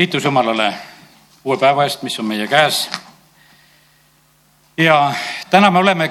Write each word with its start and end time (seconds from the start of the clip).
kiitus 0.00 0.24
Jumalale 0.24 0.74
uue 1.44 1.58
päeva 1.60 1.84
eest, 1.84 2.02
mis 2.02 2.14
on 2.18 2.24
meie 2.24 2.46
käes. 2.48 2.88
ja 4.76 5.12
täna 5.50 5.70
me 5.70 5.78
oleme 5.78 6.06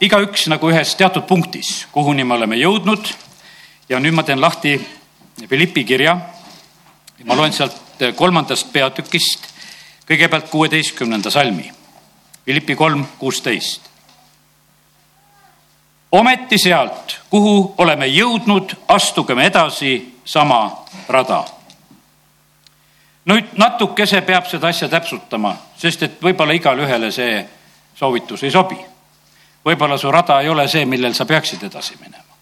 igaüks 0.00 0.44
nagu 0.46 0.68
ühes 0.70 0.92
teatud 0.94 1.24
punktis, 1.26 1.88
kuhuni 1.92 2.24
me 2.24 2.34
oleme 2.34 2.54
jõudnud. 2.56 3.08
ja 3.88 3.98
nüüd 3.98 4.14
ma 4.14 4.22
teen 4.22 4.40
lahti 4.40 4.76
Philippi 5.48 5.82
kirja. 5.84 6.16
ma 7.24 7.36
loen 7.36 7.52
sealt 7.52 8.04
kolmandast 8.14 8.70
peatükist 8.72 9.48
kõigepealt 10.06 10.46
kuueteistkümnenda 10.50 11.30
salmi. 11.30 11.72
Philippi 12.44 12.76
kolm, 12.76 13.06
kuusteist. 13.18 13.90
ometi 16.12 16.58
sealt, 16.58 17.18
kuhu 17.30 17.74
oleme 17.78 18.06
jõudnud, 18.06 18.76
astugem 18.88 19.38
edasi 19.38 20.14
sama 20.24 20.86
rada 21.08 21.42
nüüd 23.24 23.54
natukese 23.58 24.20
peab 24.26 24.46
seda 24.50 24.68
asja 24.72 24.88
täpsustama, 24.90 25.54
sest 25.78 26.02
et 26.02 26.22
võib-olla 26.22 26.54
igale 26.56 27.10
see 27.12 27.42
soovitus 27.94 28.42
ei 28.42 28.50
sobi. 28.50 28.78
võib-olla 29.64 29.98
su 29.98 30.10
rada 30.10 30.40
ei 30.40 30.48
ole 30.48 30.66
see, 30.68 30.84
millel 30.86 31.14
sa 31.14 31.24
peaksid 31.24 31.62
edasi 31.62 31.94
minema. 32.00 32.34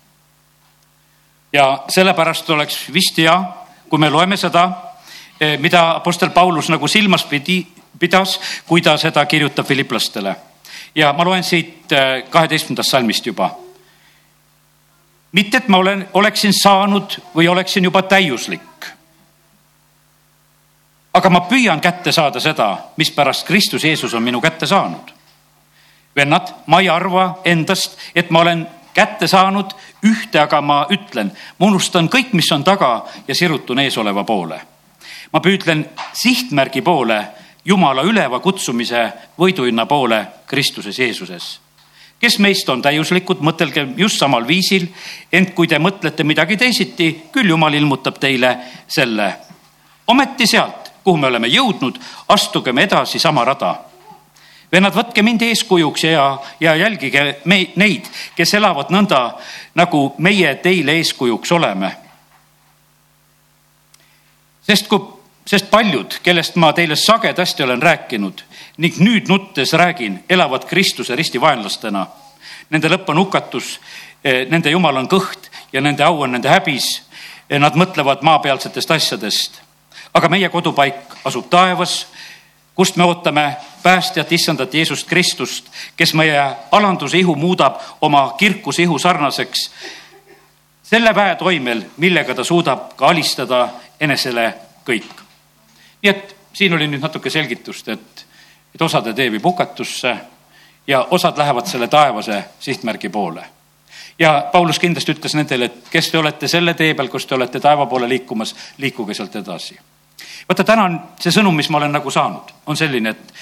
ja 1.52 1.84
sellepärast 1.88 2.50
oleks 2.50 2.88
vist 2.92 3.18
hea, 3.18 3.36
kui 3.88 3.98
me 3.98 4.10
loeme 4.10 4.36
seda, 4.36 4.70
eh, 5.40 5.58
mida 5.58 5.90
Apostel 5.96 6.30
Paulus 6.30 6.68
nagu 6.68 6.88
silmas 6.88 7.24
pidi, 7.24 7.66
pidas, 7.98 8.40
kui 8.66 8.80
ta 8.80 8.96
seda 8.96 9.26
kirjutab 9.26 9.66
filiplastele. 9.66 10.36
ja 10.94 11.12
ma 11.12 11.24
loen 11.24 11.44
siit 11.44 11.92
eh, 11.92 12.24
kaheteistkümnendast 12.30 12.90
salmist 12.90 13.26
juba. 13.26 13.50
mitte, 15.32 15.56
et 15.56 15.68
ma 15.68 15.76
olen, 15.76 16.08
oleksin 16.12 16.52
saanud 16.52 17.20
või 17.34 17.48
oleksin 17.48 17.84
juba 17.84 18.02
täiuslik 18.02 18.60
aga 21.20 21.30
ma 21.30 21.42
püüan 21.44 21.80
kätte 21.84 22.12
saada 22.16 22.40
seda, 22.40 22.70
mispärast 22.96 23.44
Kristus 23.46 23.84
Jeesus 23.84 24.14
on 24.14 24.22
minu 24.22 24.40
kätte 24.40 24.66
saanud. 24.66 25.12
vennad, 26.16 26.48
ma 26.66 26.80
ei 26.80 26.88
arva 26.88 27.40
endast, 27.44 27.98
et 28.14 28.30
ma 28.30 28.40
olen 28.40 28.66
kätte 28.94 29.26
saanud 29.28 29.70
ühte, 30.04 30.40
aga 30.40 30.60
ma 30.60 30.86
ütlen, 30.90 31.30
ma 31.58 31.66
unustan 31.66 32.08
kõik, 32.08 32.32
mis 32.32 32.50
on 32.52 32.64
taga 32.64 33.04
ja 33.28 33.34
sirutun 33.34 33.78
eesoleva 33.78 34.24
poole. 34.24 34.60
ma 35.32 35.40
püüdlen 35.40 35.88
sihtmärgi 36.12 36.82
poole, 36.82 37.26
Jumala 37.64 38.02
üleva 38.02 38.40
kutsumise 38.40 39.12
võiduhinna 39.38 39.84
poole 39.86 40.26
Kristuses 40.46 40.98
Jeesuses 40.98 41.60
kes 42.20 42.38
meist 42.38 42.68
on 42.68 42.82
täiuslikud, 42.82 43.40
mõtelge 43.40 43.86
just 43.96 44.18
samal 44.20 44.46
viisil, 44.46 44.86
ent 45.32 45.54
kui 45.54 45.68
te 45.68 45.78
mõtlete 45.78 46.24
midagi 46.24 46.56
teisiti, 46.56 47.08
küll 47.32 47.48
Jumal 47.48 47.74
ilmutab 47.74 48.18
teile 48.20 48.56
selle. 48.88 49.34
ometi 50.06 50.46
sealt, 50.46 50.79
kuhu 51.04 51.16
me 51.16 51.26
oleme 51.26 51.48
jõudnud, 51.48 51.98
astugem 52.28 52.78
edasi 52.78 53.18
sama 53.18 53.44
rada. 53.44 53.74
vennad, 54.72 54.94
võtke 54.94 55.22
mind 55.22 55.42
eeskujuks 55.42 56.04
ja, 56.04 56.38
ja 56.60 56.76
jälgige 56.76 57.40
me, 57.44 57.66
neid, 57.76 58.06
kes 58.36 58.54
elavad 58.54 58.90
nõnda, 58.90 59.34
nagu 59.74 60.14
meie 60.18 60.54
teile 60.54 60.92
eeskujuks 60.92 61.52
oleme. 61.52 61.96
sest 64.62 64.88
kui, 64.88 65.00
sest 65.46 65.70
paljud, 65.70 66.20
kellest 66.22 66.56
ma 66.56 66.72
teile 66.72 66.96
sagedasti 66.96 67.62
olen 67.62 67.82
rääkinud 67.82 68.44
ning 68.78 68.98
nüüd 68.98 69.28
nuttes 69.28 69.72
räägin, 69.72 70.24
elavad 70.28 70.64
Kristuse 70.64 71.16
ristivaenlastena. 71.16 72.06
Nende 72.70 72.88
lõpp 72.88 73.08
on 73.10 73.18
hukatus, 73.18 73.80
eh, 74.24 74.46
nende 74.48 74.70
jumal 74.70 74.96
on 74.96 75.08
kõht 75.08 75.50
ja 75.72 75.80
nende 75.80 76.04
au 76.04 76.22
on 76.22 76.32
nende 76.32 76.48
häbis. 76.48 77.02
Nad 77.50 77.74
mõtlevad 77.74 78.22
maapealsetest 78.22 78.90
asjadest 78.90 79.60
aga 80.14 80.28
meie 80.28 80.48
kodupaik 80.48 80.94
asub 81.24 81.50
taevas, 81.50 82.06
kust 82.74 82.96
me 82.96 83.04
ootame 83.04 83.56
päästjat, 83.82 84.32
issandat 84.32 84.74
Jeesust 84.74 85.08
Kristust, 85.08 85.66
kes 85.96 86.14
meie 86.14 86.42
alanduse 86.72 87.18
ihu 87.18 87.34
muudab 87.36 87.80
oma 88.00 88.34
kirkuse 88.38 88.82
ihu 88.82 88.98
sarnaseks 88.98 89.70
selle 90.82 91.14
väe 91.14 91.36
toimel, 91.36 91.82
millega 91.96 92.34
ta 92.34 92.44
suudab 92.44 92.94
ka 92.96 93.06
alistada 93.06 93.68
enesele 94.00 94.54
kõik. 94.86 95.12
nii 96.02 96.10
et 96.10 96.34
siin 96.52 96.74
oli 96.74 96.88
nüüd 96.88 97.02
natuke 97.02 97.30
selgitust, 97.30 97.88
et, 97.88 98.26
et 98.74 98.82
osade 98.82 99.14
tee 99.14 99.30
viib 99.30 99.44
hukatusse 99.44 100.16
ja 100.86 101.04
osad 101.10 101.38
lähevad 101.38 101.66
selle 101.66 101.88
taevase 101.88 102.44
sihtmärgi 102.60 103.08
poole. 103.08 103.44
ja 104.18 104.48
Paulus 104.52 104.78
kindlasti 104.78 105.12
ütles 105.12 105.34
nendele, 105.34 105.64
et 105.64 105.88
kes 105.90 106.10
te 106.10 106.18
olete 106.18 106.48
selle 106.48 106.74
tee 106.74 106.94
peal, 106.94 107.08
kus 107.08 107.26
te 107.26 107.34
olete 107.34 107.60
taeva 107.60 107.86
poole 107.86 108.08
liikumas, 108.08 108.56
liikuge 108.78 109.14
sealt 109.14 109.36
edasi 109.36 109.78
vaata, 110.48 110.64
täna 110.64 110.84
on 110.84 111.00
see 111.20 111.32
sõnum, 111.34 111.56
mis 111.56 111.70
ma 111.70 111.78
olen 111.78 111.92
nagu 111.92 112.10
saanud, 112.10 112.52
on 112.66 112.76
selline, 112.76 113.14
et 113.14 113.34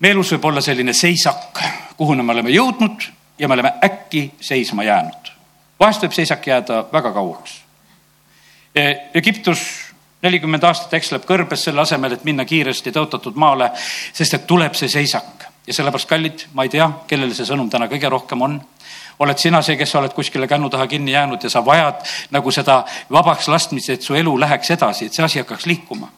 me 0.00 0.12
elus 0.14 0.32
võib 0.34 0.48
olla 0.50 0.62
selline 0.64 0.92
seisak, 0.96 1.60
kuhu 1.96 2.14
me 2.22 2.32
oleme 2.32 2.50
jõudnud 2.54 3.06
ja 3.38 3.48
me 3.48 3.54
oleme 3.54 3.74
äkki 3.84 4.30
seisma 4.40 4.84
jäänud. 4.84 5.32
vahest 5.80 6.02
võib 6.02 6.12
seisak 6.12 6.46
jääda 6.46 6.84
väga 6.92 7.12
kauaks. 7.12 7.60
E, 8.74 8.94
Egiptus 9.14 9.60
nelikümmend 10.22 10.64
aastat 10.64 10.94
eksleb 10.94 11.24
kõrbes 11.24 11.64
selle 11.64 11.80
asemel, 11.80 12.12
et 12.12 12.24
minna 12.24 12.44
kiiresti 12.44 12.92
tõotatud 12.92 13.36
maale, 13.40 13.70
sest 14.12 14.34
et 14.34 14.46
tuleb 14.46 14.74
see 14.74 14.88
seisak 14.88 15.46
ja 15.66 15.74
sellepärast, 15.74 16.08
kallid, 16.08 16.44
ma 16.54 16.66
ei 16.66 16.72
tea, 16.72 16.90
kellele 17.08 17.34
see 17.34 17.48
sõnum 17.48 17.70
täna 17.70 17.88
kõige 17.88 18.08
rohkem 18.12 18.42
on 18.42 18.60
oled 19.20 19.38
sina 19.38 19.62
see, 19.62 19.76
kes 19.76 19.92
sa 19.92 20.00
oled 20.00 20.14
kuskile 20.16 20.48
kännu 20.48 20.70
taha 20.70 20.86
kinni 20.86 21.12
jäänud 21.12 21.42
ja 21.44 21.50
sa 21.50 21.64
vajad 21.64 22.02
nagu 22.30 22.50
seda 22.50 22.84
vabaks 23.12 23.48
laskmist, 23.48 23.90
et 23.90 24.02
su 24.02 24.14
elu 24.14 24.34
läheks 24.40 24.70
edasi, 24.76 25.06
et 25.06 25.16
see 25.16 25.24
asi 25.24 25.42
hakkaks 25.42 25.66
liikuma. 25.66 26.08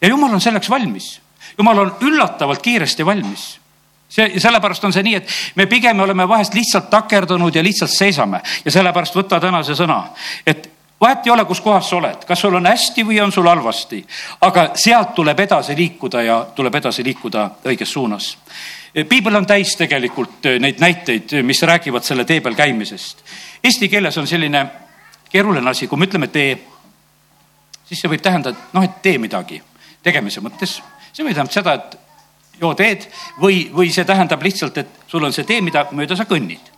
ja 0.00 0.08
jumal 0.08 0.34
on 0.34 0.40
selleks 0.40 0.70
valmis. 0.70 1.20
jumal 1.58 1.78
on 1.78 1.96
üllatavalt 2.00 2.62
kiiresti 2.62 3.06
valmis 3.06 3.58
see, 4.08 4.40
sellepärast 4.40 4.84
on 4.84 4.92
see 4.92 5.02
nii, 5.02 5.14
et 5.14 5.28
me 5.58 5.66
pigem 5.66 6.00
oleme 6.00 6.28
vahest 6.28 6.54
lihtsalt 6.54 6.90
takerdunud 6.90 7.54
ja 7.54 7.62
lihtsalt 7.62 7.90
seisame 7.90 8.40
ja 8.64 8.70
sellepärast 8.70 9.16
võta 9.16 9.40
täna 9.40 9.62
see 9.66 9.76
sõna, 9.78 10.04
et 10.46 10.70
vahet 11.04 11.26
ei 11.26 11.32
ole, 11.32 11.44
kus 11.44 11.60
kohas 11.60 11.88
sa 11.90 11.96
oled, 11.96 12.24
kas 12.26 12.40
sul 12.40 12.54
on 12.56 12.66
hästi 12.66 13.04
või 13.04 13.20
on 13.22 13.32
sul 13.32 13.48
halvasti, 13.48 14.00
aga 14.46 14.70
sealt 14.80 15.14
tuleb 15.16 15.40
edasi 15.44 15.76
liikuda 15.76 16.22
ja 16.24 16.38
tuleb 16.56 16.80
edasi 16.80 17.04
liikuda 17.04 17.44
õiges 17.68 17.92
suunas. 17.92 18.30
Piibel 19.08 19.34
on 19.34 19.46
täis 19.46 19.74
tegelikult 19.76 20.46
äh, 20.46 20.60
neid 20.62 20.78
näiteid, 20.80 21.32
äh, 21.34 21.42
mis 21.42 21.62
räägivad 21.66 22.06
selle 22.06 22.24
tee 22.24 22.40
peal 22.40 22.54
käimisest. 22.54 23.24
Eesti 23.64 23.88
keeles 23.90 24.18
on 24.18 24.26
selline 24.30 24.66
keeruline 25.32 25.70
asi, 25.70 25.88
kui 25.90 25.98
me 25.98 26.06
ütleme 26.06 26.30
tee, 26.30 26.54
siis 27.88 28.00
see 28.00 28.10
võib 28.12 28.22
tähendada, 28.22 28.68
noh, 28.72 28.86
et 28.86 29.00
tee 29.02 29.18
midagi 29.18 29.60
tegemise 30.02 30.40
mõttes. 30.44 30.78
see 31.12 31.26
võib 31.26 31.34
tähendada 31.34 31.58
seda, 31.58 31.74
et 31.74 31.98
joo 32.60 32.74
teed. 32.78 33.08
Või, 33.40 33.66
või 33.74 33.90
see 33.92 34.06
tähendab 34.06 34.42
lihtsalt, 34.42 34.78
et 34.78 35.10
sul 35.10 35.26
on 35.26 35.34
see 35.34 35.44
tee, 35.44 35.60
mida 35.60 35.88
mööda 35.90 36.16
sa 36.16 36.28
kõnnid 36.30 36.73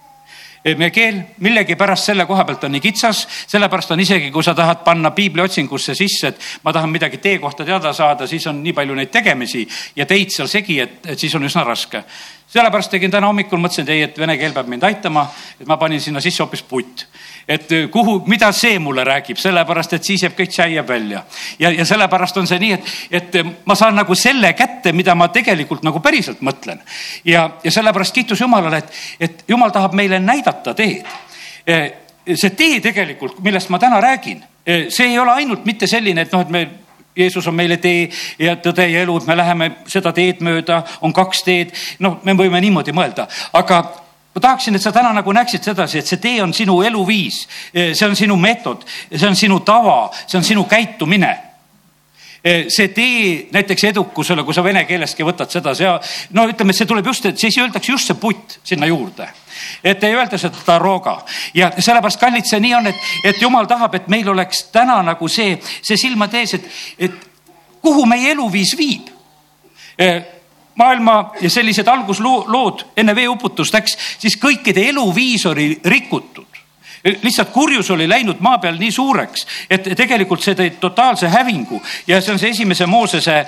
meie 0.74 0.90
keel 0.90 1.20
millegipärast 1.44 2.10
selle 2.10 2.26
koha 2.26 2.44
pealt 2.44 2.64
on 2.66 2.74
nii 2.74 2.82
kitsas, 2.82 3.22
sellepärast 3.46 3.92
on 3.94 4.00
isegi, 4.02 4.30
kui 4.34 4.42
sa 4.42 4.54
tahad 4.54 4.82
panna 4.84 5.12
piibli 5.14 5.44
otsingusse 5.44 5.94
sisse, 5.94 6.32
et 6.32 6.40
ma 6.64 6.72
tahan 6.74 6.90
midagi 6.90 7.20
tee 7.22 7.38
kohta 7.38 7.64
teada 7.64 7.92
saada, 7.92 8.26
siis 8.26 8.46
on 8.50 8.62
nii 8.64 8.74
palju 8.74 8.96
neid 8.98 9.12
tegemisi 9.14 9.66
ja 9.96 10.06
teid 10.06 10.34
seal 10.34 10.50
segi, 10.50 10.80
et, 10.82 10.98
et 11.06 11.18
siis 11.18 11.34
on 11.38 11.46
üsna 11.46 11.64
raske 11.64 12.02
sellepärast 12.48 12.90
tegin 12.90 13.10
täna 13.10 13.26
hommikul, 13.26 13.58
mõtlesin, 13.60 13.86
et 13.86 13.92
ei, 13.94 14.02
et 14.06 14.18
vene 14.18 14.36
keel 14.38 14.54
peab 14.54 14.68
mind 14.70 14.84
aitama, 14.86 15.26
et 15.60 15.66
ma 15.66 15.76
panin 15.80 16.00
sinna 16.00 16.22
sisse 16.22 16.42
hoopis 16.44 16.62
putt. 16.62 17.06
et 17.48 17.72
äh, 17.72 17.88
kuhu, 17.90 18.22
mida 18.26 18.52
see 18.52 18.78
mulle 18.78 19.04
räägib, 19.04 19.38
sellepärast 19.38 19.92
et 19.92 20.04
siis 20.04 20.22
jääb 20.22 20.34
kõik 20.38 20.54
jääb 20.56 20.88
välja. 20.88 21.24
ja, 21.58 21.70
ja 21.70 21.84
sellepärast 21.84 22.36
on 22.36 22.46
see 22.46 22.58
nii, 22.58 22.72
et, 22.72 22.94
et 23.10 23.36
äh, 23.36 23.52
ma 23.64 23.74
saan 23.74 23.94
nagu 23.94 24.14
selle 24.14 24.52
kätte, 24.52 24.92
mida 24.92 25.14
ma 25.14 25.28
tegelikult 25.28 25.82
nagu 25.82 26.00
päriselt 26.00 26.40
mõtlen. 26.40 26.80
ja, 27.24 27.50
ja 27.64 27.70
sellepärast 27.70 28.14
kiitus 28.14 28.40
Jumalale, 28.40 28.78
et, 28.78 28.92
et 29.20 29.44
Jumal 29.48 29.70
tahab 29.70 29.94
meile 29.94 30.18
näidata 30.18 30.74
teed. 30.74 31.06
Äh, 31.68 31.90
see 32.34 32.50
tee 32.50 32.80
tegelikult, 32.80 33.38
millest 33.42 33.70
ma 33.70 33.78
täna 33.78 34.00
räägin, 34.00 34.42
see 34.66 35.06
ei 35.06 35.18
ole 35.18 35.30
ainult 35.30 35.64
mitte 35.64 35.86
selline, 35.86 36.26
et 36.26 36.32
noh, 36.32 36.42
et 36.42 36.50
me 36.50 36.68
Jeesus 37.16 37.46
on 37.46 37.54
meile 37.54 37.76
tee 37.82 38.08
ja 38.38 38.56
tõde 38.62 38.86
ja 38.90 39.02
elu, 39.02 39.16
et 39.16 39.28
me 39.28 39.36
läheme 39.36 39.70
seda 39.88 40.12
teed 40.16 40.42
mööda, 40.44 40.82
on 41.00 41.14
kaks 41.16 41.42
teed. 41.46 41.72
noh, 42.04 42.20
me 42.24 42.36
võime 42.36 42.60
niimoodi 42.60 42.92
mõelda, 42.92 43.28
aga 43.52 43.80
ma 44.34 44.40
tahaksin, 44.40 44.76
et 44.76 44.84
sa 44.84 44.92
täna 44.92 45.14
nagu 45.16 45.32
näeksid 45.32 45.64
sedasi, 45.64 45.98
et 45.98 46.06
see 46.06 46.20
tee 46.20 46.42
on 46.44 46.52
sinu 46.54 46.82
eluviis, 46.84 47.46
see 47.72 48.06
on 48.06 48.16
sinu 48.16 48.36
meetod, 48.36 48.84
see 49.14 49.28
on 49.28 49.36
sinu 49.36 49.60
tava, 49.64 50.10
see 50.26 50.38
on 50.38 50.44
sinu 50.44 50.64
käitumine 50.68 51.34
see 52.68 52.88
tee 52.94 53.48
näiteks 53.50 53.88
edukusele, 53.88 54.44
kui 54.46 54.54
sa 54.54 54.62
vene 54.62 54.84
keelestki 54.86 55.24
võtad 55.26 55.50
seda, 55.50 55.72
see, 55.74 55.88
no 56.36 56.44
ütleme, 56.46 56.74
see 56.76 56.86
tuleb 56.86 57.08
just, 57.10 57.26
siis 57.40 57.58
öeldakse 57.58 57.90
just 57.90 58.12
see 58.12 58.20
putt 58.20 58.60
sinna 58.62 58.86
juurde. 58.86 59.26
Et 59.84 60.04
ei 60.04 60.14
öelda 60.14 60.38
seda 60.38 60.62
taroga 60.66 61.18
ja 61.54 61.70
sellepärast, 61.78 62.20
kallid, 62.20 62.46
see 62.48 62.60
nii 62.60 62.74
on, 62.74 62.86
et, 62.86 63.08
et 63.24 63.42
jumal 63.42 63.66
tahab, 63.66 63.94
et 63.94 64.08
meil 64.08 64.28
oleks 64.28 64.66
täna 64.72 65.00
nagu 65.02 65.28
see, 65.28 65.58
see 65.82 65.96
silmade 66.00 66.40
ees, 66.42 66.54
et, 66.58 66.70
et 66.98 67.28
kuhu 67.82 68.06
meie 68.06 68.32
eluviis 68.34 68.74
viib. 68.78 69.12
Maailma 70.76 71.32
ja 71.40 71.50
sellised 71.50 71.88
alguslood 71.88 72.82
enne 73.00 73.14
veeuputust 73.16 73.72
läks, 73.72 73.94
siis 74.18 74.36
kõikide 74.36 74.82
eluviis 74.90 75.46
oli 75.48 75.70
rikutud. 75.84 76.44
Lihtsalt 77.22 77.52
kurjus 77.54 77.90
oli 77.94 78.08
läinud 78.10 78.42
maa 78.42 78.58
peal 78.58 78.76
nii 78.80 78.90
suureks, 78.92 79.46
et 79.70 79.86
tegelikult 79.96 80.42
see 80.42 80.56
tõi 80.58 80.72
totaalse 80.82 81.30
hävingu. 81.30 81.78
Ja 82.06 82.18
see 82.20 82.34
on 82.34 82.42
see 82.42 82.50
esimese 82.50 82.86
Moosese 82.90 83.38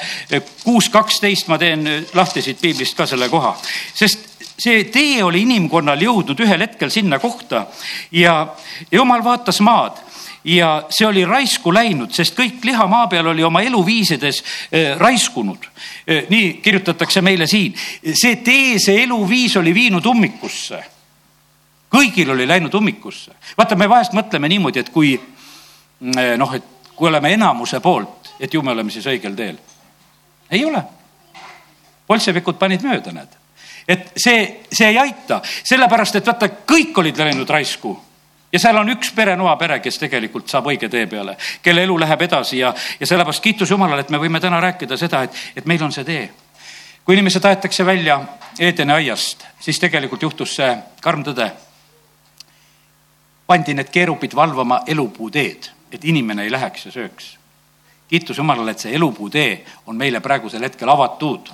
kuus 0.63 0.89
kaksteist, 0.95 1.51
ma 1.51 1.59
teen 1.59 1.85
lahti 2.15 2.43
siit 2.45 2.61
piiblist 2.63 2.97
ka 2.97 3.07
selle 3.11 3.29
koha, 3.29 3.57
sest 3.99 4.28
see 4.59 4.85
tee 4.91 5.23
oli 5.23 5.45
inimkonnal 5.47 6.01
jõudnud 6.03 6.41
ühel 6.43 6.67
hetkel 6.67 6.91
sinna 6.91 7.19
kohta 7.23 7.67
ja 8.13 8.49
jumal 8.91 9.23
vaatas 9.25 9.61
maad 9.63 10.01
ja 10.45 10.87
see 10.91 11.07
oli 11.07 11.25
raisku 11.25 11.73
läinud, 11.75 12.13
sest 12.15 12.37
kõik 12.39 12.65
liha 12.65 12.87
maa 12.91 13.07
peal 13.11 13.27
oli 13.31 13.45
oma 13.45 13.63
eluviisides 13.63 14.43
eh, 14.73 14.95
raiskunud. 14.99 15.69
Eh, 16.07 16.27
nii 16.31 16.53
kirjutatakse 16.63 17.23
meile 17.23 17.47
siin, 17.47 17.75
see 18.13 18.37
tee, 18.45 18.79
see 18.83 19.03
eluviis 19.03 19.57
oli 19.57 19.75
viinud 19.75 20.07
ummikusse. 20.07 20.85
kõigil 21.95 22.31
oli 22.31 22.49
läinud 22.49 22.75
ummikusse. 22.75 23.33
vaata, 23.59 23.77
me 23.77 23.89
vahest 23.89 24.13
mõtleme 24.13 24.49
niimoodi, 24.49 24.81
et 24.81 24.91
kui 24.91 25.15
eh, 25.15 26.37
noh, 26.37 26.55
et 26.55 26.65
kui 26.97 27.09
oleme 27.09 27.33
enamuse 27.33 27.81
poolt, 27.81 28.35
et 28.41 28.55
ju 28.55 28.63
me 28.63 28.71
oleme 28.71 28.91
siis 28.91 29.07
õigel 29.07 29.37
teel. 29.37 29.59
ei 30.51 30.65
ole. 30.65 30.83
bolševikud 32.09 32.59
panid 32.59 32.83
mööda, 32.83 33.13
näed 33.13 33.38
et 33.89 34.13
see, 34.17 34.61
see 34.73 34.91
ei 34.91 34.99
aita, 35.01 35.41
sellepärast 35.45 36.21
et 36.21 36.27
vaata, 36.27 36.51
kõik 36.69 36.99
olid 37.01 37.19
läinud 37.25 37.49
raisku 37.49 37.95
ja 38.53 38.61
seal 38.61 38.77
on 38.81 38.89
üks 38.93 39.13
pere, 39.17 39.37
noapere, 39.37 39.79
kes 39.85 39.99
tegelikult 40.01 40.49
saab 40.49 40.69
õige 40.73 40.89
tee 40.93 41.07
peale, 41.07 41.37
kelle 41.63 41.85
elu 41.85 41.99
läheb 42.01 42.27
edasi 42.29 42.61
ja, 42.61 42.75
ja 43.01 43.07
sellepärast 43.07 43.45
kiitus 43.45 43.71
Jumalale, 43.71 44.05
et 44.05 44.13
me 44.13 44.21
võime 44.21 44.41
täna 44.41 44.61
rääkida 44.61 44.97
seda, 45.01 45.23
et, 45.25 45.41
et 45.57 45.67
meil 45.67 45.83
on 45.85 45.93
see 45.93 46.05
tee. 46.05 46.29
kui 47.05 47.17
inimesed 47.17 47.45
aetakse 47.45 47.87
välja 47.87 48.21
Eedeni 48.59 48.93
aiast, 48.93 49.45
siis 49.61 49.79
tegelikult 49.79 50.23
juhtus 50.23 50.57
see 50.57 50.69
karm 51.01 51.23
tõde. 51.25 51.51
pandi 53.47 53.75
need 53.75 53.89
keerupid 53.89 54.35
valvama 54.35 54.83
elupuu 54.87 55.31
teed, 55.31 55.71
et 55.93 56.05
inimene 56.05 56.43
ei 56.45 56.51
läheks 56.51 56.87
ja 56.87 56.93
sööks. 56.93 57.39
kiitus 58.09 58.39
Jumalale, 58.39 58.71
et 58.71 58.79
see 58.79 58.95
elupuu 58.95 59.31
tee 59.31 59.65
on 59.87 59.97
meile 59.97 60.21
praegusel 60.21 60.63
hetkel 60.63 60.89
avatud 60.89 61.53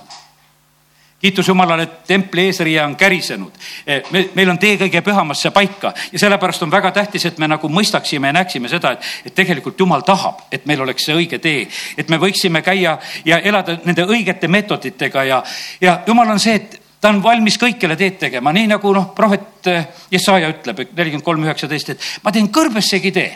kiitus 1.25 1.47
Jumalale, 1.47 1.83
et 1.83 2.03
templi 2.07 2.45
eesriie 2.45 2.83
on 2.83 2.95
kärisenud. 2.95 3.53
Eh, 3.87 4.03
me, 4.11 4.27
meil 4.35 4.49
on 4.53 4.59
tee 4.61 4.77
kõige 4.77 5.01
pühamasse 5.01 5.49
paika 5.51 5.93
ja 6.11 6.19
sellepärast 6.21 6.61
on 6.61 6.71
väga 6.71 6.91
tähtis, 6.93 7.25
et 7.25 7.39
me 7.41 7.49
nagu 7.49 7.69
mõistaksime 7.69 8.29
ja 8.29 8.35
näeksime 8.37 8.69
seda, 8.69 8.91
et, 8.93 9.07
et 9.25 9.35
tegelikult 9.35 9.79
Jumal 9.79 10.05
tahab, 10.05 10.43
et 10.53 10.67
meil 10.69 10.83
oleks 10.85 11.07
see 11.07 11.15
õige 11.17 11.39
tee. 11.41 11.65
et 11.97 12.09
me 12.13 12.19
võiksime 12.21 12.61
käia 12.61 12.97
ja 13.25 13.39
elada 13.39 13.79
nende 13.85 14.05
õigete 14.05 14.47
meetoditega 14.47 15.23
ja, 15.25 15.43
ja 15.81 15.99
Jumal 16.07 16.29
on 16.35 16.39
see, 16.39 16.59
et 16.61 16.79
ta 17.01 17.09
on 17.09 17.23
valmis 17.23 17.57
kõikjale 17.61 17.97
teed 17.97 18.19
tegema, 18.21 18.53
nii 18.53 18.69
nagu 18.75 18.93
noh, 18.93 19.09
prohvet 19.17 19.69
eh, 19.71 19.87
Jesaja 20.13 20.51
ütleb, 20.53 20.83
nelikümmend 20.91 21.25
kolm, 21.25 21.47
üheksateist, 21.49 21.95
et 21.95 22.09
ma 22.21 22.33
teen 22.35 22.51
kõrbessegi 22.53 23.13
tee. 23.15 23.31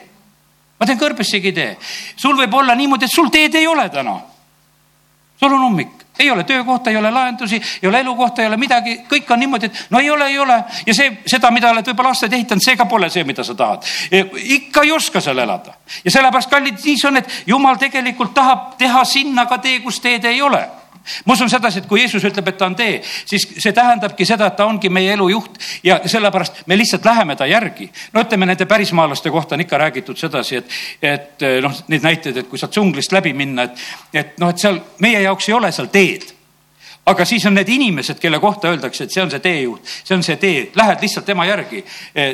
ma 0.79 0.85
teen 0.85 1.01
kõrbessegi 1.01 1.53
tee. 1.57 1.71
sul 2.15 2.37
võib 2.37 2.53
olla 2.53 2.77
niimoodi, 2.77 3.09
et 3.09 3.17
sul 3.17 3.33
teed 3.33 3.57
ei 3.57 3.67
ole 3.67 3.89
täna. 3.89 4.19
sul 5.39 5.57
on 5.57 5.71
ummik 5.71 5.98
ei 6.19 6.31
ole 6.31 6.43
töökohta, 6.43 6.89
ei 6.89 6.97
ole 6.97 7.11
lahendusi, 7.11 7.61
ei 7.81 7.89
ole 7.89 7.99
elukohta, 7.99 8.41
ei 8.41 8.47
ole 8.47 8.57
midagi, 8.57 8.97
kõik 9.09 9.31
on 9.33 9.39
niimoodi, 9.39 9.65
et 9.65 9.85
no 9.89 9.99
ei 9.99 10.09
ole, 10.09 10.27
ei 10.27 10.39
ole. 10.39 10.63
ja 10.85 10.93
see, 10.93 11.11
seda, 11.27 11.51
mida 11.51 11.71
oled 11.71 11.87
võib-olla 11.87 12.13
aastaid 12.13 12.33
ehitanud, 12.33 12.63
see 12.65 12.77
ka 12.77 12.85
pole 12.85 13.09
see, 13.09 13.23
mida 13.23 13.43
sa 13.43 13.55
tahad. 13.55 13.85
Ikka 14.59 14.83
ei 14.83 14.91
oska 14.91 15.21
seal 15.21 15.39
elada 15.39 15.77
ja 16.03 16.11
sellepärast, 16.11 16.49
kallid, 16.49 16.81
nii 16.83 16.97
see 16.97 17.09
on, 17.09 17.21
et 17.21 17.39
jumal 17.47 17.79
tegelikult 17.79 18.33
tahab 18.33 18.75
teha 18.77 19.05
sinna 19.05 19.45
ka 19.49 19.57
tee, 19.63 19.79
kus 19.85 19.99
teed 20.03 20.25
ei 20.25 20.41
ole 20.41 20.65
ma 21.25 21.33
usun 21.33 21.49
sedasi, 21.49 21.83
et 21.83 21.89
kui 21.89 22.01
Jeesus 22.01 22.25
ütleb, 22.25 22.47
et 22.51 22.57
ta 22.57 22.69
on 22.69 22.75
tee, 22.75 23.01
siis 23.25 23.45
see 23.57 23.73
tähendabki 23.75 24.25
seda, 24.27 24.49
et 24.49 24.57
ta 24.59 24.67
ongi 24.69 24.89
meie 24.93 25.13
elu 25.13 25.29
juht 25.29 25.59
ja 25.83 25.99
sellepärast 26.05 26.63
me 26.67 26.77
lihtsalt 26.77 27.05
läheme 27.05 27.35
ta 27.35 27.47
järgi. 27.49 27.89
no 28.13 28.23
ütleme, 28.25 28.49
nende 28.49 28.65
pärismaalaste 28.65 29.29
kohta 29.29 29.55
on 29.55 29.65
ikka 29.65 29.77
räägitud 29.77 30.17
sedasi, 30.17 30.55
et, 30.55 30.79
et 31.01 31.47
noh, 31.61 31.75
neid 31.87 32.03
näiteid, 32.03 32.37
et 32.37 32.49
kui 32.49 32.59
sealt 32.59 32.73
džunglist 32.75 33.13
läbi 33.15 33.33
minna, 33.33 33.69
et, 33.69 33.87
et 34.13 34.37
noh, 34.39 34.49
et 34.49 34.57
seal 34.57 34.81
meie 34.99 35.21
jaoks 35.21 35.49
ei 35.49 35.57
ole 35.57 35.71
seal 35.75 35.91
teed 35.93 36.38
aga 37.09 37.25
siis 37.25 37.45
on 37.49 37.57
need 37.57 37.69
inimesed, 37.73 38.19
kelle 38.21 38.39
kohta 38.39 38.69
öeldakse, 38.69 39.05
et 39.05 39.13
see 39.13 39.23
on 39.23 39.31
see 39.31 39.41
teejuht, 39.43 39.95
see 40.03 40.15
on 40.15 40.23
see 40.25 40.37
tee, 40.41 40.67
lähed 40.77 41.01
lihtsalt 41.01 41.25
tema 41.25 41.47
järgi. 41.49 41.83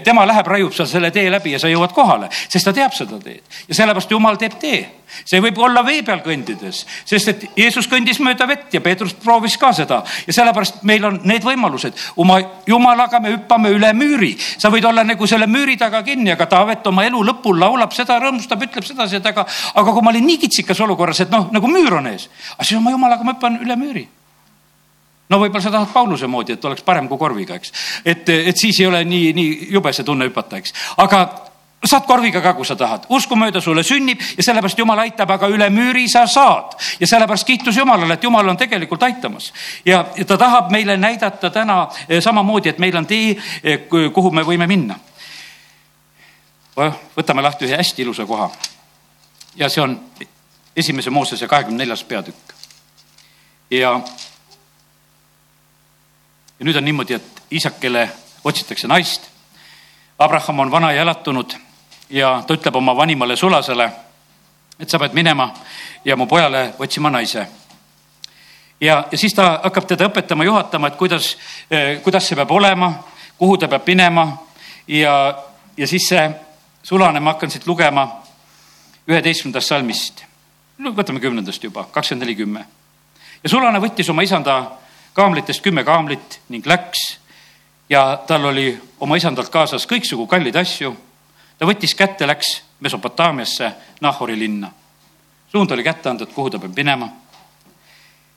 tema 0.04 0.26
läheb, 0.28 0.48
raiub 0.48 0.74
seal 0.76 0.90
selle 0.90 1.12
tee 1.16 1.30
läbi 1.32 1.56
ja 1.56 1.62
sa 1.62 1.72
jõuad 1.72 1.96
kohale, 1.96 2.30
sest 2.32 2.66
ta 2.68 2.74
teab 2.76 2.94
seda 2.96 3.20
teed. 3.24 3.44
Ja 3.70 3.82
sellepärast 3.82 4.12
Jumal 4.12 4.40
teeb 4.42 4.60
tee. 4.60 4.84
See 5.24 5.40
võib 5.40 5.60
olla 5.62 5.84
vee 5.86 6.02
peal 6.04 6.20
kõndides, 6.26 6.82
sest 7.08 7.30
et 7.32 7.44
Jeesus 7.56 7.88
kõndis 7.88 8.18
mööda 8.26 8.48
vett 8.50 8.74
ja 8.74 8.82
Peetrus 8.84 9.14
proovis 9.22 9.56
ka 9.62 9.70
seda. 9.74 10.02
Ja 10.28 10.34
sellepärast 10.34 10.82
meil 10.84 11.06
on 11.08 11.20
need 11.24 11.46
võimalused. 11.46 11.94
oma 12.18 12.40
jumalaga 12.68 13.20
me 13.20 13.32
hüppame 13.36 13.72
üle 13.72 13.94
müüri, 13.94 14.34
sa 14.58 14.70
võid 14.74 14.86
olla 14.90 15.06
nagu 15.06 15.28
selle 15.28 15.48
müüri 15.48 15.78
taga 15.78 16.04
kinni, 16.04 16.32
aga 16.34 16.50
Taavet 16.50 16.88
oma 16.88 17.06
elu 17.06 17.24
lõpul 17.24 17.60
laulab 17.60 17.94
seda, 17.94 18.20
rõõmustab, 18.20 18.66
ütleb 18.68 18.84
sedasi, 18.84 19.22
et 19.22 19.26
aga, 19.26 19.46
aga 19.76 19.94
kui 19.94 20.02
ma 20.02 20.12
olin 20.12 20.26
nii 20.26 20.42
kitsikas 20.42 20.82
olukorras, 20.82 21.22
et 21.22 21.32
noh, 21.32 21.48
nagu 21.54 21.72
müür 21.72 22.02
on 22.02 22.12
ees, 22.12 22.28
aga 22.58 22.68
siis 22.68 22.82
oma 22.82 22.92
jumalaga 22.92 23.24
ma 23.24 23.38
hüppan 23.38 23.62
üle 23.62 23.80
müüri 23.80 24.08
no 25.30 25.40
võib-olla 25.40 25.64
sa 25.64 25.72
tahad 25.74 25.92
Pauluse 25.94 26.28
moodi, 26.28 26.54
et 26.54 26.66
oleks 26.66 26.84
parem 26.86 27.08
kui 27.10 27.18
korviga, 27.18 27.56
eks. 27.56 27.74
et, 28.06 28.30
et 28.30 28.58
siis 28.58 28.80
ei 28.80 28.88
ole 28.88 29.04
nii, 29.04 29.34
nii 29.34 29.74
jube 29.74 29.94
see 29.94 30.06
tunne 30.06 30.30
hüpata, 30.30 30.62
eks. 30.62 30.74
aga 31.02 31.26
saad 31.86 32.06
korviga 32.08 32.42
ka, 32.42 32.54
kui 32.58 32.66
sa 32.66 32.76
tahad, 32.76 33.06
uskumööda 33.14 33.62
sulle 33.62 33.84
sünnib 33.86 34.22
ja 34.38 34.44
sellepärast 34.44 34.80
Jumal 34.80 35.02
aitab, 35.04 35.32
aga 35.36 35.50
üle 35.52 35.68
müüri 35.74 36.08
sa 36.10 36.26
saad. 36.28 36.76
ja 37.00 37.08
sellepärast 37.08 37.48
kiitus 37.48 37.78
Jumalale, 37.78 38.14
et 38.14 38.24
Jumal 38.24 38.50
on 38.50 38.58
tegelikult 38.58 39.04
aitamas. 39.04 39.54
ja, 39.86 40.06
ja 40.18 40.26
ta 40.26 40.38
tahab 40.38 40.72
meile 40.72 40.98
näidata 40.98 41.50
täna 41.50 41.88
eh, 42.10 42.22
samamoodi, 42.22 42.70
et 42.70 42.80
meil 42.80 42.98
on 42.98 43.06
tee, 43.06 43.36
eh, 43.64 43.88
kuhu 44.14 44.32
me 44.32 44.44
võime 44.44 44.68
minna. 44.68 45.00
võtame 47.18 47.42
lahti 47.42 47.66
ühe 47.66 47.78
hästi 47.78 48.02
ilusa 48.02 48.26
koha. 48.26 48.50
ja 49.56 49.70
see 49.70 49.82
on 49.82 50.00
esimese 50.76 51.10
Moosese 51.10 51.48
kahekümne 51.48 51.78
neljas 51.78 52.04
peatükk. 52.04 52.54
ja 53.72 54.00
ja 56.60 56.66
nüüd 56.66 56.76
on 56.76 56.86
niimoodi, 56.86 57.14
et 57.14 57.44
isakele 57.52 58.10
otsitakse 58.44 58.88
naist. 58.88 59.30
Abraham 60.20 60.60
on 60.60 60.72
vana 60.72 60.92
ja 60.92 61.02
elatunud 61.02 61.56
ja 62.10 62.44
ta 62.48 62.54
ütleb 62.54 62.76
oma 62.76 62.96
vanimale 62.96 63.36
sulasele, 63.36 63.90
et 64.80 64.90
sa 64.90 65.00
pead 65.00 65.14
minema 65.14 65.50
ja 66.06 66.16
mu 66.16 66.28
pojale 66.28 66.74
otsima 66.80 67.10
naise. 67.10 67.48
ja, 68.82 69.08
ja 69.12 69.18
siis 69.18 69.34
ta 69.34 69.60
hakkab 69.64 69.88
teda 69.88 70.08
õpetama, 70.08 70.44
juhatama, 70.44 70.88
et 70.88 70.96
kuidas, 70.96 71.38
eh, 71.72 72.02
kuidas 72.02 72.28
see 72.28 72.36
peab 72.36 72.52
olema, 72.52 72.94
kuhu 73.38 73.58
ta 73.58 73.68
peab 73.68 73.88
minema 73.88 74.38
ja, 74.88 75.44
ja 75.78 75.88
siis 75.88 76.08
see 76.08 76.30
sulane, 76.84 77.20
ma 77.20 77.34
hakkan 77.34 77.52
siit 77.52 77.68
lugema 77.68 78.08
üheteistkümnendast 79.08 79.68
salmist. 79.68 80.24
no 80.78 80.92
võtame 80.92 81.20
kümnendast 81.20 81.64
juba, 81.64 81.88
kakskümmend 81.92 82.26
neli, 82.26 82.36
kümme. 82.36 82.66
ja 83.44 83.50
sulane 83.50 83.80
võttis 83.80 84.10
oma 84.10 84.24
isanda 84.24 84.85
kaamlitest 85.16 85.64
kümme 85.64 85.84
kaamlit 85.84 86.42
ning 86.50 86.66
läks 86.68 87.18
ja 87.90 88.20
tal 88.28 88.46
oli 88.46 88.82
oma 89.00 89.16
isandalt 89.16 89.50
kaasas 89.50 89.88
kõiksugu 89.88 90.28
kalleid 90.28 90.56
asju. 90.56 90.96
ta 91.58 91.66
võttis 91.66 91.96
kätte, 91.96 92.28
läks 92.28 92.62
Mesopotaamiasse, 92.80 93.72
Nahori 94.02 94.40
linna. 94.40 94.72
suund 95.48 95.72
oli 95.72 95.84
kätte 95.84 96.10
antud, 96.10 96.34
kuhu 96.34 96.50
ta 96.50 96.60
peab 96.60 96.76
minema. 96.76 97.10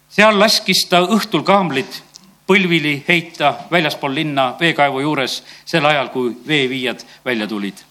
seal 0.09 0.39
laskis 0.39 0.87
ta 0.89 1.01
õhtul 1.01 1.43
kaamlid 1.43 2.03
põlvili 2.47 3.05
heita 3.09 3.55
väljaspool 3.71 4.15
linna 4.15 4.55
veekaevu 4.61 5.01
juures 5.01 5.43
sel 5.65 5.85
ajal, 5.85 6.09
kui 6.09 6.37
veeviijad 6.47 7.03
välja 7.25 7.47
tulid 7.47 7.85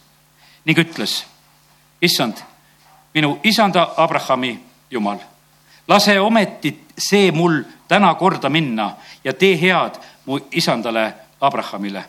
ning 0.65 0.79
ütles, 0.79 1.25
issand, 2.01 2.35
minu 3.13 3.39
isanda 3.43 3.93
Abrahami 3.97 4.59
jumal, 4.91 5.19
lase 5.87 6.19
ometi 6.19 6.73
see 6.97 7.31
mul 7.31 7.61
täna 7.87 8.13
korda 8.15 8.49
minna 8.49 8.91
ja 9.23 9.33
tee 9.33 9.61
head 9.61 9.99
mu 10.25 10.39
isandale 10.51 11.13
Abrahamile. 11.41 12.03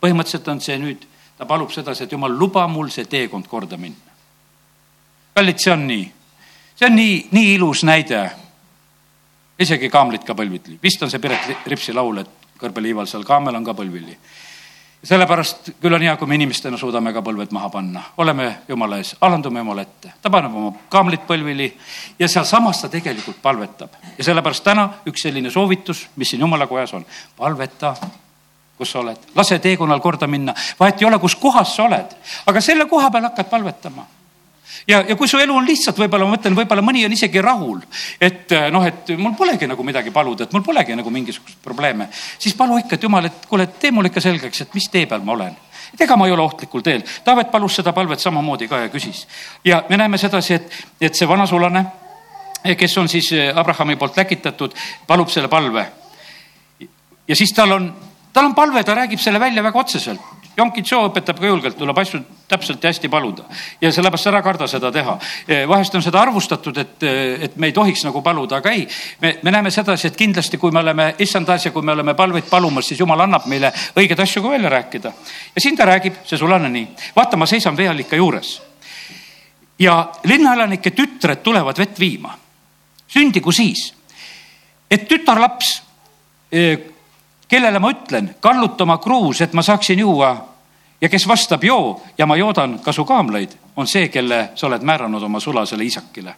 põhimõtteliselt 0.00 0.48
on 0.48 0.60
see 0.60 0.78
nüüd, 0.78 1.02
ta 1.38 1.46
palub 1.46 1.70
sedasi, 1.74 2.04
et 2.04 2.12
jumal, 2.12 2.38
luba 2.38 2.66
mul 2.68 2.88
see 2.88 3.04
teekond 3.04 3.46
korda 3.46 3.76
minna. 3.76 4.12
kallid, 5.34 5.58
see 5.58 5.72
on 5.72 5.86
nii, 5.86 6.12
see 6.76 6.86
on 6.86 6.96
nii, 6.96 7.28
nii 7.30 7.54
ilus 7.54 7.84
näide. 7.84 8.30
isegi 9.58 9.90
kaamlit 9.90 10.24
ka 10.24 10.34
põlviti, 10.34 10.78
vist 10.82 11.02
on 11.02 11.10
see 11.10 11.18
Piret 11.18 11.66
Ripsi 11.66 11.92
laul, 11.92 12.18
et 12.18 12.30
kõrbeliival 12.58 13.06
seal 13.06 13.24
kaamel 13.24 13.54
on 13.54 13.64
ka 13.64 13.74
põlvili 13.74 14.18
sellepärast 15.04 15.70
küll 15.80 15.94
on 15.94 16.02
hea, 16.02 16.16
kui 16.16 16.28
me 16.28 16.34
inimestena 16.34 16.78
suudame 16.78 17.12
ka 17.14 17.22
põlved 17.22 17.52
maha 17.54 17.70
panna, 17.70 18.02
oleme 18.18 18.48
Jumala 18.68 18.98
ees, 18.98 19.14
alandume 19.20 19.62
Jumala 19.62 19.84
ette, 19.86 20.12
ta 20.22 20.30
paneb 20.30 20.54
oma 20.54 20.72
kaamlid 20.90 21.26
põlvili 21.28 21.68
ja 22.18 22.28
sealsamas 22.28 22.82
ta 22.82 22.90
tegelikult 22.92 23.38
palvetab. 23.42 23.94
ja 24.18 24.24
sellepärast 24.24 24.64
täna 24.64 24.88
üks 25.06 25.22
selline 25.22 25.50
soovitus, 25.50 26.08
mis 26.16 26.30
siin 26.30 26.42
Jumala 26.42 26.66
kojas 26.66 26.94
on, 26.98 27.06
palveta, 27.36 27.94
kus 28.78 28.92
sa 28.92 29.00
oled, 29.00 29.30
lase 29.34 29.58
teekonnal 29.58 30.00
korda 30.00 30.26
minna, 30.26 30.54
vahet 30.80 31.02
ei 31.02 31.08
ole, 31.08 31.18
kus 31.18 31.36
kohas 31.36 31.76
sa 31.76 31.86
oled, 31.86 32.14
aga 32.46 32.60
selle 32.60 32.86
koha 32.90 33.10
peal 33.10 33.30
hakkad 33.30 33.50
palvetama 33.50 34.06
ja, 34.88 35.02
ja 35.08 35.16
kui 35.16 35.28
su 35.28 35.38
elu 35.38 35.54
on 35.54 35.66
lihtsalt, 35.66 35.98
võib-olla 36.00 36.26
ma 36.26 36.36
mõtlen, 36.36 36.56
võib-olla 36.56 36.84
mõni 36.84 37.04
on 37.06 37.14
isegi 37.14 37.42
rahul, 37.44 37.80
et 38.20 38.52
eh, 38.52 38.68
noh, 38.74 38.84
et 38.86 39.12
mul 39.18 39.36
polegi 39.38 39.68
nagu 39.70 39.84
midagi 39.86 40.12
paluda, 40.14 40.44
et 40.44 40.56
mul 40.56 40.64
polegi 40.66 40.96
nagu 40.98 41.12
mingisuguseid 41.12 41.62
probleeme, 41.64 42.08
siis 42.38 42.56
palu 42.58 42.78
ikka, 42.80 42.98
et 42.98 43.06
jumal, 43.08 43.28
et 43.28 43.48
kuule, 43.50 43.68
tee 43.80 43.92
mulle 43.94 44.12
ikka 44.12 44.24
selgeks, 44.24 44.64
et 44.64 44.76
mis 44.78 44.88
tee 44.92 45.06
peal 45.10 45.24
ma 45.26 45.36
olen 45.36 45.56
et 45.88 46.02
ega 46.04 46.16
ma 46.20 46.26
ei 46.28 46.32
ole 46.34 46.42
ohtlikul 46.44 46.82
teel. 46.84 47.00
Taavet 47.24 47.48
palus 47.48 47.78
seda 47.78 47.94
palvet 47.96 48.20
samamoodi 48.20 48.66
ka 48.68 48.82
ja 48.82 48.90
küsis. 48.92 49.22
ja 49.64 49.82
me 49.88 49.96
näeme 49.96 50.18
sedasi, 50.20 50.58
et, 50.58 50.74
et 51.00 51.14
see 51.16 51.28
vanasulane, 51.28 51.84
kes 52.76 52.96
on 53.00 53.08
siis 53.08 53.30
Abrahami 53.54 53.96
poolt 53.96 54.18
läkitatud, 54.20 54.74
palub 55.06 55.32
selle 55.32 55.48
palve. 55.48 55.86
ja 57.28 57.36
siis 57.36 57.52
tal 57.56 57.72
on, 57.72 57.88
tal 58.32 58.50
on 58.50 58.54
palve, 58.54 58.84
ta 58.84 58.94
räägib 59.00 59.20
selle 59.20 59.40
välja 59.40 59.62
väga 59.62 59.80
otseselt 59.80 60.20
Yom 60.58 60.72
Kitso 60.74 61.04
õpetab 61.06 61.38
ka 61.38 61.46
julgelt, 61.46 61.76
tuleb 61.78 61.98
asju 62.02 62.18
täpselt 62.50 62.82
ja 62.82 62.90
hästi 62.90 63.08
paluda 63.12 63.44
ja 63.80 63.92
sellepärast 63.94 64.26
ära 64.26 64.40
karda 64.42 64.66
seda 64.66 64.90
teha. 64.92 65.14
vahest 65.70 65.94
on 65.94 66.02
seda 66.02 66.18
arvustatud, 66.24 66.76
et, 66.82 67.04
et 67.46 67.56
me 67.56 67.68
ei 67.70 67.72
tohiks 67.76 68.02
nagu 68.08 68.22
paluda, 68.26 68.58
aga 68.58 68.72
ei, 68.74 68.86
me, 69.22 69.36
me 69.42 69.52
näeme 69.54 69.70
sedasi, 69.70 70.08
et 70.08 70.18
kindlasti, 70.18 70.58
kui 70.58 70.74
me 70.74 70.82
oleme 70.82 71.12
issand 71.22 71.48
asja, 71.54 71.70
kui 71.70 71.86
me 71.86 71.94
oleme 71.94 72.14
palveid 72.18 72.50
palumas, 72.50 72.88
siis 72.90 72.98
jumal 72.98 73.22
annab 73.22 73.46
meile 73.46 73.70
õigeid 73.94 74.24
asju 74.24 74.42
ka 74.42 74.50
välja 74.56 74.72
rääkida. 74.74 75.12
ja 75.54 75.62
siin 75.62 75.76
ta 75.76 75.86
räägib, 75.86 76.18
see 76.26 76.38
sulane 76.38 76.72
nii, 76.74 76.88
vaata, 77.16 77.36
ma 77.36 77.46
seisan 77.46 77.76
veeallika 77.76 78.16
juures. 78.16 78.62
ja 79.78 80.08
linnaelanike 80.24 80.90
tütred 80.90 81.42
tulevad 81.42 81.78
vett 81.78 82.00
viima. 82.00 82.34
sündigu 83.06 83.52
siis, 83.52 83.92
et 84.90 85.08
tütarlaps 85.08 85.82
kellele 87.48 87.78
ma 87.78 87.90
ütlen, 87.90 88.34
kalluta 88.40 88.84
oma 88.84 88.98
kruus, 88.98 89.40
et 89.40 89.52
ma 89.52 89.62
saaksin 89.62 89.98
juua 89.98 90.36
ja 91.00 91.08
kes 91.08 91.28
vastab 91.28 91.64
joo 91.64 92.02
ja 92.18 92.26
ma 92.26 92.36
joodan 92.36 92.78
ka 92.78 92.92
su 92.92 93.04
kaamlaid, 93.04 93.50
on 93.76 93.86
see, 93.86 94.08
kelle 94.08 94.50
sa 94.54 94.66
oled 94.66 94.82
määranud 94.82 95.22
oma 95.22 95.40
sulasele 95.40 95.84
isakile. 95.84 96.34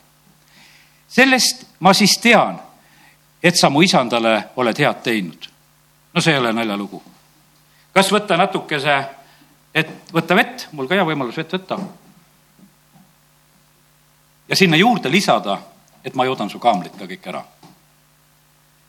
sellest 1.08 1.66
ma 1.80 1.92
siis 1.92 2.18
tean, 2.18 2.60
et 3.42 3.56
sa 3.56 3.70
mu 3.70 3.82
isandale 3.82 4.44
oled 4.56 4.78
head 4.78 5.02
teinud. 5.02 5.48
no 6.14 6.20
see 6.20 6.32
ei 6.32 6.38
ole 6.38 6.52
naljalugu. 6.52 7.02
kas 7.92 8.12
võtta 8.12 8.36
natukese, 8.36 9.04
et 9.74 10.12
võtta 10.12 10.36
vett, 10.36 10.68
mul 10.72 10.86
ka 10.86 10.94
hea 10.94 11.04
võimalus 11.04 11.36
vett 11.36 11.52
võtta. 11.52 11.78
ja 14.48 14.56
sinna 14.56 14.76
juurde 14.76 15.10
lisada, 15.10 15.58
et 16.04 16.14
ma 16.14 16.24
joodan 16.24 16.50
su 16.50 16.58
kaamlit 16.58 16.98
ka 16.98 17.04
kõik 17.04 17.26
ära. 17.26 17.44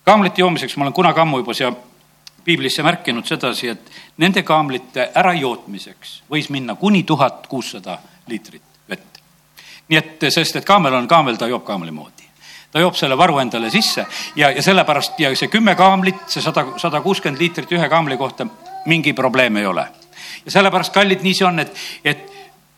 kaamlite 0.03 0.41
joomiseks 0.41 0.77
ma 0.77 0.83
olen 0.83 0.93
kunagi 0.93 1.19
ammu 1.19 1.37
juba 1.37 1.53
siia 1.53 1.73
piiblisse 2.43 2.83
märkinud 2.83 3.25
sedasi, 3.25 3.69
et 3.69 3.91
nende 4.17 4.43
kaamlite 4.43 5.09
ärajootmiseks 5.15 6.21
võis 6.31 6.49
minna 6.49 6.75
kuni 6.75 7.03
tuhat 7.03 7.47
kuussada 7.47 7.97
liitrit 8.27 8.63
vett. 8.89 9.21
nii 9.89 9.97
et, 9.97 10.25
sest 10.29 10.55
et 10.55 10.65
kaamel 10.65 10.93
on 10.93 11.07
kaamel, 11.07 11.37
ta 11.37 11.47
joob 11.47 11.63
kaameli 11.65 11.91
moodi. 11.91 12.27
ta 12.71 12.79
joob 12.79 12.95
selle 12.95 13.17
varu 13.17 13.39
endale 13.39 13.69
sisse 13.69 14.05
ja, 14.35 14.51
ja 14.51 14.61
sellepärast 14.61 15.19
ja 15.19 15.35
see 15.35 15.47
kümme 15.47 15.75
kaamlit, 15.75 16.27
see 16.27 16.41
sada, 16.41 16.65
sada 16.77 17.01
kuuskümmend 17.01 17.41
liitrit 17.41 17.71
ühe 17.71 17.89
kaamli 17.89 18.17
kohta, 18.17 18.47
mingi 18.85 19.13
probleem 19.13 19.57
ei 19.57 19.65
ole. 19.65 19.87
ja 20.45 20.51
sellepärast, 20.51 20.93
kallid, 20.93 21.21
nii 21.21 21.33
see 21.33 21.47
on, 21.47 21.59
et, 21.59 21.75
et 22.05 22.29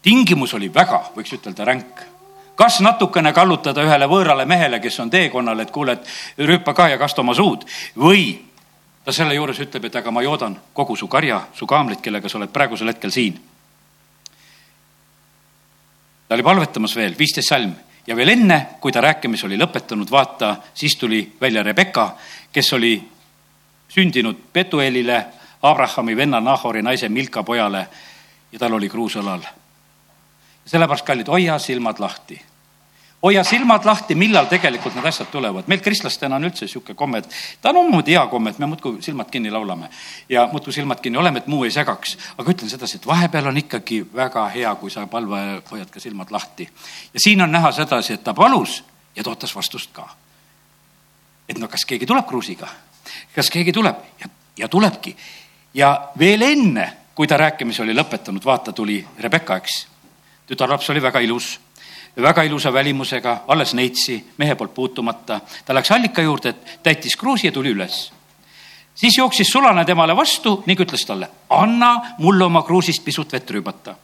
tingimus 0.01 0.53
oli 0.53 0.73
väga, 0.73 1.05
võiks 1.15 1.37
ütelda, 1.37 1.65
ränk 1.65 2.09
kas 2.55 2.79
natukene 2.85 3.33
kallutada 3.33 3.83
ühele 3.83 4.07
võõrale 4.09 4.45
mehele, 4.45 4.79
kes 4.79 4.99
on 4.99 5.09
teekonnal, 5.09 5.59
et 5.59 5.71
kuule, 5.71 5.97
et 5.97 6.45
rüüpa 6.47 6.73
ka 6.77 6.89
ja 6.91 6.97
kasta 7.01 7.23
oma 7.23 7.33
suud 7.33 7.65
või 7.97 8.52
ta 9.03 9.11
selle 9.11 9.35
juures 9.35 9.59
ütleb, 9.59 9.85
et 9.85 9.95
aga 9.99 10.11
ma 10.11 10.23
joodan 10.23 10.55
kogu 10.73 10.95
su 10.95 11.07
karja, 11.07 11.41
su 11.53 11.67
kaamlit, 11.67 12.01
kellega 12.01 12.29
sa 12.29 12.37
oled 12.39 12.51
praegusel 12.53 12.87
hetkel 12.87 13.11
siin. 13.11 13.39
ta 16.27 16.35
oli 16.35 16.43
palvetamas 16.43 16.95
veel, 16.95 17.15
viisteist 17.19 17.49
salm 17.49 17.73
ja 18.07 18.15
veel 18.15 18.29
enne, 18.29 18.77
kui 18.79 18.91
ta 18.91 19.01
rääkimise 19.01 19.45
oli 19.45 19.57
lõpetanud, 19.59 20.11
vaata, 20.11 20.55
siis 20.73 20.95
tuli 20.95 21.21
välja 21.41 21.63
Rebecca, 21.63 22.15
kes 22.51 22.73
oli 22.73 22.95
sündinud 23.89 24.39
Petuelile, 24.53 25.25
Abrahami 25.61 26.15
venna 26.15 26.39
Nahori 26.39 26.81
naise 26.81 27.09
Milka 27.09 27.43
pojale 27.43 27.87
ja 28.51 28.59
tal 28.59 28.73
oli 28.73 28.89
kruus 28.89 29.15
õlal. 29.15 29.43
sellepärast, 30.65 31.05
kallid, 31.05 31.27
hoia 31.27 31.59
silmad 31.59 31.99
lahti 31.99 32.52
hoia 33.23 33.43
silmad 33.43 33.85
lahti, 33.85 34.15
millal 34.15 34.45
tegelikult 34.51 34.95
need 34.95 35.05
asjad 35.07 35.29
tulevad. 35.31 35.67
meil 35.67 35.81
kristlastena 35.81 36.35
on 36.35 36.43
üldse 36.49 36.65
niisugune 36.65 36.95
komme, 36.95 37.21
et 37.23 37.29
ta 37.61 37.69
on 37.69 37.79
omamoodi 37.83 38.17
hea 38.17 38.25
komme, 38.27 38.51
et 38.51 38.59
me 38.59 38.67
muudkui 38.67 39.01
silmad 39.01 39.29
kinni 39.31 39.51
laulame 39.51 39.89
ja 40.29 40.47
muudkui 40.51 40.73
silmad 40.73 40.99
kinni 41.01 41.17
oleme, 41.17 41.39
et 41.39 41.47
muu 41.47 41.63
ei 41.63 41.71
segaks. 41.71 42.17
aga 42.37 42.51
ütlen 42.51 42.69
sedasi, 42.69 42.97
et 42.97 43.07
vahepeal 43.07 43.47
on 43.47 43.57
ikkagi 43.57 44.03
väga 44.15 44.47
hea, 44.49 44.75
kui 44.75 44.91
sa 44.91 45.07
palve 45.07 45.61
hoiad 45.71 45.89
ka 45.89 45.99
silmad 45.99 46.31
lahti. 46.31 46.69
ja 47.13 47.19
siin 47.19 47.41
on 47.41 47.51
näha 47.51 47.71
sedasi, 47.71 48.13
et 48.13 48.23
ta 48.23 48.33
palus 48.33 48.83
ja 49.15 49.23
ta 49.23 49.29
ootas 49.29 49.55
vastust 49.55 49.91
ka. 49.93 50.09
et 51.49 51.57
no 51.57 51.67
kas 51.67 51.85
keegi 51.85 52.05
tuleb 52.05 52.27
kruusiga, 52.27 52.67
kas 53.35 53.49
keegi 53.49 53.71
tuleb 53.71 53.95
ja, 54.19 54.29
ja 54.57 54.67
tulebki. 54.67 55.15
ja 55.73 56.09
veel 56.19 56.41
enne, 56.41 56.93
kui 57.15 57.27
ta 57.27 57.37
rääkimise 57.37 57.83
oli 57.83 57.95
lõpetanud, 57.95 58.43
vaata, 58.45 58.71
tuli 58.71 59.05
Rebecca, 59.19 59.55
eks. 59.55 59.87
tütarlaps 60.47 60.89
oli 60.89 61.01
väga 61.01 61.19
ilus 61.19 61.59
väga 62.21 62.43
ilusa 62.43 62.73
välimusega, 62.73 63.37
alles 63.47 63.73
neitsi, 63.73 64.33
mehe 64.37 64.55
poolt 64.55 64.73
puutumata. 64.73 65.41
ta 65.65 65.73
läks 65.73 65.91
allika 65.91 66.21
juurde, 66.21 66.53
täitis 66.83 67.15
kruusi 67.15 67.47
ja 67.47 67.51
tuli 67.51 67.69
üles. 67.69 68.11
siis 68.95 69.17
jooksis 69.17 69.47
sulane 69.47 69.85
temale 69.85 70.15
vastu 70.15 70.63
ning 70.65 70.79
ütles 70.79 71.05
talle, 71.05 71.29
anna 71.49 72.01
mulle 72.17 72.43
oma 72.43 72.61
kruusist 72.61 73.03
pisut 73.05 73.33
vett 73.33 73.49
rüübata. 73.51 73.95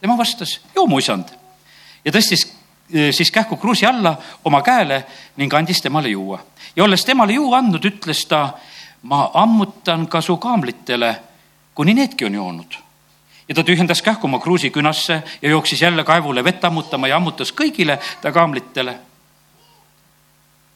tema 0.00 0.18
vastas, 0.18 0.60
joo 0.74 0.86
mu 0.86 0.98
isand. 0.98 1.28
ja 2.04 2.12
tõstis 2.12 2.52
eh, 2.94 3.12
siis 3.12 3.30
kähku 3.30 3.56
kruusi 3.56 3.86
alla 3.86 4.16
oma 4.44 4.62
käele 4.62 5.04
ning 5.36 5.54
andis 5.54 5.80
temale 5.82 6.08
juua. 6.08 6.40
ja 6.76 6.84
olles 6.84 7.04
temale 7.04 7.32
juua 7.32 7.58
andnud, 7.58 7.84
ütles 7.84 8.26
ta, 8.26 8.52
ma 9.02 9.30
ammutan 9.34 10.06
ka 10.06 10.20
su 10.20 10.36
kaamlitele, 10.36 11.16
kuni 11.74 11.94
needki 11.94 12.24
on 12.24 12.34
joonud 12.34 12.87
ja 13.48 13.54
ta 13.54 13.64
tühjendas 13.64 14.02
kähku 14.02 14.26
oma 14.26 14.38
kruusi 14.38 14.70
künasse 14.70 15.22
ja 15.42 15.50
jooksis 15.50 15.82
jälle 15.82 16.04
kaevule 16.04 16.44
vett 16.44 16.64
ammutama 16.64 17.08
ja 17.08 17.16
ammutas 17.16 17.52
kõigile 17.52 17.98
ta 18.20 18.32
kaamlitele. 18.32 18.98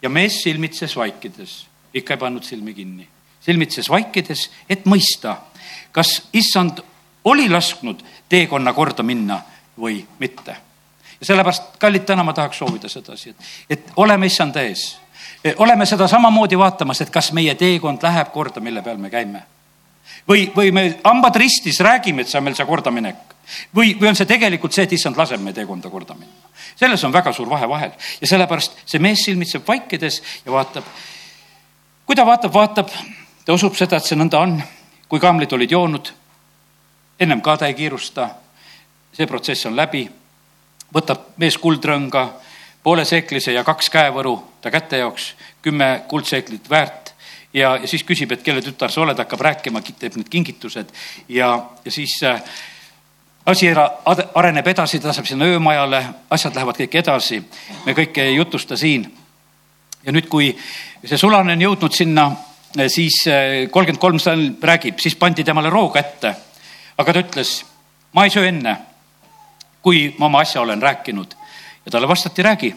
ja 0.02 0.08
mees 0.08 0.42
silmitses 0.42 0.96
vaikides, 0.96 1.66
ikka 1.94 2.14
ei 2.14 2.18
pannud 2.18 2.42
silmi 2.42 2.74
kinni, 2.74 3.08
silmitses 3.40 3.90
vaikides, 3.90 4.50
et 4.68 4.84
mõista, 4.84 5.36
kas 5.92 6.28
issand 6.32 6.80
oli 7.24 7.48
lasknud 7.48 8.02
teekonna 8.28 8.72
korda 8.72 9.02
minna 9.02 9.42
või 9.78 10.06
mitte. 10.18 10.56
ja 11.20 11.26
sellepärast, 11.26 11.76
kallid, 11.78 12.04
täna 12.04 12.24
ma 12.24 12.32
tahaks 12.32 12.58
soovida 12.58 12.88
sedasi, 12.88 13.30
et, 13.30 13.36
et 13.70 13.92
oleme 13.96 14.26
issanda 14.26 14.62
ees. 14.62 14.98
oleme 15.56 15.86
seda 15.86 16.08
samamoodi 16.08 16.58
vaatamas, 16.58 17.00
et 17.00 17.10
kas 17.10 17.32
meie 17.32 17.54
teekond 17.54 18.02
läheb 18.02 18.32
korda, 18.32 18.60
mille 18.60 18.82
peal 18.82 18.96
me 18.98 19.10
käime 19.10 19.42
või, 20.28 20.46
või 20.56 20.72
me 20.72 20.84
hambad 21.04 21.36
ristis 21.36 21.80
räägime, 21.80 22.22
et 22.22 22.28
see 22.28 22.38
on 22.38 22.44
meil 22.46 22.56
see 22.56 22.66
kordaminek 22.66 23.32
või, 23.74 23.94
või 24.00 24.10
on 24.10 24.18
see 24.18 24.28
tegelikult 24.28 24.74
see, 24.74 24.86
et 24.86 24.94
issand 24.96 25.18
laseb 25.18 25.42
meie 25.42 25.56
teekonda 25.56 25.90
korda 25.90 26.14
minna. 26.14 26.50
selles 26.76 27.04
on 27.04 27.12
väga 27.12 27.32
suur 27.32 27.48
vahe 27.50 27.68
vahel 27.68 27.90
ja 28.20 28.26
sellepärast 28.26 28.78
see 28.86 29.02
mees 29.02 29.24
silmitseb 29.24 29.66
vaikides 29.68 30.22
ja 30.44 30.52
vaatab. 30.52 30.84
kui 32.06 32.16
ta 32.16 32.26
vaatab, 32.26 32.54
vaatab, 32.54 32.90
ta 33.44 33.52
usub 33.52 33.76
seda, 33.76 33.96
et 33.96 34.04
see 34.04 34.18
nõnda 34.18 34.38
on. 34.38 34.62
kui 35.08 35.20
kaamlid 35.20 35.52
olid 35.52 35.70
joonud, 35.70 36.12
ennem 37.20 37.40
ka 37.40 37.56
ta 37.56 37.66
ei 37.66 37.74
kiirusta. 37.74 38.30
see 39.12 39.26
protsess 39.26 39.66
on 39.66 39.76
läbi. 39.76 40.08
võtab 40.94 41.34
mees 41.36 41.58
kuldrõnga, 41.58 42.28
poole 42.82 43.04
seeklise 43.04 43.52
ja 43.52 43.64
kaks 43.64 43.90
käevõru 43.90 44.42
ta 44.60 44.70
kätte 44.70 44.98
jaoks, 44.98 45.34
kümme 45.62 46.04
kuldseeklit 46.08 46.70
väärt 46.70 47.01
ja, 47.54 47.76
ja 47.76 47.88
siis 47.88 48.04
küsib, 48.04 48.32
et 48.32 48.42
kelle 48.42 48.62
tütar 48.64 48.92
sa 48.92 49.02
oled, 49.02 49.18
hakkab 49.18 49.40
rääkima, 49.48 49.82
teeb 49.82 50.16
need 50.18 50.28
kingitused 50.32 50.92
ja, 51.28 51.54
ja 51.84 51.92
siis 51.92 52.18
äh, 52.26 52.40
asi 53.46 53.72
areneb 54.34 54.70
edasi, 54.72 55.00
ta 55.00 55.12
saab 55.12 55.26
sinna 55.28 55.48
öömajale, 55.50 56.02
asjad 56.30 56.54
lähevad 56.56 56.78
kõik 56.78 56.96
edasi. 57.02 57.42
me 57.86 57.96
kõike 57.98 58.28
ei 58.28 58.36
jutusta 58.36 58.76
siin. 58.76 59.10
ja 60.04 60.12
nüüd, 60.12 60.28
kui 60.28 60.52
see 61.04 61.18
sulane 61.18 61.52
on 61.52 61.66
jõudnud 61.66 61.92
sinna, 61.96 62.30
äh, 62.78 62.88
siis 62.88 63.24
äh, 63.26 63.68
kolmkümmend 63.70 64.00
kolm 64.00 64.18
salm 64.18 64.56
räägib, 64.62 64.98
siis 64.98 65.16
pandi 65.16 65.44
temale 65.44 65.70
roog 65.70 65.96
ette. 65.96 66.34
aga 66.98 67.12
ta 67.12 67.20
ütles, 67.20 67.64
ma 68.12 68.24
ei 68.24 68.30
söö 68.30 68.48
enne, 68.48 68.76
kui 69.82 70.14
ma 70.18 70.26
oma 70.26 70.40
asja 70.40 70.60
olen 70.60 70.82
rääkinud. 70.82 71.36
ja 71.84 71.90
talle 71.90 72.08
vastati, 72.08 72.42
räägi 72.42 72.74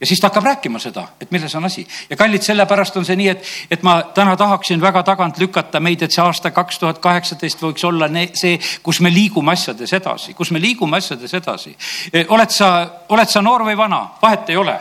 ja 0.00 0.06
siis 0.06 0.20
ta 0.20 0.28
hakkab 0.28 0.44
rääkima 0.44 0.78
seda, 0.78 1.06
et 1.20 1.30
milles 1.30 1.54
on 1.54 1.64
asi. 1.64 1.86
ja 2.10 2.16
kallid, 2.16 2.42
sellepärast 2.42 2.96
on 2.96 3.04
see 3.04 3.16
nii, 3.16 3.28
et, 3.28 3.52
et 3.70 3.82
ma 3.82 3.96
täna 4.14 4.36
tahaksin 4.36 4.80
väga 4.80 5.02
tagant 5.02 5.38
lükata 5.38 5.80
meid, 5.80 6.02
et 6.02 6.12
see 6.12 6.24
aasta 6.24 6.50
kaks 6.50 6.78
tuhat 6.78 6.98
kaheksateist 6.98 7.62
võiks 7.62 7.84
olla 7.88 8.10
see, 8.34 8.58
kus 8.82 9.00
me 9.00 9.12
liigume 9.12 9.52
asjades 9.52 9.92
edasi, 9.92 10.34
kus 10.34 10.50
me 10.50 10.60
liigume 10.60 10.96
asjades 10.96 11.34
edasi. 11.34 11.72
E, 12.12 12.26
oled 12.28 12.52
sa, 12.52 12.68
oled 13.08 13.32
sa 13.32 13.42
noor 13.42 13.64
või 13.64 13.76
vana, 13.76 14.02
vahet 14.22 14.52
ei 14.52 14.60
ole 14.60 14.76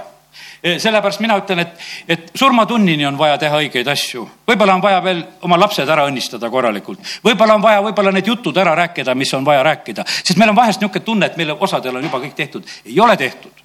e, 0.61 0.77
sellepärast 0.83 1.23
mina 1.23 1.39
ütlen, 1.39 1.63
et, 1.63 1.89
et 2.07 2.31
surmatunnini 2.35 3.07
on 3.07 3.17
vaja 3.17 3.37
teha 3.39 3.63
õigeid 3.63 3.87
asju. 3.87 4.27
võib-olla 4.47 4.75
on 4.75 4.83
vaja 4.83 5.01
veel 5.03 5.23
oma 5.47 5.59
lapsed 5.63 5.89
ära 5.89 6.09
õnnistada 6.09 6.49
korralikult. 6.51 6.99
võib-olla 7.23 7.55
on 7.55 7.63
vaja 7.63 7.83
võib-olla 7.87 8.11
need 8.11 8.27
jutud 8.27 8.57
ära 8.57 8.75
rääkida, 8.75 9.15
mis 9.15 9.33
on 9.33 9.45
vaja 9.47 9.63
rääkida, 9.63 10.03
sest 10.23 10.35
meil 10.37 10.51
on 10.51 10.59
vahest 10.59 10.81
niisugune 10.81 11.05
tunne, 11.05 11.31
et 11.31 11.37
meil 11.37 11.55
osadel 11.55 11.95
on 11.95 12.03
juba 12.03 12.19
kõik 12.19 12.35
tehtud. 12.35 12.67
ei 12.85 12.99
ole 12.99 13.15
tehtud 13.17 13.64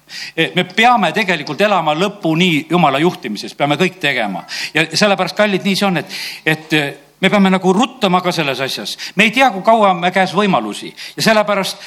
me 0.55 0.65
peame 0.65 1.11
tegelikult 1.15 1.61
elama 1.61 1.93
lõpuni 1.97 2.67
jumala 2.69 2.99
juhtimises, 2.99 3.53
peame 3.57 3.77
kõik 3.79 3.99
tegema. 4.01 4.43
Ja 4.73 4.85
sellepärast, 4.93 5.37
kallid, 5.37 5.63
nii 5.65 5.77
see 5.77 5.87
on, 5.87 6.01
et, 6.01 6.17
et 6.45 6.75
eh, 6.77 6.91
me 7.21 7.29
peame 7.29 7.51
nagu 7.53 7.73
ruttama 7.73 8.21
ka 8.21 8.33
selles 8.35 8.59
asjas, 8.61 8.97
me 9.15 9.27
ei 9.27 9.35
tea, 9.35 9.51
kui 9.53 9.63
kaua 9.65 9.91
on 9.93 10.01
me 10.03 10.11
käes 10.11 10.33
võimalusi. 10.35 10.91
Ja 11.17 11.27
sellepärast 11.29 11.83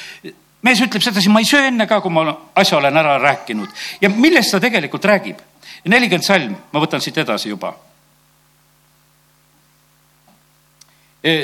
mees 0.65 0.81
ütleb 0.81 1.03
sedasi, 1.03 1.29
ma 1.29 1.41
ei 1.43 1.49
söö 1.49 1.67
enne 1.69 1.87
ka, 1.89 1.99
kui 2.01 2.13
ma 2.13 2.27
asja 2.57 2.79
olen 2.79 2.97
ära 2.97 3.17
rääkinud. 3.21 3.69
Ja 4.01 4.09
millest 4.09 4.55
ta 4.55 4.61
tegelikult 4.63 5.05
räägib. 5.05 5.41
nelikümmend 5.85 6.25
salm, 6.25 6.55
ma 6.73 6.81
võtan 6.81 7.01
siit 7.01 7.17
edasi 7.21 7.49
juba. 7.49 7.75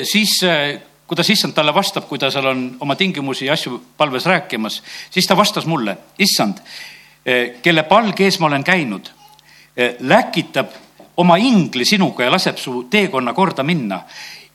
Siis 0.02 0.40
kuidas 1.12 1.28
issand 1.28 1.52
talle 1.52 1.74
vastab, 1.76 2.06
kui 2.08 2.16
ta 2.18 2.30
seal 2.32 2.46
on 2.48 2.60
oma 2.80 2.96
tingimusi 2.96 3.44
ja 3.46 3.52
asju 3.52 3.76
palves 4.00 4.24
rääkimas, 4.26 4.78
siis 5.12 5.26
ta 5.28 5.36
vastas 5.36 5.66
mulle, 5.68 5.96
issand, 6.18 6.62
e, 7.26 7.58
kelle 7.62 7.84
palge 7.84 8.24
ees 8.24 8.38
ma 8.40 8.48
olen 8.48 8.64
käinud, 8.64 9.10
läkitab 10.00 10.72
oma 11.16 11.36
ingli 11.36 11.84
sinuga 11.84 12.24
ja 12.24 12.32
laseb 12.32 12.56
su 12.60 12.86
teekonna 12.90 13.32
korda 13.32 13.62
minna 13.62 14.02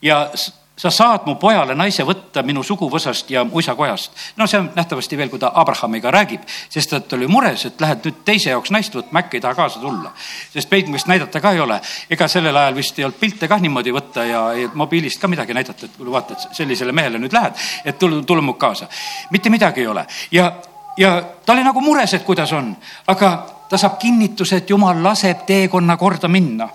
ja 0.02 0.32
sa 0.78 0.92
saad 0.94 1.26
mu 1.26 1.36
pojale 1.42 1.74
naise 1.76 2.04
võtta 2.06 2.44
minu 2.46 2.62
suguvõsast 2.64 3.32
ja 3.34 3.44
mu 3.44 3.60
isa 3.60 3.74
kojast. 3.76 4.12
no 4.38 4.48
see 4.48 4.60
on 4.60 4.70
nähtavasti 4.76 5.18
veel, 5.18 5.30
kui 5.30 5.40
ta 5.40 5.52
Abrahamiga 5.56 6.12
räägib, 6.14 6.44
sest 6.70 6.94
ta 6.94 7.16
oli 7.18 7.28
mures, 7.28 7.66
et 7.66 7.82
lähed 7.82 8.06
nüüd 8.06 8.22
teise 8.26 8.52
jaoks 8.54 8.72
naist 8.72 8.96
võtma, 8.96 9.24
äkki 9.24 9.40
ei 9.40 9.42
taha 9.42 9.56
kaasa 9.58 9.82
tulla. 9.82 10.14
sest 10.54 10.70
peigmist 10.70 11.10
näidata 11.10 11.42
ka 11.42 11.52
ei 11.52 11.60
ole. 11.60 11.82
ega 12.10 12.28
sellel 12.28 12.56
ajal 12.56 12.76
vist 12.76 13.00
ei 13.00 13.06
olnud 13.06 13.20
pilte 13.20 13.48
kah 13.48 13.62
niimoodi 13.62 13.94
võtta 13.94 14.26
ja, 14.26 14.46
ja 14.54 14.70
mobiilist 14.74 15.22
ka 15.22 15.28
midagi 15.28 15.54
näidata, 15.54 15.86
et 15.86 15.98
kuule 15.98 16.12
vaata, 16.12 16.34
et 16.34 16.56
sellisele 16.62 16.92
mehele 16.92 17.18
nüüd 17.18 17.34
lähed, 17.34 17.58
et 17.86 18.00
tule, 18.00 18.24
tule 18.24 18.42
mu 18.42 18.54
kaasa. 18.54 18.88
mitte 19.32 19.50
midagi 19.50 19.82
ei 19.82 19.88
ole 19.88 20.06
ja, 20.32 20.52
ja 20.98 21.22
ta 21.46 21.54
oli 21.54 21.64
nagu 21.64 21.82
mures, 21.82 22.14
et 22.14 22.24
kuidas 22.24 22.54
on, 22.54 22.76
aga 23.08 23.38
ta 23.70 23.78
saab 23.78 23.98
kinnituse, 23.98 24.62
et 24.62 24.70
jumal 24.70 25.02
laseb 25.04 25.46
teekonna 25.46 25.98
korda 25.98 26.28
minna 26.28 26.70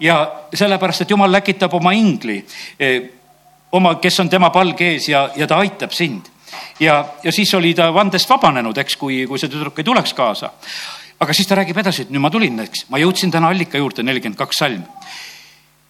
ja 0.00 0.32
sellepärast, 0.54 1.06
et 1.06 1.10
jumal 1.10 1.32
läkitab 1.32 1.74
oma 1.74 1.92
ingli 1.92 2.44
eh, 2.78 3.10
oma, 3.74 3.96
kes 4.02 4.20
on 4.22 4.30
tema 4.30 4.50
palge 4.54 4.94
ees 4.94 5.08
ja, 5.10 5.26
ja 5.36 5.48
ta 5.50 5.58
aitab 5.62 5.92
sind. 5.92 6.30
ja, 6.80 7.04
ja 7.22 7.32
siis 7.32 7.54
oli 7.54 7.74
ta 7.74 7.90
vandest 7.94 8.30
vabanenud, 8.30 8.78
eks, 8.78 8.96
kui, 8.96 9.24
kui 9.26 9.38
see 9.38 9.50
tüdruk 9.50 9.78
ei 9.78 9.84
tuleks 9.84 10.14
kaasa. 10.14 10.50
aga 11.20 11.32
siis 11.32 11.48
ta 11.48 11.58
räägib 11.58 11.78
edasi, 11.78 12.02
et 12.02 12.10
nüüd 12.10 12.22
ma 12.22 12.30
tulin, 12.30 12.58
eks, 12.66 12.86
ma 12.90 13.02
jõudsin 13.02 13.30
täna 13.30 13.50
allika 13.50 13.78
juurde, 13.78 14.02
nelikümmend 14.02 14.38
kaks 14.38 14.62
salm. 14.64 14.82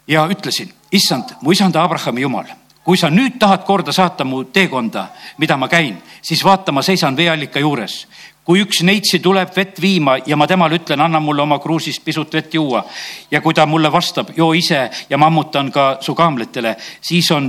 ja 0.09 0.27
ütlesin, 0.31 0.73
issand, 0.93 1.37
mu 1.41 1.53
isanda 1.53 1.85
Abrahami 1.85 2.25
jumal 2.27 2.53
kui 2.85 2.99
sa 3.01 3.09
nüüd 3.09 3.39
tahad 3.41 3.63
korda 3.65 3.93
saata 3.97 4.27
mu 4.29 4.43
teekonda, 4.45 5.07
mida 5.41 5.57
ma 5.57 5.71
käin, 5.73 5.97
siis 6.21 6.43
vaata, 6.45 6.73
ma 6.73 6.83
seisan 6.85 7.17
veeallika 7.17 7.63
juures 7.63 8.03
kui 8.45 8.61
üks 8.61 8.83
neitsi 8.85 9.19
tuleb 9.25 9.53
vett 9.57 9.81
viima 9.81 10.19
ja 10.27 10.37
ma 10.37 10.47
temale 10.47 10.77
ütlen, 10.79 11.01
anna 11.01 11.21
mulle 11.21 11.43
oma 11.43 11.59
kruusist 11.59 12.05
pisut 12.05 12.33
vett 12.35 12.55
juua 12.55 12.85
ja 13.31 13.41
kui 13.41 13.57
ta 13.57 13.67
mulle 13.67 13.93
vastab, 13.93 14.35
joo 14.37 14.53
ise 14.53 14.91
ja 15.11 15.19
mammutan 15.19 15.73
ka 15.73 15.97
su 16.05 16.15
kaamlitele, 16.15 16.77
siis 17.01 17.31
on 17.33 17.49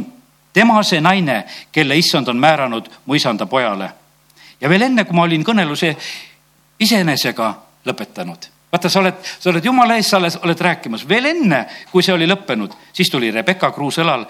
tema 0.56 0.80
see 0.84 1.04
naine, 1.04 1.44
kelle 1.72 1.98
issand 2.00 2.32
on 2.32 2.40
määranud 2.40 2.90
mu 3.06 3.16
isanda 3.16 3.46
pojale. 3.46 3.92
ja 4.62 4.70
veel 4.70 4.88
enne, 4.88 5.04
kui 5.04 5.16
ma 5.16 5.28
olin 5.28 5.44
kõneluse 5.44 5.96
iseenesega 6.80 7.54
lõpetanud 7.86 8.56
vaata, 8.76 8.90
sa 8.90 9.00
oled, 9.00 9.20
sa 9.40 9.50
oled 9.50 9.66
jumala 9.66 9.96
ees, 9.96 10.10
sa 10.10 10.18
oled, 10.18 10.36
oled 10.44 10.62
rääkimas, 10.68 11.06
veel 11.08 11.30
enne, 11.30 11.62
kui 11.92 12.04
see 12.04 12.14
oli 12.14 12.28
lõppenud, 12.28 12.74
siis 12.94 13.12
tuli 13.12 13.32
Rebecca 13.32 13.70
kruus 13.72 14.02
õlal, 14.04 14.26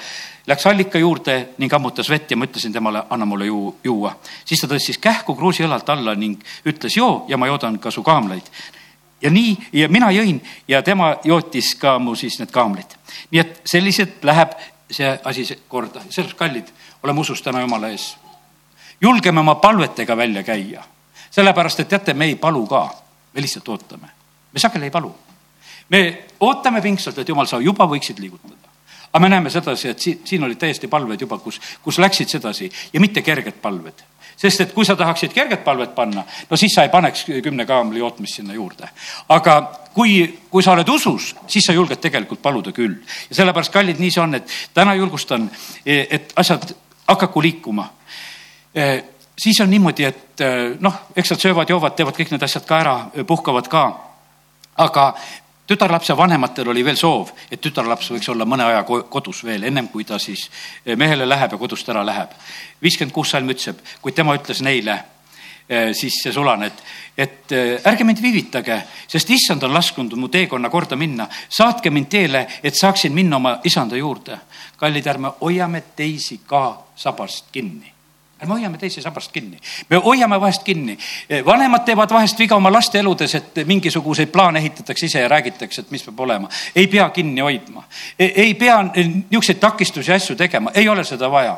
läks 0.45 0.67
allika 0.69 1.01
juurde 1.01 1.37
ning 1.57 1.73
ammutas 1.73 2.09
vett 2.13 2.31
ja 2.31 2.37
ma 2.37 2.45
ütlesin 2.45 2.73
temale, 2.73 3.01
anna 3.09 3.25
mulle 3.25 3.49
ju, 3.49 3.61
juua. 3.83 4.13
siis 4.45 4.61
ta 4.61 4.69
tõstis 4.69 5.01
kähku 5.01 5.35
kruusi 5.35 5.65
õlalt 5.65 5.89
alla 5.89 6.13
ning 6.15 6.41
ütles 6.65 6.97
joo 6.97 7.25
ja 7.27 7.37
ma 7.41 7.49
joodan 7.49 7.79
ka 7.79 7.91
su 7.91 8.03
kaamlaid. 8.03 8.51
ja 9.21 9.31
nii, 9.31 9.57
ja 9.73 9.89
mina 9.89 10.11
jõin 10.11 10.41
ja 10.67 10.81
tema 10.81 11.15
jootis 11.23 11.75
ka 11.75 11.97
mu 11.99 12.15
siis 12.15 12.37
need 12.39 12.51
kaamlid. 12.51 12.97
nii 13.31 13.41
et 13.41 13.61
selliselt 13.65 14.23
läheb 14.23 14.53
see 14.91 15.19
asi 15.23 15.47
korda, 15.67 16.01
sellest 16.09 16.37
kallid, 16.37 16.67
oleme 17.03 17.19
usus 17.19 17.41
täna 17.41 17.61
Jumala 17.61 17.89
ees. 17.89 18.17
julgeme 19.01 19.39
oma 19.39 19.55
palvetega 19.55 20.17
välja 20.17 20.43
käia, 20.43 20.83
sellepärast 21.31 21.79
et 21.79 21.89
teate, 21.89 22.13
me 22.13 22.25
ei 22.25 22.35
palu 22.35 22.67
ka, 22.67 22.89
me 23.33 23.41
lihtsalt 23.41 23.69
ootame, 23.69 24.09
me 24.53 24.59
sageli 24.59 24.85
ei 24.85 24.91
palu. 24.91 25.15
me 25.89 26.23
ootame 26.39 26.81
pingsalt, 26.81 27.17
et 27.17 27.29
Jumal, 27.29 27.45
sa 27.45 27.59
juba 27.59 27.85
võiksid 27.85 28.19
liigutada 28.19 28.64
aga 29.15 29.21
me 29.23 29.29
näeme 29.31 29.49
sedasi, 29.49 29.87
et 29.89 29.99
siin, 30.03 30.19
siin 30.27 30.43
olid 30.43 30.59
täiesti 30.59 30.89
palved 30.91 31.21
juba, 31.21 31.37
kus, 31.39 31.61
kus 31.83 32.01
läksid 32.03 32.35
sedasi 32.35 32.67
ja 32.93 32.99
mitte 32.99 33.23
kerged 33.23 33.61
palved 33.63 34.03
sest 34.35 34.65
et 34.65 34.73
kui 34.75 34.85
sa 34.85 34.97
tahaksid 34.99 35.31
kerget 35.33 35.63
palvet 35.63 35.95
panna, 35.95 36.25
no 36.49 36.57
siis 36.59 36.73
sa 36.75 36.83
ei 36.83 36.91
paneks 36.91 37.23
kümne 37.43 37.65
kaamli 37.65 37.99
jootmist 37.99 38.41
sinna 38.41 38.53
juurde. 38.53 38.89
aga 39.29 39.55
kui, 39.93 40.39
kui 40.51 40.63
sa 40.63 40.73
oled 40.75 40.89
usus, 40.91 41.31
siis 41.47 41.65
sa 41.65 41.73
julged 41.73 42.01
tegelikult 42.03 42.41
paluda 42.41 42.71
küll. 42.75 42.97
ja 43.29 43.35
sellepärast, 43.35 43.71
kallid, 43.71 43.99
nii 43.99 44.11
see 44.11 44.23
on, 44.23 44.35
et 44.35 44.55
täna 44.73 44.95
julgustan, 44.95 45.49
et 45.85 46.33
asjad 46.35 46.75
hakaku 47.07 47.41
liikuma. 47.41 47.87
E, 48.75 49.03
siis 49.37 49.61
on 49.63 49.71
niimoodi, 49.71 50.03
et 50.03 50.41
e, 50.41 50.51
noh, 50.79 50.99
eks 51.15 51.31
nad 51.31 51.45
söövad-joovad, 51.45 51.95
teevad 51.95 52.19
kõik 52.19 52.35
need 52.35 52.43
asjad 52.43 52.67
ka 52.67 52.81
ära, 52.83 52.97
puhkavad 53.27 53.71
ka. 53.71 53.85
aga 54.75 55.13
tütarlapse 55.67 56.17
vanematel 56.17 56.69
oli 56.69 56.83
veel 56.85 56.97
soov, 56.99 57.31
et 57.51 57.61
tütarlaps 57.61 58.11
võiks 58.11 58.29
olla 58.29 58.45
mõne 58.45 58.67
aja 58.67 58.83
kodus 58.85 59.43
veel, 59.43 59.63
ennem 59.63 59.87
kui 59.87 60.03
ta 60.05 60.19
siis 60.19 60.49
e, 60.85 60.95
mehele 60.95 61.25
läheb 61.25 61.51
ja 61.51 61.57
kodust 61.57 61.89
ära 61.89 62.05
läheb. 62.05 62.29
viiskümmend 62.81 63.13
kuus 63.13 63.29
salm 63.29 63.49
ütleb, 63.49 63.81
kuid 64.01 64.15
tema 64.15 64.35
ütles 64.37 64.61
neile 64.61 65.01
Eh, 65.69 65.93
siis 65.97 66.19
see 66.21 66.29
sulane, 66.29 66.67
et, 66.69 66.81
et 67.17 67.53
eh, 67.57 67.87
ärge 67.89 68.05
mind 68.05 68.19
viivitage, 68.21 68.75
sest 69.09 69.31
issand 69.33 69.65
on 69.65 69.73
lasknud 69.73 70.13
mu 70.13 70.29
teekonna 70.29 70.69
korda 70.69 70.93
minna. 70.95 71.25
saatke 71.49 71.89
mind 71.89 72.05
teele, 72.05 72.43
et 72.61 72.77
saaksin 72.77 73.13
minna 73.13 73.39
oma 73.41 73.55
isanda 73.65 73.97
juurde. 73.97 74.37
kallid, 74.77 75.07
ärme 75.07 75.33
hoiame 75.41 75.81
teisi 75.95 76.41
ka 76.45 76.85
sabast 76.95 77.49
kinni 77.51 77.94
ärme 78.41 78.53
hoiame 78.53 78.77
teisi 78.77 79.01
sabast 79.01 79.31
kinni, 79.31 79.59
me 79.89 79.97
hoiame 79.97 80.39
vahest 80.41 80.63
kinni. 80.63 80.97
Eh, 81.29 81.45
vanemad 81.45 81.85
teevad 81.85 82.11
vahest 82.11 82.39
viga 82.39 82.55
oma 82.55 82.71
laste 82.71 82.99
eludes, 82.99 83.35
et 83.35 83.61
mingisuguseid 83.65 84.31
plaane 84.31 84.59
ehitatakse 84.59 85.05
ise 85.05 85.19
ja 85.19 85.27
räägitakse, 85.27 85.81
et 85.81 85.91
mis 85.91 86.03
peab 86.03 86.19
olema. 86.19 86.49
ei 86.75 86.87
pea 86.87 87.09
kinni 87.09 87.41
hoidma, 87.41 87.83
ei 88.19 88.53
pea 88.53 88.83
niisuguseid 88.83 89.59
takistusi 89.59 90.11
asju 90.11 90.35
tegema, 90.35 90.71
ei 90.73 90.89
ole 90.89 91.03
seda 91.03 91.31
vaja. 91.31 91.57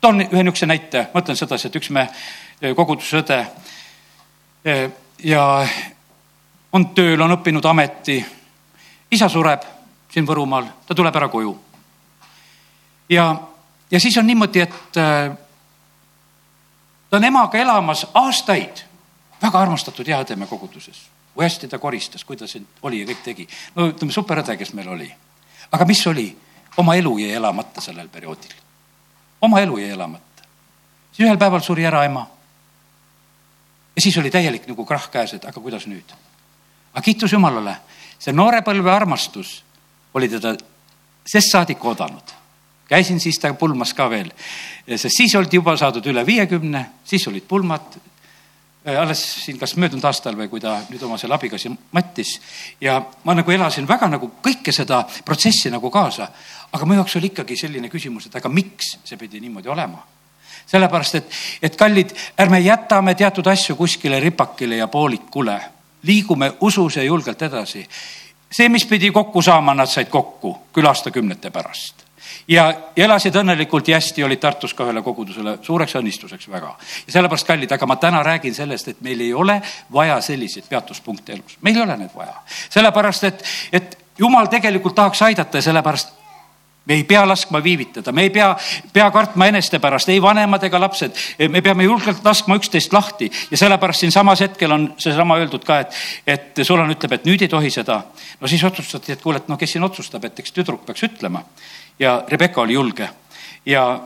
toon 0.00 0.20
ühe 0.20 0.42
niisuguse 0.42 0.66
näite, 0.66 1.06
ma 1.14 1.20
ütlen 1.20 1.36
sedasi, 1.36 1.66
et 1.68 1.76
üks 1.76 1.90
me 1.90 2.08
kogudusõde 2.76 3.46
ja 5.24 5.66
on 6.72 6.86
tööl, 6.94 7.20
on 7.20 7.36
õppinud 7.36 7.66
ameti. 7.66 8.24
isa 9.10 9.28
sureb 9.28 9.62
siin 10.10 10.26
Võrumaal, 10.26 10.66
ta 10.86 10.94
tuleb 10.94 11.16
ära 11.16 11.28
koju. 11.28 11.58
ja, 13.08 13.34
ja 13.90 14.00
siis 14.00 14.16
on 14.18 14.26
niimoodi, 14.26 14.60
et 14.60 14.96
äh, 14.96 15.36
ta 17.10 17.16
on 17.16 17.24
emaga 17.24 17.58
elamas 17.58 18.06
aastaid, 18.14 18.84
väga 19.42 19.60
armastatud 19.60 20.06
hea 20.06 20.20
õde 20.24 20.36
me 20.36 20.46
koguduses. 20.46 21.10
kui 21.34 21.42
hästi 21.44 21.68
ta 21.68 21.78
koristas, 21.78 22.24
kui 22.24 22.36
ta 22.36 22.46
siin 22.46 22.66
oli 22.82 23.00
ja 23.00 23.06
kõik 23.06 23.22
tegi. 23.24 23.48
no 23.74 23.88
ütleme, 23.90 24.12
superõde, 24.12 24.56
kes 24.56 24.72
meil 24.72 24.88
oli. 24.88 25.14
aga 25.72 25.84
mis 25.84 26.06
oli? 26.06 26.36
oma 26.76 26.94
elu 26.94 27.18
jäi 27.18 27.32
elamata 27.32 27.80
sellel 27.80 28.08
perioodil. 28.08 28.54
oma 29.40 29.60
elu 29.60 29.78
jäi 29.78 29.90
elamata. 29.90 30.42
siis 31.12 31.26
ühel 31.28 31.38
päeval 31.38 31.60
suri 31.60 31.86
ära 31.86 32.04
ema 32.04 32.26
ja 33.96 34.02
siis 34.02 34.18
oli 34.18 34.30
täielik 34.30 34.66
nagu 34.66 34.84
krahh 34.84 35.10
käes, 35.10 35.34
et 35.34 35.44
aga 35.44 35.60
kuidas 35.60 35.86
nüüd. 35.86 36.14
aga 36.92 37.02
kiitus 37.02 37.32
Jumalale, 37.32 37.76
see 38.18 38.32
noorepõlve 38.32 38.90
armastus 38.90 39.62
oli 40.14 40.28
teda 40.28 40.54
sest 41.26 41.52
saadik 41.52 41.84
oodanud. 41.84 42.34
Käisin 42.88 43.20
siis 43.20 43.38
ta 43.38 43.52
pulmas 43.54 43.94
ka 43.94 44.08
veel, 44.10 44.30
sest 44.88 45.16
siis 45.16 45.34
oldi 45.38 45.60
juba 45.60 45.76
saadud 45.76 46.06
üle 46.06 46.26
viiekümne, 46.26 46.84
siis 47.04 47.26
olid 47.28 47.46
pulmad. 47.48 47.96
Äh, 48.84 49.00
alles 49.00 49.22
siin, 49.44 49.58
kas 49.58 49.76
möödunud 49.80 50.04
aastal 50.04 50.36
või 50.36 50.50
kui 50.52 50.60
ta 50.60 50.76
nüüd 50.90 51.02
oma 51.06 51.16
selle 51.18 51.34
abikaasa 51.38 51.70
mattis 51.96 52.34
ja 52.80 52.98
ma 53.24 53.34
nagu 53.34 53.50
elasin 53.50 53.88
väga 53.88 54.10
nagu 54.12 54.28
kõike 54.44 54.74
seda 54.76 55.06
protsessi 55.24 55.72
nagu 55.72 55.90
kaasa. 55.90 56.28
aga 56.72 56.86
mu 56.86 56.94
jaoks 56.94 57.16
oli 57.16 57.30
ikkagi 57.32 57.56
selline 57.56 57.88
küsimus, 57.88 58.26
et 58.26 58.36
aga 58.36 58.48
miks 58.48 58.98
see 59.04 59.16
pidi 59.16 59.40
niimoodi 59.40 59.68
olema 59.68 60.02
sellepärast 60.66 61.14
et, 61.14 61.32
et 61.62 61.76
kallid, 61.76 62.12
ärme 62.40 62.60
jätame 62.60 63.14
teatud 63.14 63.46
asju 63.46 63.76
kuskile 63.76 64.20
ripakile 64.20 64.76
ja 64.76 64.88
poolikule. 64.88 65.60
liigume 66.02 66.52
usus 66.60 66.96
ja 66.96 67.02
julgelt 67.02 67.42
edasi. 67.42 67.88
see, 68.50 68.68
mis 68.68 68.84
pidi 68.86 69.10
kokku 69.10 69.42
saama, 69.42 69.74
nad 69.74 69.88
said 69.88 70.08
kokku 70.08 70.58
küll 70.72 70.86
aastakümnete 70.86 71.50
pärast 71.50 72.03
ja, 72.48 72.66
elasid 72.96 73.36
õnnelikult 73.40 73.88
ja 73.88 73.98
hästi, 74.00 74.24
olid 74.24 74.40
Tartus 74.40 74.74
ka 74.74 74.86
ühele 74.86 75.02
kogudusele 75.02 75.58
suureks 75.62 75.96
õnnistuseks 76.00 76.48
väga. 76.50 76.74
ja 77.06 77.12
sellepärast, 77.18 77.46
kallid, 77.46 77.72
aga 77.72 77.86
ma 77.86 77.96
täna 77.96 78.22
räägin 78.22 78.54
sellest, 78.54 78.88
et 78.88 79.00
meil 79.00 79.20
ei 79.20 79.32
ole 79.34 79.60
vaja 79.92 80.20
selliseid 80.20 80.68
peatuspunkte 80.68 81.32
elus, 81.32 81.58
meil 81.60 81.76
ei 81.76 81.82
ole 81.82 81.96
neid 81.96 82.14
vaja. 82.16 82.34
sellepärast, 82.70 83.24
et, 83.24 83.44
et 83.72 83.98
jumal 84.18 84.46
tegelikult 84.52 84.94
tahaks 84.94 85.22
aidata 85.22 85.58
ja 85.58 85.70
sellepärast 85.70 86.24
me 86.84 86.94
ei 86.94 87.04
pea 87.04 87.24
laskma 87.28 87.62
viivitada, 87.64 88.12
me 88.12 88.22
ei 88.22 88.30
pea, 88.30 88.50
pea 88.92 89.06
kartma 89.10 89.46
eneste 89.48 89.78
pärast, 89.80 90.08
ei 90.12 90.20
vanemad 90.22 90.62
ega 90.68 90.80
lapsed. 90.80 91.16
me 91.48 91.62
peame 91.62 91.84
julgelt 91.84 92.24
laskma 92.24 92.58
üksteist 92.60 92.92
lahti 92.92 93.30
ja 93.50 93.56
sellepärast 93.56 94.04
siinsamas 94.04 94.40
hetkel 94.44 94.72
on 94.72 94.90
seesama 94.98 95.38
öeldud 95.40 95.64
ka, 95.64 95.80
et, 95.80 95.96
et 96.26 96.64
Sulan 96.64 96.90
ütleb, 96.92 97.16
et 97.16 97.24
nüüd 97.24 97.42
ei 97.42 97.48
tohi 97.48 97.70
seda. 97.70 98.02
no 98.40 98.48
siis 98.48 98.64
otsustati, 98.64 99.12
et 99.12 99.22
kuule, 99.22 99.40
et 99.40 99.48
noh, 99.48 99.58
kes 99.58 99.76
siin 99.76 99.84
otsustab, 99.84 100.24
et 100.24 100.44
eks 100.44 100.52
tüdruk 100.52 100.84
peaks 100.86 101.08
ütlema. 101.08 101.44
Ja 101.98 102.24
Rebecca 102.28 102.60
oli 102.60 102.72
julge. 102.72 103.08
Ja 103.66 104.00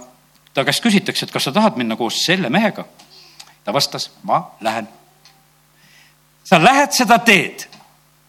ta 0.54 0.64
käest 0.64 0.82
küsitakse, 0.82 1.26
et 1.26 1.32
kas 1.32 1.48
sa 1.48 1.52
tahad 1.52 1.76
minna 1.76 1.96
koos 1.96 2.24
selle 2.24 2.50
mehega. 2.50 2.84
ta 3.64 3.72
vastas, 3.72 4.10
ma 4.22 4.50
lähen. 4.60 4.88
sa 6.44 6.64
lähed 6.64 6.92
seda 6.92 7.18
teed. 7.18 7.68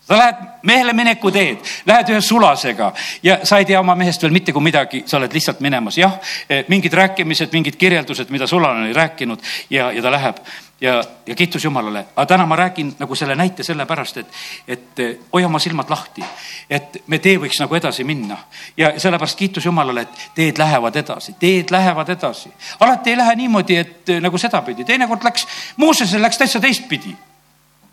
Sa 0.07 0.17
lähed 0.17 0.35
mehele 0.63 0.93
mineku 0.93 1.31
teed, 1.31 1.57
lähed 1.85 2.09
ühe 2.09 2.21
sulasega. 2.21 2.93
Ja 3.23 3.39
sa 3.45 3.57
ei 3.57 3.65
tea 3.65 3.79
oma 3.79 3.95
mehest 3.95 4.23
veel 4.23 4.33
mitte 4.33 4.51
kui 4.51 4.61
midagi, 4.61 5.03
sa 5.05 5.17
oled 5.17 5.33
lihtsalt 5.33 5.59
minemas, 5.59 5.97
jah, 5.97 6.17
eh, 6.49 6.65
mingid 6.67 6.93
rääkimised, 6.93 7.53
mingid 7.53 7.77
kirjeldused, 7.77 8.29
mida 8.29 8.47
sulane 8.47 8.87
oli 8.87 8.93
rääkinud. 8.93 9.39
Ja, 9.69 9.91
ja 9.91 10.01
ta 10.01 10.11
läheb 10.11 10.41
ja, 10.81 11.03
ja 11.25 11.35
kiitus 11.35 11.63
Jumalale. 11.63 12.05
aga 12.15 12.25
täna 12.25 12.45
ma 12.45 12.55
räägin 12.55 12.95
nagu 12.99 13.15
selle 13.15 13.35
näite 13.35 13.63
sellepärast, 13.63 14.17
et, 14.17 14.27
et 14.67 14.99
eh, 14.99 15.17
hoia 15.33 15.47
oma 15.47 15.59
silmad 15.59 15.89
lahti, 15.89 16.23
et 16.69 17.01
me 17.07 17.19
tee 17.19 17.37
võiks 17.37 17.59
nagu 17.59 17.75
edasi 17.75 18.03
minna. 18.03 18.37
Ja 18.77 18.93
sellepärast 18.99 19.37
kiitus 19.37 19.65
Jumalale, 19.65 20.01
et 20.01 20.27
teed 20.35 20.57
lähevad 20.57 20.95
edasi, 20.95 21.35
teed 21.39 21.71
lähevad 21.71 22.09
edasi. 22.09 22.51
alati 22.79 23.09
ei 23.09 23.17
lähe 23.17 23.35
niimoodi, 23.35 23.75
et 23.75 24.09
eh, 24.09 24.21
nagu 24.21 24.37
sedapidi, 24.37 24.85
teinekord 24.85 25.23
läks, 25.23 25.47
Moosesel 25.77 26.21
läks 26.21 26.37
täitsa 26.37 26.59
teistpidi 26.59 27.15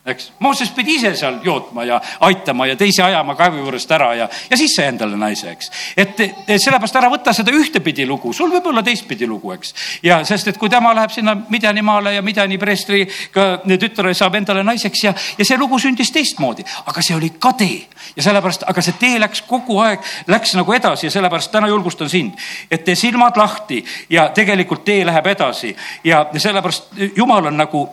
eks. 0.06 0.30
Mooses 0.38 0.70
pidi 0.70 0.94
ise 1.00 1.12
seal 1.18 1.40
jootma 1.44 1.84
ja 1.84 2.00
aitama 2.20 2.66
ja 2.66 2.76
teisi 2.76 3.02
ajama 3.02 3.34
kaevu 3.34 3.58
juurest 3.58 3.90
ära 3.90 4.12
ja, 4.14 4.28
ja 4.50 4.56
siis 4.56 4.74
sai 4.76 4.90
endale 4.92 5.16
naise, 5.18 5.50
eks. 5.50 5.70
et, 5.96 6.20
et 6.46 6.62
sellepärast 6.62 6.98
ära 7.00 7.10
võta 7.10 7.34
seda 7.36 7.54
ühtepidi 7.54 8.06
lugu, 8.06 8.32
sul 8.36 8.52
võib 8.52 8.68
olla 8.70 8.84
teistpidi 8.86 9.26
lugu, 9.26 9.52
eks. 9.56 9.74
ja 10.06 10.20
sest, 10.28 10.52
et 10.52 10.60
kui 10.60 10.70
tema 10.70 10.94
läheb 10.94 11.14
sinna 11.14 11.34
Midjanimaale 11.48 12.14
ja 12.16 12.22
Midjani 12.22 12.58
preestriga 12.58 13.48
tütre 13.86 14.14
saab 14.14 14.38
endale 14.38 14.62
naiseks 14.66 15.04
ja, 15.04 15.14
ja 15.38 15.48
see 15.48 15.58
lugu 15.58 15.80
sündis 15.82 16.12
teistmoodi, 16.14 16.64
aga 16.86 17.02
see 17.02 17.16
oli 17.16 17.32
ka 17.42 17.52
tee 17.58 17.82
ja 18.16 18.28
sellepärast, 18.28 18.66
aga 18.70 18.84
see 18.84 18.98
tee 19.00 19.18
läks 19.22 19.42
kogu 19.48 19.80
aeg, 19.82 20.06
läks 20.30 20.54
nagu 20.58 20.76
edasi 20.76 21.08
ja 21.08 21.16
sellepärast 21.18 21.50
täna 21.52 21.70
julgustan 21.72 22.10
sind, 22.12 22.38
et 22.70 22.86
tee 22.86 22.94
silmad 22.98 23.36
lahti 23.36 23.82
ja 24.10 24.28
tegelikult 24.34 24.86
tee 24.86 25.02
läheb 25.06 25.34
edasi 25.34 25.74
ja 26.04 26.26
sellepärast 26.36 26.94
Jumal 27.16 27.50
on 27.50 27.56
nagu 27.58 27.88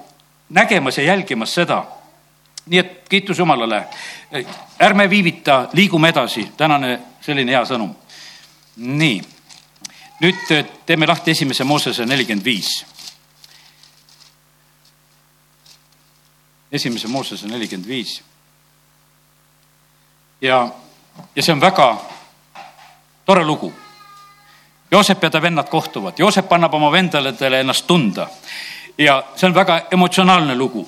nägemas 0.54 0.97
ja 0.97 1.04
jälgimas 1.04 1.54
seda 1.56 1.84
nii 2.65 2.80
et 2.80 3.10
kiitus 3.10 3.39
Jumalale. 3.39 3.88
ärme 4.82 5.10
viivita, 5.10 5.67
liigume 5.73 6.10
edasi, 6.10 6.52
tänane 6.58 6.99
selline 7.21 7.52
hea 7.52 7.65
sõnum. 7.65 7.95
nii, 8.76 9.21
nüüd 10.19 10.52
äh, 10.52 10.65
teeme 10.86 11.08
lahti 11.08 11.32
esimese 11.32 11.63
Moosese 11.63 12.06
nelikümmend 12.06 12.45
viis. 12.45 12.86
esimese 16.71 17.08
Moosese 17.08 17.47
nelikümmend 17.47 17.88
viis. 17.88 18.21
ja, 20.41 20.69
ja 21.36 21.43
see 21.43 21.54
on 21.54 21.62
väga 21.62 21.97
tore 23.26 23.43
lugu. 23.43 23.73
Joosep 24.91 25.23
ja 25.23 25.30
ta 25.30 25.41
vennad 25.41 25.69
kohtuvad, 25.69 26.13
Joosep 26.19 26.52
annab 26.54 26.73
oma 26.73 26.91
vendadele 26.91 27.60
ennast 27.60 27.88
tunda 27.88 28.28
ja 28.97 29.23
see 29.36 29.47
on 29.47 29.56
väga 29.56 29.82
emotsionaalne 29.91 30.56
lugu 30.56 30.88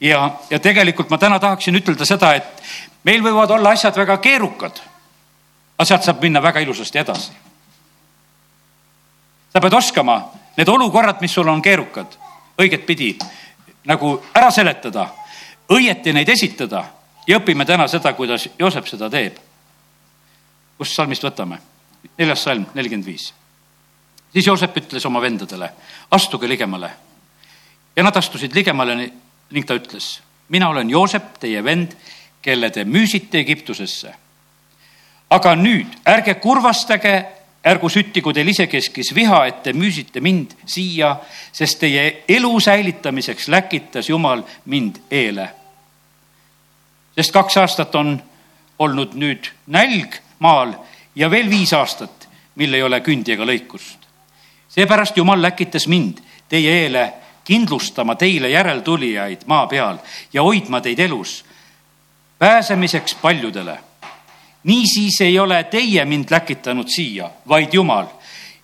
ja, 0.00 0.30
ja 0.50 0.58
tegelikult 0.58 1.10
ma 1.10 1.18
täna 1.18 1.38
tahaksin 1.38 1.76
ütelda 1.76 2.06
seda, 2.06 2.34
et 2.34 2.62
meil 3.04 3.22
võivad 3.22 3.50
olla 3.56 3.74
asjad 3.74 3.96
väga 3.96 4.18
keerukad, 4.18 4.80
aga 5.78 5.86
sealt 5.88 6.06
saab 6.06 6.22
minna 6.22 6.42
väga 6.42 6.60
ilusasti 6.60 6.98
edasi. 6.98 7.32
sa 9.52 9.60
pead 9.60 9.74
oskama 9.74 10.18
need 10.56 10.68
olukorrad, 10.68 11.20
mis 11.20 11.34
sul 11.34 11.48
on 11.48 11.62
keerukad, 11.62 12.16
õiget 12.58 12.86
pidi 12.86 13.18
nagu 13.84 14.16
ära 14.34 14.50
seletada, 14.50 15.08
õieti 15.68 16.12
neid 16.12 16.28
esitada 16.28 16.84
ja 17.26 17.38
õpime 17.38 17.66
täna 17.66 17.88
seda, 17.88 18.12
kuidas 18.12 18.48
Joosep 18.58 18.86
seda 18.88 19.10
teeb. 19.10 19.36
kust 20.78 20.94
salmist 20.94 21.22
võtame? 21.24 21.58
neljas 22.18 22.42
salm, 22.42 22.66
nelikümmend 22.74 23.06
viis. 23.06 23.32
siis 24.32 24.46
Joosep 24.46 24.76
ütles 24.76 25.06
oma 25.06 25.20
vendadele, 25.20 25.72
astuge 26.10 26.48
ligemale. 26.48 26.90
ja 27.96 28.02
nad 28.02 28.16
astusid 28.16 28.54
ligemale 28.54 29.12
ning 29.50 29.66
ta 29.66 29.74
ütles, 29.74 30.20
mina 30.48 30.68
olen 30.70 30.90
Joosep, 30.90 31.38
teie 31.40 31.64
vend, 31.64 31.94
kelle 32.42 32.70
te 32.70 32.84
müüsite 32.84 33.38
Egiptusesse. 33.38 34.14
aga 35.30 35.54
nüüd 35.54 35.86
ärge 36.06 36.34
kurvastage, 36.40 37.26
ärgu 37.64 37.88
süttigu 37.90 38.32
teil 38.32 38.48
isekeskis 38.48 39.14
viha, 39.14 39.46
et 39.46 39.62
te 39.62 39.72
müüsite 39.72 40.20
mind 40.20 40.52
siia, 40.66 41.16
sest 41.52 41.80
teie 41.80 42.24
elu 42.28 42.60
säilitamiseks 42.60 43.48
läkitas 43.48 44.08
Jumal 44.08 44.42
mind 44.64 45.00
eele. 45.10 45.48
sest 47.14 47.32
kaks 47.32 47.56
aastat 47.56 47.94
on 47.94 48.22
olnud 48.78 49.14
nüüd 49.14 49.50
nälg 49.66 50.20
maal 50.38 50.74
ja 51.16 51.30
veel 51.30 51.50
viis 51.50 51.72
aastat, 51.72 52.28
mil 52.54 52.74
ei 52.74 52.82
ole 52.82 53.00
kündi 53.00 53.32
ega 53.32 53.44
lõikust. 53.44 53.98
seepärast 54.68 55.16
Jumal 55.16 55.42
läkitas 55.42 55.86
mind 55.88 56.20
teie 56.48 56.82
eele 56.84 57.12
kindlustama 57.44 58.14
teile 58.14 58.50
järeltulijaid 58.50 59.42
maa 59.46 59.66
peal 59.66 59.98
ja 60.32 60.42
hoidma 60.42 60.80
teid 60.80 60.98
elus, 60.98 61.44
pääsemiseks 62.38 63.14
paljudele. 63.14 63.78
niisiis 64.64 65.20
ei 65.20 65.38
ole 65.38 65.64
teie 65.64 66.04
mind 66.04 66.24
läkitanud 66.30 66.88
siia, 66.88 67.30
vaid 67.48 67.74
Jumal 67.74 68.06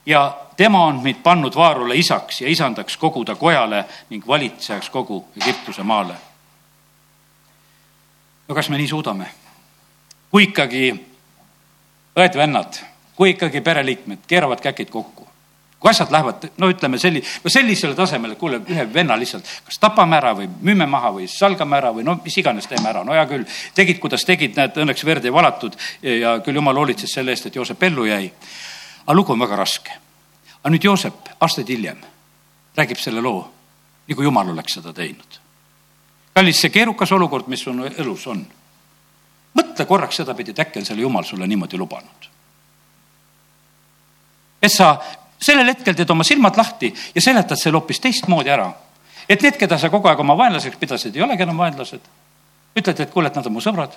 ja 0.07 0.37
tema 0.57 0.85
on 0.85 1.03
meid 1.03 1.23
pannud 1.23 1.55
Vaarule 1.55 1.97
isaks 1.97 2.41
ja 2.41 2.49
isandaks 2.49 2.97
kogu 2.97 3.25
ta 3.25 3.35
kojale 3.35 3.85
ning 4.11 4.27
valitsejaks 4.27 4.91
kogu 4.91 5.29
Egiptuse 5.43 5.83
maale. 5.83 6.15
no 8.49 8.55
kas 8.55 8.69
me 8.69 8.77
nii 8.77 8.89
suudame? 8.89 9.27
kui 10.31 10.43
ikkagi 10.43 11.11
õed-vennad, 12.17 12.77
kui 13.17 13.31
ikkagi 13.31 13.61
pereliikmed 13.61 14.27
keeravad 14.27 14.61
käkid 14.61 14.91
kokku, 14.91 15.20
kui 15.81 15.91
asjad 15.91 16.11
lähevad, 16.13 16.45
no 16.61 16.69
ütleme 16.69 16.99
selli-, 17.01 17.23
no 17.45 17.51
sellisele 17.51 17.95
tasemele, 17.97 18.35
kuule, 18.37 18.61
ühe 18.69 18.85
venna 18.93 19.17
lihtsalt 19.17 19.49
kas 19.65 19.81
tapame 19.81 20.19
ära 20.19 20.35
või 20.37 20.49
müüme 20.69 20.85
maha 20.91 21.15
või 21.17 21.29
salgame 21.31 21.79
ära 21.79 21.93
või 21.97 22.05
no 22.05 22.19
mis 22.21 22.37
iganes 22.37 22.69
teeme 22.69 22.91
ära, 22.91 23.01
no 23.05 23.17
hea 23.17 23.25
küll. 23.31 23.47
tegid, 23.75 23.99
kuidas 24.03 24.27
tegid, 24.29 24.53
näed, 24.59 24.77
õnneks 24.77 25.05
verd 25.09 25.25
ei 25.25 25.33
valatud 25.33 25.79
ja 26.03 26.37
küll 26.45 26.61
jumal 26.61 26.77
hoolitses 26.77 27.17
selle 27.17 27.33
eest, 27.33 27.49
et 27.49 27.57
Joosep 27.57 27.83
ellu 27.89 28.05
jäi. 28.05 28.31
aga 29.07 29.17
lugu 29.17 29.33
on 29.33 29.41
väga 29.41 29.57
raske. 29.57 29.97
aga 30.61 30.75
nüüd 30.75 30.85
Joosep 30.85 31.33
aastaid 31.41 31.69
hiljem 31.73 32.03
räägib 32.77 33.01
selle 33.01 33.25
loo, 33.25 33.47
nagu 34.09 34.23
jumal 34.23 34.53
oleks 34.53 34.77
seda 34.77 34.93
teinud. 34.93 35.41
kallis, 36.35 36.61
see 36.61 36.71
keerukas 36.71 37.13
olukord, 37.13 37.49
mis 37.49 37.65
sul 37.65 37.87
elus 37.97 38.27
on, 38.27 38.45
mõtle 39.57 39.87
korraks 39.87 40.21
sedapidi, 40.21 40.53
et 40.53 40.61
äkki 40.67 40.85
on 40.85 40.93
selle 40.93 41.09
jumal 41.09 41.25
sulle 41.25 41.49
niimoodi 41.49 41.81
lubanud 41.81 42.29
et 44.63 44.73
sa 44.73 45.01
sellel 45.41 45.73
hetkel 45.73 45.97
teed 45.97 46.11
oma 46.11 46.25
silmad 46.25 46.57
lahti 46.57 46.93
ja 47.15 47.21
seletad 47.21 47.59
selle 47.59 47.79
hoopis 47.79 48.01
teistmoodi 48.01 48.51
ära. 48.51 48.73
et 49.29 49.43
need, 49.43 49.57
keda 49.57 49.79
sa 49.79 49.91
kogu 49.91 50.09
aeg 50.09 50.21
oma 50.21 50.37
vaenlaseks 50.37 50.77
pidasid, 50.77 51.17
ei 51.17 51.23
olegi 51.23 51.43
enam 51.43 51.59
vaenlased. 51.59 52.01
ütled, 52.77 53.01
et 53.01 53.11
kuule, 53.11 53.29
et 53.29 53.37
nad 53.37 53.47
on 53.47 53.53
mu 53.53 53.61
sõbrad. 53.61 53.97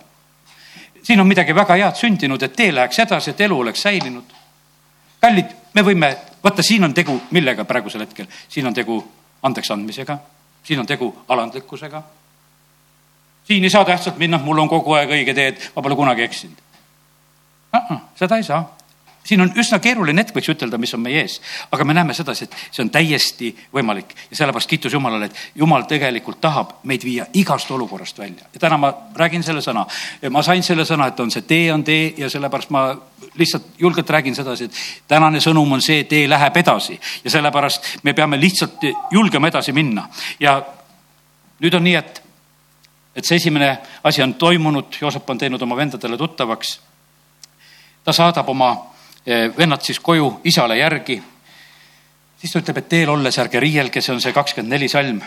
siin 1.04 1.20
on 1.20 1.28
midagi 1.28 1.56
väga 1.56 1.76
head 1.76 1.96
sündinud, 1.96 2.44
et 2.44 2.56
tee 2.56 2.72
läheks 2.76 3.00
edasi, 3.00 3.30
et 3.30 3.42
elu 3.42 3.60
oleks 3.60 3.82
säilinud. 3.82 4.34
kallid, 5.22 5.56
me 5.74 5.82
võime, 5.82 6.16
vaata, 6.44 6.64
siin 6.64 6.84
on 6.84 6.94
tegu, 6.94 7.22
millega 7.32 7.66
praegusel 7.66 8.02
hetkel, 8.02 8.28
siin 8.48 8.68
on 8.68 8.74
tegu 8.74 9.04
andeks 9.44 9.72
andmisega, 9.72 10.18
siin 10.64 10.80
on 10.80 10.86
tegu 10.86 11.16
alandlikkusega. 11.28 12.04
siin 13.48 13.64
ei 13.64 13.70
saa 13.70 13.86
tähtsalt 13.86 14.18
minna, 14.18 14.38
mul 14.38 14.60
on 14.60 14.70
kogu 14.70 14.94
aeg 14.94 15.10
õige 15.10 15.34
tee, 15.34 15.48
et 15.48 15.72
ma 15.76 15.82
pole 15.82 15.96
kunagi 15.96 16.24
eksinud 16.24 16.64
seda 18.16 18.38
ei 18.38 18.44
saa 18.44 18.64
siin 19.24 19.42
on 19.42 19.52
üsna 19.60 19.80
keeruline 19.80 20.22
hetk, 20.22 20.36
võiks 20.36 20.52
ütelda, 20.52 20.78
mis 20.82 20.94
on 20.94 21.02
meie 21.04 21.24
ees, 21.24 21.40
aga 21.72 21.86
me 21.88 21.96
näeme 21.96 22.14
sedasi, 22.14 22.48
et 22.48 22.56
see 22.72 22.84
on 22.84 22.92
täiesti 22.94 23.52
võimalik. 23.74 24.14
Ja 24.32 24.42
sellepärast 24.42 24.70
kiitus 24.70 24.94
Jumalale, 24.94 25.30
et 25.30 25.60
Jumal 25.60 25.88
tegelikult 25.90 26.42
tahab 26.44 26.76
meid 26.90 27.04
viia 27.06 27.26
igast 27.40 27.72
olukorrast 27.72 28.20
välja. 28.20 28.50
Ja 28.54 28.60
täna 28.66 28.78
ma 28.78 28.92
räägin 29.16 29.44
selle 29.44 29.62
sõna. 29.62 29.86
ma 30.30 30.44
sain 30.44 30.64
selle 30.64 30.86
sõna, 30.86 31.08
et 31.08 31.20
on 31.20 31.32
see 31.32 31.42
tee 31.42 31.72
on 31.74 31.84
tee 31.84 32.14
ja 32.18 32.30
sellepärast 32.30 32.70
ma 32.70 32.86
lihtsalt 33.36 33.80
julgelt 33.80 34.10
räägin 34.10 34.36
sedasi, 34.36 34.64
et 34.64 35.08
tänane 35.08 35.40
sõnum 35.40 35.72
on 35.72 35.82
see, 35.82 36.04
tee 36.04 36.28
läheb 36.30 36.58
edasi. 36.58 37.00
Ja 37.24 37.30
sellepärast 37.30 38.04
me 38.04 38.14
peame 38.14 38.40
lihtsalt 38.40 38.84
julgema 39.12 39.48
edasi 39.48 39.72
minna. 39.72 40.08
Ja 40.40 40.62
nüüd 41.60 41.74
on 41.74 41.84
nii, 41.84 41.96
et, 41.96 42.24
et 43.16 43.26
see 43.26 43.40
esimene 43.40 43.78
asi 44.04 44.24
on 44.24 44.34
toimunud, 44.34 44.98
Joosep 45.02 45.30
on 45.30 45.38
teinud 45.38 45.62
oma 45.62 45.76
vendadele 45.76 46.18
tuttavaks. 46.18 46.80
ta 48.04 48.12
saadab 48.12 48.50
oma 48.50 48.93
vennad 49.58 49.82
siis 49.82 50.00
koju 50.00 50.42
isale 50.44 50.78
järgi. 50.78 51.24
siis 52.38 52.54
ta 52.54 52.60
ütleb, 52.60 52.78
et 52.78 52.90
teel 52.90 53.10
olles 53.10 53.38
ärge 53.40 53.60
riielge, 53.60 54.02
see 54.02 54.14
on 54.14 54.22
see 54.22 54.34
kakskümmend 54.34 54.74
neli 54.74 54.90
salm. 54.90 55.22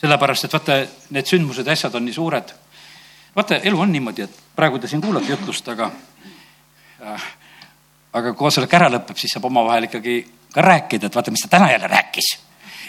sellepärast, 0.00 0.44
et 0.44 0.52
vaata, 0.52 0.78
need 1.10 1.26
sündmused 1.26 1.66
ja 1.66 1.72
asjad 1.72 1.94
on 1.94 2.04
nii 2.04 2.14
suured. 2.14 2.52
vaata, 3.36 3.56
elu 3.56 3.80
on 3.80 3.92
niimoodi, 3.92 4.22
et 4.22 4.40
praegu 4.56 4.78
te 4.78 4.88
siin 4.88 5.00
kuulate 5.00 5.32
jutlust, 5.32 5.68
aga 5.68 5.90
äh,, 7.02 7.24
aga 8.12 8.32
kui 8.32 8.38
koosolek 8.44 8.74
ära 8.74 8.90
lõpeb, 8.92 9.16
siis 9.16 9.32
saab 9.32 9.48
omavahel 9.48 9.88
ikkagi 9.88 10.20
ka 10.52 10.62
rääkida, 10.62 11.06
et 11.06 11.14
vaata, 11.14 11.30
mis 11.30 11.46
ta 11.46 11.56
täna 11.56 11.72
jälle 11.72 11.88
rääkis. 11.88 12.38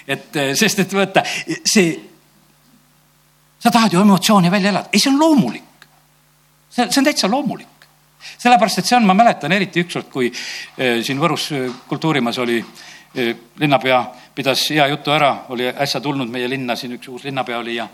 et 0.08 0.36
sest, 0.54 0.80
et 0.80 0.94
vaata 0.94 1.24
see, 1.64 1.96
sa 3.60 3.72
tahad 3.72 3.94
ju 3.94 4.02
emotsiooni 4.02 4.52
välja 4.52 4.70
elada, 4.70 4.90
ei, 4.94 5.00
see 5.00 5.12
on 5.14 5.20
loomulik. 5.20 5.88
see, 6.70 6.92
see 6.92 7.00
on 7.00 7.06
täitsa 7.06 7.32
loomulik 7.32 7.79
sellepärast, 8.20 8.80
et 8.80 8.90
see 8.90 8.98
on, 8.98 9.08
ma 9.08 9.16
mäletan 9.18 9.52
eriti 9.56 9.84
ükskord, 9.84 10.10
kui 10.12 10.30
eh, 10.30 11.00
siin 11.06 11.20
Võrus 11.22 11.50
eh, 11.56 11.68
kultuurimajas 11.88 12.40
oli 12.44 12.58
eh, 12.60 13.36
linnapea 13.60 14.00
pidas 14.36 14.64
hea 14.72 14.88
jutu 14.92 15.12
ära, 15.12 15.32
oli 15.54 15.68
äsja 15.70 16.02
tulnud 16.02 16.30
meie 16.32 16.50
linna, 16.50 16.76
siin 16.80 16.96
üks 16.98 17.10
uus 17.12 17.26
linnapea 17.28 17.60
oli 17.60 17.76
ja, 17.76 17.88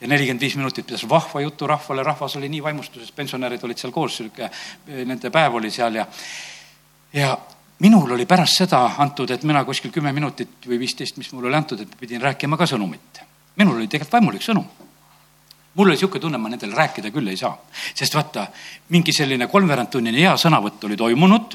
ja 0.00 0.08
nelikümmend 0.08 0.44
viis 0.44 0.56
minutit 0.56 0.86
pidas 0.88 1.04
vahva 1.08 1.42
jutu 1.44 1.68
rahvale, 1.68 2.04
rahvas 2.06 2.36
oli 2.40 2.48
nii 2.52 2.62
vaimustuses, 2.68 3.12
pensionärid 3.16 3.64
olid 3.64 3.80
seal 3.80 3.92
koos, 3.92 4.20
sihuke, 4.20 4.50
nende 5.04 5.32
päev 5.32 5.60
oli 5.60 5.72
seal 5.74 6.00
ja, 6.00 6.06
ja 7.16 7.34
minul 7.80 8.16
oli 8.16 8.26
pärast 8.28 8.62
seda 8.62 8.84
antud, 8.98 9.30
et 9.30 9.44
mina 9.48 9.64
kuskil 9.64 9.92
kümme 9.92 10.12
minutit 10.16 10.68
või 10.68 10.80
viisteist, 10.80 11.18
mis 11.20 11.32
mulle 11.32 11.50
oli 11.50 11.60
antud, 11.60 11.80
et 11.80 11.98
pidin 12.00 12.22
rääkima 12.22 12.56
ka 12.60 12.68
sõnumit. 12.68 13.24
minul 13.56 13.76
oli 13.76 13.88
tegelikult 13.88 14.20
vaimulik 14.20 14.46
sõnum 14.46 14.89
mul 15.74 15.86
oli 15.86 15.94
niisugune 15.94 16.20
tunne, 16.20 16.38
ma 16.38 16.48
nendele 16.48 16.74
rääkida 16.74 17.10
küll 17.14 17.28
ei 17.30 17.36
saa, 17.36 17.52
sest 17.94 18.14
vaata, 18.14 18.46
mingi 18.90 19.12
selline 19.14 19.46
kolmveerandtunnine 19.50 20.18
hea 20.18 20.32
sõnavõtt 20.40 20.84
oli 20.88 20.96
toimunud, 20.98 21.54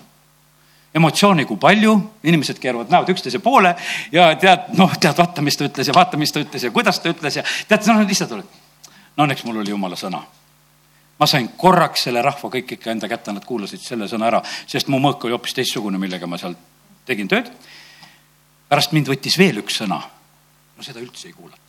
emotsiooni 0.95 1.45
kui 1.45 1.59
palju, 1.59 1.95
inimesed 2.23 2.59
keeravad 2.63 2.93
näod 2.93 3.11
üksteise 3.11 3.41
poole 3.43 3.73
ja 4.15 4.29
tead, 4.39 4.71
noh, 4.79 4.93
tead, 4.95 5.17
vaata, 5.17 5.43
mis 5.43 5.59
ta 5.59 5.67
ütles 5.67 5.91
ja 5.91 5.95
vaata, 5.95 6.17
mis 6.17 6.31
ta 6.31 6.39
ütles 6.43 6.63
ja 6.63 6.71
kuidas 6.71 7.01
ta 7.03 7.11
ütles 7.11 7.41
ja 7.41 7.43
tead, 7.67 7.83
noh, 7.91 8.05
lihtsalt 8.07 8.37
oli. 8.37 8.45
no 9.17 9.27
õnneks 9.27 9.43
mul 9.47 9.59
oli 9.63 9.75
jumala 9.75 9.99
sõna. 9.99 10.23
ma 11.19 11.27
sain 11.27 11.49
korraks 11.57 12.07
selle 12.07 12.21
rahva 12.21 12.49
kõik 12.55 12.77
ikka 12.77 12.91
enda 12.91 13.11
kätte, 13.11 13.35
nad 13.35 13.45
kuulasid 13.45 13.83
selle 13.83 14.07
sõna 14.07 14.31
ära, 14.31 14.41
sest 14.67 14.87
mu 14.87 14.99
mõõk 15.03 15.27
oli 15.27 15.35
hoopis 15.35 15.59
teistsugune, 15.59 15.99
millega 15.99 16.27
ma 16.27 16.37
seal 16.37 16.55
tegin 17.05 17.27
tööd. 17.27 17.51
pärast 18.69 18.95
mind 18.95 19.11
võttis 19.11 19.37
veel 19.37 19.59
üks 19.59 19.83
sõna. 19.83 19.99
no 20.77 20.83
seda 20.83 21.03
üldse 21.03 21.27
ei 21.27 21.33
kuulatud 21.33 21.64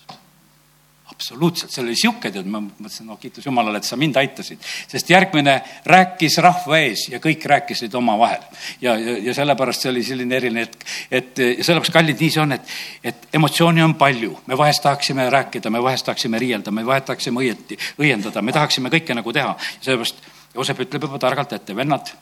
absoluutselt, 1.11 1.71
seal 1.71 1.87
oli 1.87 1.97
sihuke, 1.97 2.31
tead, 2.35 2.49
ma 2.51 2.59
mõtlesin, 2.61 3.07
no 3.07 3.16
kiitus 3.21 3.47
Jumalale, 3.47 3.79
et 3.79 3.87
sa 3.87 3.97
mind 3.97 4.16
aitasid. 4.21 4.59
sest 4.88 5.11
järgmine 5.11 5.55
rääkis 5.87 6.38
rahva 6.42 6.81
ees 6.83 7.07
ja 7.12 7.21
kõik 7.23 7.47
rääkisid 7.47 7.95
omavahel. 7.95 8.42
ja, 8.81 8.97
ja, 8.99 9.16
ja 9.29 9.35
sellepärast 9.35 9.87
see 9.87 9.90
oli 9.90 10.03
selline 10.03 10.37
eriline 10.37 10.66
hetk, 10.66 10.85
et 11.11 11.33
sellepärast, 11.38 11.92
kallid, 11.95 12.21
nii 12.21 12.35
see 12.35 12.42
on, 12.42 12.57
et, 12.59 12.75
et 13.05 13.29
emotsioone 13.38 13.85
on 13.85 13.95
palju. 13.95 14.35
me 14.47 14.59
vahest 14.59 14.83
tahaksime 14.83 15.31
rääkida, 15.31 15.71
me 15.71 15.83
vahest 15.83 16.11
tahaksime 16.11 16.42
riielda, 16.42 16.75
me 16.75 16.87
vahest 16.87 17.07
tahaksime 17.12 17.40
õieti, 17.40 17.79
õiendada, 18.03 18.42
me 18.42 18.53
tahaksime 18.53 18.90
kõike 18.90 19.14
nagu 19.14 19.33
teha. 19.33 19.57
sellepärast 19.81 20.23
Joosep 20.57 20.79
ütleb 20.87 21.03
juba 21.05 21.19
targalt 21.21 21.53
ette, 21.53 21.77
vennad, 21.77 22.12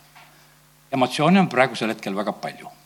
emotsioone 0.92 1.40
on 1.40 1.49
praegusel 1.49 1.94
hetkel 1.94 2.16
väga 2.16 2.33
palju 2.33 2.84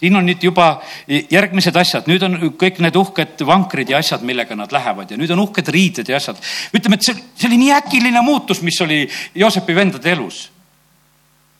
siin 0.00 0.16
on 0.16 0.26
nüüd 0.26 0.42
juba 0.42 0.68
järgmised 1.08 1.76
asjad, 1.78 2.06
nüüd 2.10 2.22
on 2.26 2.36
kõik 2.58 2.78
need 2.82 2.98
uhked 2.98 3.42
vankrid 3.46 3.90
ja 3.90 4.02
asjad, 4.02 4.22
millega 4.26 4.56
nad 4.58 4.72
lähevad 4.74 5.10
ja 5.10 5.18
nüüd 5.18 5.32
on 5.34 5.42
uhked 5.48 5.72
riided 5.74 6.08
ja 6.08 6.20
asjad. 6.20 6.38
ütleme, 6.74 6.98
et 6.98 7.08
see, 7.08 7.18
see 7.34 7.50
oli 7.50 7.58
nii 7.64 7.74
äkiline 7.80 8.22
muutus, 8.22 8.62
mis 8.62 8.78
oli 8.84 9.02
Joosepi 9.34 9.74
vendade 9.74 10.12
elus. 10.12 10.48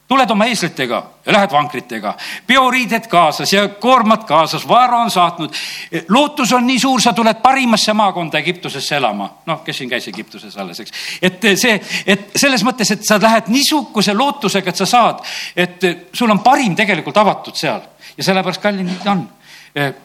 tuled 0.09 0.31
oma 0.31 0.46
eeslitega 0.48 0.98
ja 1.27 1.33
lähed 1.33 1.53
vankritega, 1.53 2.14
peoriided 2.46 3.11
kaasas 3.12 3.53
ja 3.53 3.66
koormad 3.68 4.22
kaasas, 4.24 4.68
vaara 4.68 5.03
on 5.03 5.11
saatnud. 5.11 5.53
lootus 6.09 6.53
on 6.53 6.66
nii 6.66 6.79
suur, 6.79 7.03
sa 7.03 7.12
tuled 7.12 7.42
parimasse 7.42 7.92
maakonda 7.92 8.38
Egiptusesse 8.38 8.96
elama. 8.96 9.31
noh, 9.46 9.64
kes 9.64 9.83
siin 9.83 9.90
käis 9.90 10.09
Egiptuses 10.09 10.57
alles, 10.57 10.81
eks. 10.81 10.92
et 11.22 11.42
see, 11.59 11.81
et 12.07 12.31
selles 12.37 12.64
mõttes, 12.64 12.94
et 12.94 13.05
sa 13.05 13.18
lähed 13.20 13.51
niisuguse 13.51 14.14
lootusega, 14.14 14.70
et 14.70 14.77
sa 14.77 14.87
saad, 14.87 15.27
et 15.57 15.92
sul 16.12 16.31
on 16.31 16.38
parim 16.38 16.77
tegelikult 16.79 17.16
avatud 17.16 17.59
seal 17.59 17.83
ja 18.18 18.24
sellepärast 18.24 18.62
kallid 18.62 18.90
ta 19.04 19.12
on. 19.12 19.28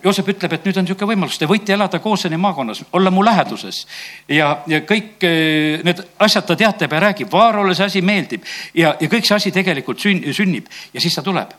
Joosep 0.04 0.28
ütleb, 0.34 0.52
et 0.54 0.66
nüüd 0.68 0.78
on 0.78 0.86
niisugune 0.86 1.14
võimalus, 1.14 1.38
te 1.40 1.48
võite 1.50 1.74
elada 1.74 1.98
Kooseni 2.04 2.38
maakonnas, 2.38 2.84
olla 2.94 3.10
mu 3.10 3.24
läheduses 3.26 3.80
ja, 4.28 4.50
ja 4.70 4.82
kõik 4.86 5.24
eh, 5.26 5.80
need 5.88 6.02
asjad 6.22 6.46
ta 6.46 6.58
teatab 6.60 6.92
ja 6.94 7.00
räägib, 7.02 7.32
Vaarole 7.32 7.74
see 7.74 7.88
asi 7.88 8.04
meeldib 8.06 8.44
ja, 8.76 8.92
ja 9.00 9.10
kõik 9.10 9.26
see 9.26 9.38
asi 9.40 9.54
tegelikult 9.56 10.04
sün, 10.04 10.20
sünnib 10.36 10.68
ja 10.94 11.02
siis 11.02 11.16
ta 11.16 11.24
tuleb. 11.26 11.56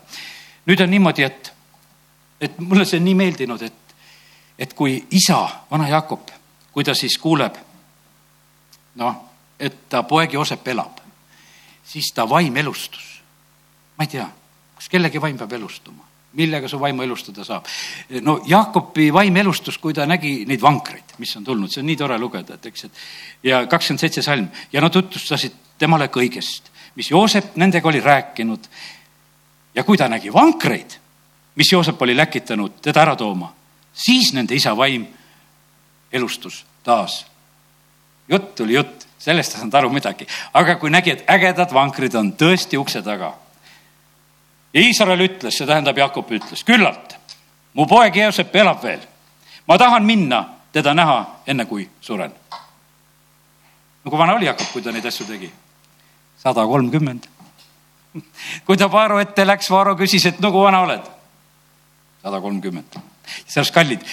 nüüd 0.69 0.85
on 0.85 0.93
niimoodi, 0.93 1.25
et, 1.25 1.51
et 2.39 2.61
mulle 2.61 2.85
see 2.85 3.01
on 3.01 3.05
nii 3.09 3.17
meeldinud, 3.19 3.65
et, 3.65 3.97
et 4.59 4.77
kui 4.77 4.95
isa, 5.11 5.41
vana 5.71 5.89
Jakob, 5.89 6.29
kui 6.71 6.85
ta 6.85 6.95
siis 6.95 7.17
kuuleb, 7.17 7.57
noh, 9.01 9.21
et 9.59 9.89
ta 9.89 10.05
poeg 10.07 10.37
Joosep 10.37 10.67
elab, 10.71 11.03
siis 11.83 12.13
ta 12.15 12.29
vaim 12.29 12.55
elustus. 12.63 13.21
ma 13.97 14.05
ei 14.05 14.13
tea, 14.13 14.29
kas 14.77 14.93
kellegi 14.93 15.21
vaim 15.21 15.37
peab 15.41 15.57
elustuma 15.57 16.14
millega 16.35 16.67
su 16.67 16.79
vaimu 16.79 17.03
elustada 17.03 17.43
saab. 17.45 17.65
no 18.21 18.39
Jaakobi 18.47 19.11
vaim 19.13 19.37
elustus, 19.37 19.77
kui 19.77 19.93
ta 19.93 20.05
nägi 20.05 20.45
neid 20.47 20.61
vankreid, 20.61 21.15
mis 21.17 21.35
on 21.37 21.43
tulnud, 21.43 21.71
see 21.71 21.81
on 21.81 21.89
nii 21.89 21.99
tore 21.99 22.17
lugeda, 22.19 22.55
et 22.55 22.65
eks, 22.71 22.85
et 22.85 23.49
ja 23.51 23.65
kakskümmend 23.71 24.03
seitse 24.03 24.23
salm 24.25 24.47
ja 24.73 24.83
nad 24.83 24.93
tutvustasid 24.93 25.55
temale 25.79 26.09
kõigest, 26.11 26.71
mis 26.95 27.11
Joosep 27.11 27.55
nendega 27.59 27.87
oli 27.87 28.01
rääkinud. 28.03 28.67
ja 29.75 29.83
kui 29.83 29.97
ta 29.97 30.07
nägi 30.07 30.33
vankreid, 30.33 30.99
mis 31.55 31.71
Joosep 31.71 32.01
oli 32.01 32.15
läkitanud 32.17 32.81
teda 32.81 33.01
ära 33.01 33.15
tooma, 33.15 33.53
siis 33.93 34.33
nende 34.33 34.55
isa 34.55 34.75
vaim 34.77 35.07
elustus 36.11 36.65
taas. 36.83 37.25
jutt 38.27 38.55
tuli 38.55 38.73
jutt, 38.73 39.07
sellest 39.19 39.53
ei 39.53 39.59
saanud 39.59 39.73
aru 39.73 39.89
midagi, 39.89 40.27
aga 40.53 40.75
kui 40.75 40.89
nägi, 40.89 41.11
et 41.11 41.25
ägedad 41.29 41.73
vankrid 41.73 42.15
on 42.15 42.33
tõesti 42.33 42.77
ukse 42.77 43.01
taga 43.01 43.44
ja 44.75 44.81
Iisrael 44.81 45.23
ütles, 45.23 45.55
see 45.55 45.67
tähendab, 45.67 45.97
Jakob 45.97 46.31
ütles, 46.35 46.63
küllalt, 46.67 47.15
mu 47.73 47.87
poeg 47.87 48.15
Joosep 48.19 48.55
elab 48.55 48.83
veel. 48.83 48.99
ma 49.67 49.77
tahan 49.77 50.03
minna 50.03 50.43
teda 50.73 50.93
näha, 50.93 51.41
enne 51.47 51.65
kui 51.65 51.89
suren. 52.01 52.33
no 54.03 54.11
kui 54.11 54.19
vana 54.19 54.35
oli 54.35 54.45
Jakob, 54.45 54.67
kui 54.73 54.81
ta 54.81 54.91
neid 54.91 55.05
asju 55.05 55.25
tegi? 55.25 55.51
sada 56.37 56.65
kolmkümmend. 56.67 57.27
kui 58.65 58.77
ta 58.77 58.91
Vaaro 58.91 59.19
ette 59.19 59.47
läks, 59.47 59.69
Vaaro 59.71 59.95
küsis, 59.95 60.25
et 60.25 60.39
no 60.39 60.51
kui 60.51 60.63
vana 60.67 60.81
oled? 60.81 61.07
sada 62.21 62.41
kolmkümmend. 62.41 62.99
sellest 63.47 63.73
kallid. 63.73 64.03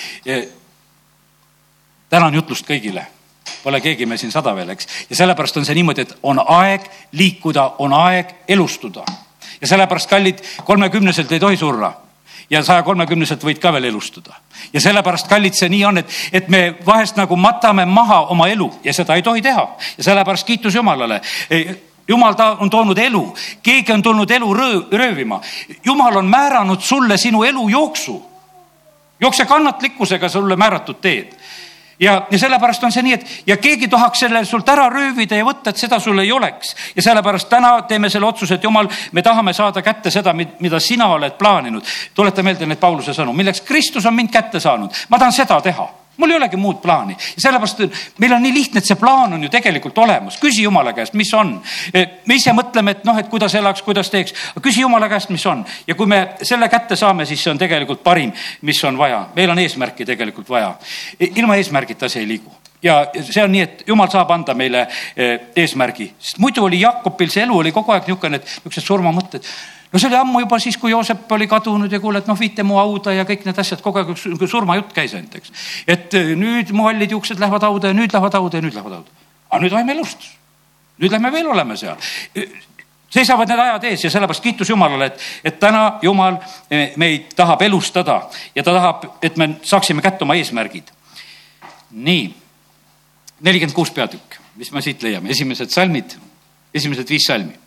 tänan 2.08 2.34
jutlust 2.34 2.68
kõigile 2.68 3.06
Pole 3.62 3.80
keegi 3.80 4.06
meil 4.06 4.18
siin 4.18 4.32
sada 4.32 4.54
veel, 4.54 4.70
eks. 4.70 4.86
ja 5.10 5.16
sellepärast 5.16 5.56
on 5.56 5.66
see 5.66 5.74
niimoodi, 5.74 6.02
et 6.02 6.14
on 6.22 6.38
aeg 6.38 6.86
liikuda, 7.12 7.74
on 7.78 7.92
aeg 7.94 8.34
elustuda 8.48 9.04
ja 9.62 9.66
sellepärast, 9.66 10.10
kallid, 10.10 10.38
kolmekümneselt 10.64 11.32
ei 11.32 11.40
tohi 11.40 11.56
surra 11.56 11.92
ja 12.50 12.62
saja 12.62 12.82
kolmekümneselt 12.82 13.44
võid 13.44 13.60
ka 13.62 13.72
veel 13.72 13.84
elustuda. 13.88 14.34
ja 14.72 14.80
sellepärast, 14.80 15.28
kallid, 15.28 15.54
see 15.54 15.70
nii 15.72 15.84
on, 15.84 16.02
et, 16.02 16.18
et 16.32 16.48
me 16.48 16.74
vahest 16.86 17.16
nagu 17.16 17.36
matame 17.36 17.86
maha 17.86 18.26
oma 18.34 18.48
elu 18.48 18.68
ja 18.84 18.92
seda 18.92 19.16
ei 19.16 19.22
tohi 19.22 19.42
teha 19.42 19.64
ja 19.96 20.04
sellepärast 20.04 20.46
kiitus 20.46 20.74
Jumalale 20.74 21.20
jumal 22.08 22.34
ta 22.34 22.56
on 22.60 22.70
toonud 22.70 22.98
elu, 22.98 23.22
keegi 23.62 23.92
on 23.92 24.02
tulnud 24.02 24.30
elu 24.30 24.54
röö, 24.54 24.80
röövima. 24.92 25.40
jumal 25.84 26.16
on 26.16 26.26
määranud 26.26 26.80
sulle 26.80 27.16
sinu 27.16 27.42
elu 27.42 27.68
jooksu. 27.68 28.22
jookse 29.20 29.44
kannatlikkusega 29.44 30.28
sulle 30.28 30.56
määratud 30.56 31.00
teed 31.00 31.32
ja, 32.02 32.26
ja 32.30 32.38
sellepärast 32.38 32.84
on 32.84 32.92
see 32.92 33.04
nii, 33.06 33.14
et 33.14 33.46
ja 33.46 33.56
keegi 33.62 33.88
tahaks 33.88 34.24
selle 34.24 34.44
sult 34.48 34.68
ära 34.68 34.88
röövida 34.90 35.38
ja 35.38 35.46
võtta, 35.46 35.70
et 35.70 35.80
seda 35.80 36.00
sul 36.02 36.18
ei 36.18 36.32
oleks. 36.32 36.74
ja 36.96 37.02
sellepärast 37.02 37.48
täna 37.48 37.72
teeme 37.88 38.10
selle 38.10 38.26
otsuse, 38.26 38.58
et 38.58 38.68
jumal, 38.68 38.90
me 39.12 39.22
tahame 39.22 39.54
saada 39.54 39.82
kätte 39.82 40.10
seda, 40.10 40.34
mida 40.34 40.80
sina 40.80 41.12
oled 41.14 41.38
plaaninud. 41.38 41.86
tuleta 42.14 42.42
meelde 42.42 42.66
neid 42.66 42.82
Pauluse 42.82 43.14
sõnu, 43.14 43.32
milleks 43.32 43.60
Kristus 43.60 44.06
on 44.06 44.14
mind 44.14 44.30
kätte 44.32 44.60
saanud. 44.60 44.90
ma 45.08 45.18
tahan 45.18 45.32
seda 45.32 45.60
teha 45.60 46.01
mul 46.16 46.30
ei 46.30 46.36
olegi 46.36 46.56
muud 46.56 46.80
plaani. 46.82 47.16
Sellepärast 47.18 47.82
meil 48.18 48.32
on 48.36 48.42
nii 48.42 48.54
lihtne, 48.54 48.82
et 48.82 48.88
see 48.88 48.98
plaan 49.00 49.32
on 49.36 49.44
ju 49.46 49.50
tegelikult 49.52 49.98
olemas, 49.98 50.38
küsi 50.40 50.66
jumala 50.66 50.92
käest, 50.96 51.16
mis 51.18 51.32
on. 51.36 51.54
E, 51.94 52.04
me 52.26 52.38
ise 52.38 52.54
mõtleme, 52.56 52.96
et 52.96 53.06
noh, 53.08 53.18
et 53.18 53.30
kuidas 53.32 53.54
elaks, 53.58 53.82
kuidas 53.86 54.10
teeks, 54.12 54.34
küsi 54.62 54.84
jumala 54.84 55.08
käest, 55.12 55.32
mis 55.32 55.46
on. 55.46 55.64
Ja 55.86 55.96
kui 55.98 56.10
me 56.10 56.22
selle 56.42 56.68
kätte 56.72 56.96
saame, 56.96 57.26
siis 57.28 57.42
see 57.42 57.52
on 57.52 57.60
tegelikult 57.60 58.02
parim, 58.04 58.32
mis 58.62 58.82
on 58.84 58.98
vaja, 58.98 59.26
meil 59.36 59.54
on 59.54 59.62
eesmärki 59.62 60.06
tegelikult 60.08 60.52
vaja. 60.52 60.74
E, 61.18 61.32
ilma 61.40 61.56
eesmärgita 61.60 62.10
see 62.12 62.24
ei 62.26 62.34
liigu. 62.34 62.52
Ja 62.82 63.04
see 63.14 63.44
on 63.44 63.52
nii, 63.54 63.62
et 63.62 63.84
jumal 63.86 64.10
saab 64.10 64.32
anda 64.34 64.56
meile 64.58 64.88
e, 65.14 65.28
eesmärgi, 65.62 66.08
sest 66.18 66.40
muidu 66.42 66.64
oli 66.66 66.80
Jakobil 66.82 67.30
see 67.30 67.44
elu 67.46 67.60
oli 67.60 67.70
kogu 67.72 67.94
aeg 67.94 68.08
niisugune, 68.10 68.40
et 68.42 68.48
niisugused 68.48 68.88
surmamõtted 68.88 69.46
no 69.92 69.98
see 69.98 70.08
oli 70.08 70.16
ammu 70.16 70.40
juba 70.40 70.58
siis, 70.58 70.76
kui 70.80 70.90
Joosep 70.90 71.32
oli 71.32 71.46
kadunud 71.48 71.92
ja 71.92 72.00
kuule, 72.00 72.22
et 72.22 72.28
noh, 72.30 72.38
viite 72.38 72.64
mu 72.64 72.78
hauda 72.80 73.12
ja 73.12 73.26
kõik 73.28 73.44
need 73.46 73.58
asjad, 73.60 73.82
kogu 73.84 74.00
aeg 74.00 74.12
üks 74.14 74.50
surmajutt 74.50 74.92
käis 74.96 75.14
ainult, 75.18 75.36
eks. 75.36 75.52
et 75.86 76.16
eh, 76.18 76.32
nüüd 76.38 76.72
mu 76.76 76.88
hallid 76.88 77.12
juuksed 77.12 77.40
lähevad 77.42 77.66
hauda 77.68 77.92
ja 77.92 77.96
nüüd 77.96 78.14
lähevad 78.14 78.38
hauda 78.40 78.58
ja 78.60 78.64
nüüd 78.64 78.76
lähevad 78.76 78.98
hauda. 78.98 79.28
aga 79.50 79.62
nüüd 79.64 79.76
vaim 79.76 79.94
elustus. 79.96 80.32
nüüd 80.98 81.12
lähme 81.12 81.32
veel 81.32 81.52
oleme 81.52 81.76
seal 81.76 82.00
seisavad 83.12 83.50
need 83.50 83.60
ajad 83.60 83.84
ees 83.90 84.04
ja 84.06 84.10
sellepärast 84.10 84.42
kiitus 84.42 84.70
Jumalale, 84.72 85.10
et, 85.12 85.24
et 85.44 85.58
täna 85.60 85.98
Jumal 86.02 86.38
eh, 86.70 86.96
meid 86.96 87.34
tahab 87.36 87.60
elustada 87.62 88.22
ja 88.54 88.62
ta 88.64 88.72
tahab, 88.72 89.04
et 89.22 89.36
me 89.36 89.58
saaksime 89.62 90.02
kätte 90.02 90.24
oma 90.24 90.38
eesmärgid. 90.40 90.88
nii, 91.92 92.30
nelikümmend 93.40 93.76
kuus 93.76 93.90
peatükk, 93.92 94.40
mis 94.56 94.72
me 94.72 94.80
siit 94.80 95.02
leiame, 95.02 95.28
esimesed 95.30 95.68
salmid, 95.68 96.16
esimesed 96.72 97.08
viis 97.08 97.28
salmi 97.28 97.61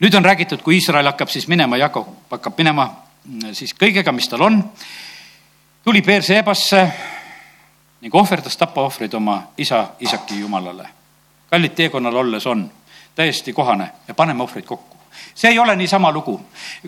nüüd 0.00 0.14
on 0.14 0.24
räägitud, 0.24 0.62
kui 0.62 0.78
Iisrael 0.78 1.06
hakkab 1.06 1.28
siis 1.28 1.48
minema, 1.48 1.76
Jakob 1.76 2.08
hakkab 2.30 2.58
minema 2.58 2.88
mm, 3.24 3.54
siis 3.54 3.74
kõigega, 3.74 4.12
mis 4.12 4.28
tal 4.28 4.42
on. 4.46 4.62
tuli 5.84 6.02
Beerseebasse 6.02 6.82
ning 8.00 8.14
ohverdas 8.14 8.56
tapaohvreid 8.56 9.14
oma 9.14 9.42
isa 9.58 9.88
Isaki 10.00 10.40
jumalale. 10.40 10.88
kallid 11.50 11.74
teekonnal 11.74 12.16
olles 12.16 12.46
on 12.46 12.70
täiesti 13.14 13.52
kohane 13.52 13.90
ja 14.08 14.14
paneme 14.14 14.42
ohvreid 14.42 14.64
kokku. 14.64 14.96
see 15.34 15.50
ei 15.50 15.58
ole 15.58 15.76
niisama 15.76 16.12
lugu. 16.12 16.40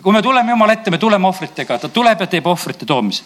kui 0.03 0.13
me 0.13 0.21
tuleme 0.21 0.51
Jumala 0.51 0.73
ette, 0.73 0.91
me 0.91 0.97
tuleme 0.97 1.27
ohvritega, 1.27 1.77
ta 1.79 1.89
tuleb 1.89 2.19
ja 2.19 2.27
teeb 2.27 2.47
ohvrite 2.47 2.85
toomise 2.85 3.23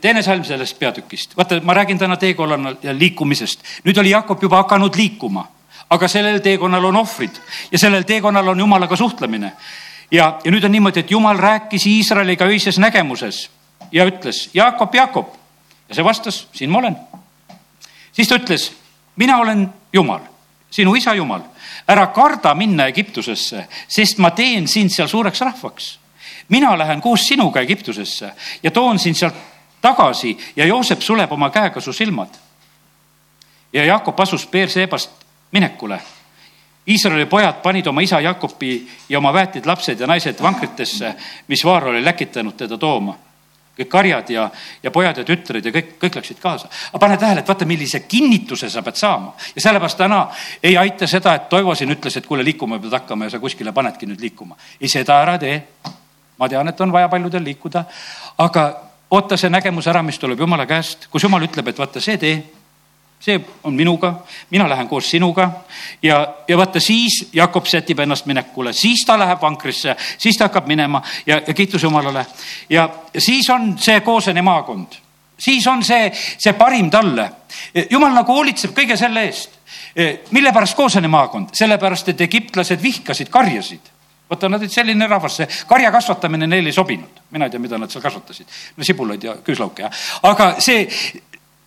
teine 0.00 0.22
salm 0.22 0.44
sellest 0.44 0.78
peatükist, 0.78 1.36
vaata, 1.36 1.60
ma 1.64 1.74
räägin 1.74 1.98
täna 1.98 2.16
teekonnal 2.16 2.76
ja 2.82 2.98
liikumisest. 2.98 3.62
nüüd 3.84 3.98
oli 3.98 4.10
Jakob 4.10 4.42
juba 4.42 4.56
hakanud 4.56 4.96
liikuma, 4.96 5.46
aga 5.92 6.08
sellel 6.08 6.40
teekonnal 6.40 6.84
on 6.88 6.96
ohvrid 6.96 7.36
ja 7.72 7.78
sellel 7.78 8.06
teekonnal 8.08 8.48
on 8.48 8.60
Jumalaga 8.60 8.96
suhtlemine. 8.96 9.52
ja, 10.10 10.38
ja 10.44 10.50
nüüd 10.50 10.64
on 10.64 10.72
niimoodi, 10.72 11.00
et 11.00 11.10
Jumal 11.10 11.38
rääkis 11.38 11.86
Iisraeliga 11.86 12.44
öises 12.44 12.78
nägemuses 12.78 13.50
ja 13.92 14.06
ütles, 14.08 14.48
Jakob, 14.54 14.94
Jakob. 14.94 15.34
ja 15.88 15.94
see 15.94 16.04
vastas, 16.04 16.46
siin 16.52 16.70
ma 16.70 16.78
olen. 16.78 16.96
siis 18.12 18.28
ta 18.28 18.40
ütles, 18.40 18.72
mina 19.16 19.38
olen 19.38 19.68
Jumal, 19.92 20.20
sinu 20.70 20.94
isa 20.94 21.14
Jumal. 21.14 21.42
ära 21.88 22.06
karda 22.06 22.54
minna 22.54 22.86
Egiptusesse, 22.86 23.66
sest 23.88 24.18
ma 24.18 24.30
teen 24.30 24.68
sind 24.68 24.90
seal 24.90 25.08
suureks 25.08 25.40
rahvaks 25.40 25.98
mina 26.48 26.78
lähen 26.78 27.00
koos 27.00 27.20
sinuga 27.28 27.60
Egiptusesse 27.60 28.32
ja 28.62 28.70
toon 28.70 28.98
sind 28.98 29.14
sealt 29.14 29.34
tagasi 29.80 30.38
ja 30.56 30.66
Joosep 30.66 31.00
suleb 31.00 31.32
oma 31.32 31.50
käega 31.50 31.80
su 31.80 31.92
silmad. 31.92 32.28
ja 33.72 33.84
Jakob 33.84 34.20
asus 34.20 34.46
Beerseebast 34.46 35.10
minekule. 35.52 36.00
Iisraeli 36.88 37.26
pojad 37.30 37.60
panid 37.62 37.86
oma 37.86 38.02
isa 38.02 38.20
Jakobi 38.20 38.88
ja 39.08 39.18
oma 39.18 39.32
väetid 39.32 39.66
lapsed 39.66 40.00
ja 40.00 40.06
naised 40.06 40.42
vankritesse, 40.42 41.14
mis 41.48 41.64
Vaar 41.64 41.92
oli 41.92 42.04
läkitanud 42.04 42.56
teda 42.56 42.78
tooma 42.78 43.14
kõik 43.78 43.88
karjad 43.88 44.30
ja, 44.30 44.50
ja 44.82 44.90
pojad 44.90 45.18
ja 45.22 45.24
tütred 45.24 45.64
ja 45.64 45.72
kõik, 45.72 45.94
kõik 46.00 46.16
läksid 46.18 46.40
kaasa. 46.40 46.68
aga 46.90 46.98
pane 47.00 47.16
tähele, 47.16 47.40
et 47.40 47.48
vaata, 47.48 47.64
millise 47.64 48.00
kinnituse 48.00 48.68
sa 48.70 48.82
pead 48.82 49.00
saama 49.00 49.32
ja 49.54 49.64
sellepärast 49.64 49.98
täna 49.98 50.26
ei 50.62 50.76
aita 50.76 51.06
seda, 51.06 51.34
et 51.34 51.48
Toivo 51.48 51.74
siin 51.74 51.90
ütles, 51.90 52.16
et 52.16 52.26
kuule, 52.26 52.44
liikuma 52.44 52.78
pead 52.78 52.92
hakkama 52.92 53.24
ja 53.24 53.30
sa 53.30 53.40
kuskile 53.40 53.72
panedki 53.72 54.06
nüüd 54.06 54.20
liikuma. 54.20 54.56
ei, 54.80 54.88
seda 54.88 55.22
ära 55.22 55.38
tee. 55.38 55.62
ma 56.38 56.48
tean, 56.48 56.68
et 56.68 56.80
on 56.80 56.92
vaja 56.92 57.08
paljudel 57.08 57.44
liikuda, 57.44 57.84
aga 58.38 58.64
oota 59.10 59.36
see 59.36 59.50
nägemus 59.50 59.86
ära, 59.86 60.02
mis 60.02 60.18
tuleb 60.18 60.40
jumala 60.40 60.66
käest, 60.66 61.06
kus 61.08 61.22
jumal 61.22 61.42
ütleb, 61.44 61.68
et 61.68 61.78
vaata 61.78 62.00
see 62.00 62.18
tee, 62.18 62.42
see 63.22 63.40
on 63.62 63.74
minuga, 63.74 64.14
mina 64.50 64.68
lähen 64.68 64.88
koos 64.88 65.10
sinuga 65.10 65.50
ja, 66.02 66.34
ja 66.48 66.56
vaata 66.56 66.80
siis 66.80 67.28
Jakob 67.32 67.66
sätib 67.70 68.02
ennast 68.02 68.26
minekule, 68.26 68.72
siis 68.72 69.04
ta 69.06 69.18
läheb 69.18 69.38
vankrisse, 69.42 69.94
siis 70.18 70.36
ta 70.36 70.48
hakkab 70.48 70.66
minema 70.66 71.02
ja, 71.26 71.40
ja 71.46 71.54
kiitus 71.54 71.82
Jumalale. 71.82 72.26
ja 72.70 72.88
siis 73.18 73.50
on 73.50 73.76
see 73.78 74.00
Kooseni 74.00 74.42
maakond, 74.42 74.98
siis 75.38 75.66
on 75.66 75.84
see, 75.84 76.10
see 76.38 76.52
parim 76.52 76.90
talle. 76.90 77.30
jumal 77.90 78.14
nagu 78.14 78.34
hoolitseb 78.34 78.74
kõige 78.74 78.96
selle 78.96 79.24
eest. 79.30 79.58
mille 80.30 80.52
pärast 80.52 80.76
Kooseni 80.76 81.08
maakond? 81.08 81.54
sellepärast, 81.54 82.08
et 82.08 82.20
egiptlased 82.20 82.82
vihkasid 82.82 83.30
karjasid 83.30 83.92
vaata, 84.32 84.48
nad 84.48 84.60
olid 84.60 84.72
selline 84.72 85.06
rahvas, 85.06 85.36
see 85.36 85.48
karja 85.68 85.90
kasvatamine 85.92 86.46
neile 86.46 86.72
ei 86.72 86.74
sobinud. 86.74 87.20
mina 87.30 87.46
ei 87.46 87.50
tea, 87.50 87.60
mida 87.60 87.78
nad 87.78 87.90
seal 87.90 88.02
kasvatasid. 88.02 88.46
no 88.76 88.84
sibulaid 88.84 89.22
ja 89.22 89.36
küüslauke, 89.44 89.82
jah. 89.82 90.06
aga 90.22 90.54
see, 90.58 90.88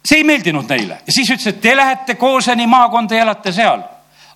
see 0.05 0.21
ei 0.21 0.27
meeldinud 0.27 0.69
neile 0.69 1.01
ja 1.01 1.11
siis 1.13 1.29
ütles, 1.33 1.47
et 1.49 1.61
te 1.61 1.75
lähete 1.75 2.15
Kooseni 2.15 2.67
maakonda 2.67 3.15
ja 3.15 3.25
elate 3.25 3.53
seal 3.55 3.83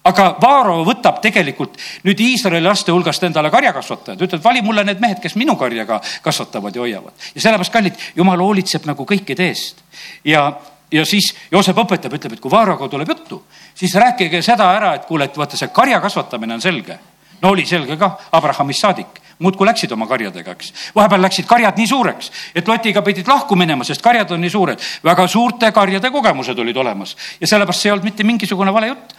aga 0.08 0.30
Vaaro 0.42 0.80
võtab 0.88 1.20
tegelikult 1.24 1.78
nüüd 2.08 2.22
Iisraeli 2.24 2.64
laste 2.64 2.94
hulgast 2.96 3.24
endale 3.28 3.52
karjakasvatajad, 3.54 4.22
ütleb, 4.28 4.44
vali 4.44 4.64
mulle 4.66 4.86
need 4.88 5.02
mehed, 5.04 5.20
kes 5.24 5.36
minu 5.40 5.58
karja 5.60 5.86
kasvatavad 6.24 6.76
ja 6.76 6.84
hoiavad. 6.86 7.30
ja 7.36 7.42
sellepärast, 7.42 7.74
kallid, 7.74 8.04
jumal 8.16 8.42
hoolitseb 8.44 8.88
nagu 8.90 9.06
kõikide 9.06 9.50
eest. 9.50 9.84
ja, 10.24 10.48
ja 10.92 11.06
siis 11.06 11.34
Joosep 11.52 11.84
õpetab, 11.84 12.16
ütleb, 12.16 12.38
et 12.38 12.44
kui 12.44 12.52
Vaaroga 12.52 12.88
tuleb 12.90 13.10
juttu, 13.16 13.44
siis 13.76 13.96
rääkige 13.96 14.42
seda 14.46 14.72
ära, 14.76 14.96
et 14.96 15.08
kuule, 15.10 15.28
et 15.30 15.38
vaata, 15.38 15.60
see 15.60 15.74
karja 15.76 16.00
kasvatamine 16.04 16.58
on 16.58 16.64
selge 16.64 17.00
no 17.42 17.50
oli 17.50 17.66
selge 17.66 17.98
kah, 17.98 18.18
Abrahamist 18.32 18.84
saadik, 18.84 19.20
muudkui 19.40 19.68
läksid 19.68 19.92
oma 19.96 20.08
karjadega, 20.08 20.52
eks. 20.52 20.74
vahepeal 20.96 21.24
läksid 21.24 21.48
karjad 21.48 21.78
nii 21.80 21.88
suureks, 21.88 22.32
et 22.56 22.68
Lotiga 22.68 23.02
pidid 23.06 23.28
lahku 23.28 23.56
minema, 23.60 23.88
sest 23.88 24.04
karjad 24.04 24.32
on 24.36 24.42
nii 24.42 24.52
suured. 24.54 24.84
väga 25.04 25.28
suurte 25.28 25.72
karjade 25.72 26.12
kogemused 26.12 26.60
olid 26.60 26.78
olemas 26.78 27.16
ja 27.40 27.48
sellepärast 27.48 27.82
see 27.82 27.90
ei 27.90 27.96
olnud 27.96 28.12
mitte 28.12 28.24
mingisugune 28.24 28.74
vale 28.74 28.88
jutt. 28.88 29.16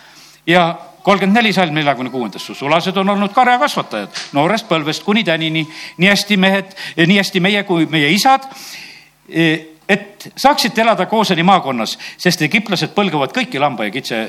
ja 0.47 0.75
kolmkümmend 1.03 1.37
neli 1.37 1.53
salm 1.53 1.75
neljakümne 1.75 2.11
kuuendas, 2.11 2.47
su 2.47 2.55
sulased 2.55 2.97
on 2.97 3.09
olnud 3.09 3.33
karjakasvatajad 3.33 4.23
noorest 4.33 4.69
põlvest 4.69 5.05
kuni 5.05 5.25
tänini, 5.25 5.67
nii 5.97 6.09
hästi 6.09 6.37
mehed, 6.37 6.77
nii 7.07 7.17
hästi 7.17 7.41
meie 7.41 7.65
kui 7.65 7.87
meie 7.87 8.11
isad 8.13 8.45
e, 9.29 9.47
et 9.89 10.29
saaksite 10.37 10.83
elada 10.85 11.07
Kooseni 11.07 11.43
maakonnas, 11.43 11.97
sest 12.21 12.43
egiptlased 12.47 12.93
põlgavad 12.95 13.33
kõiki 13.35 13.59
lamba 13.59 13.89
ja 13.89 13.95
kitse 13.95 14.21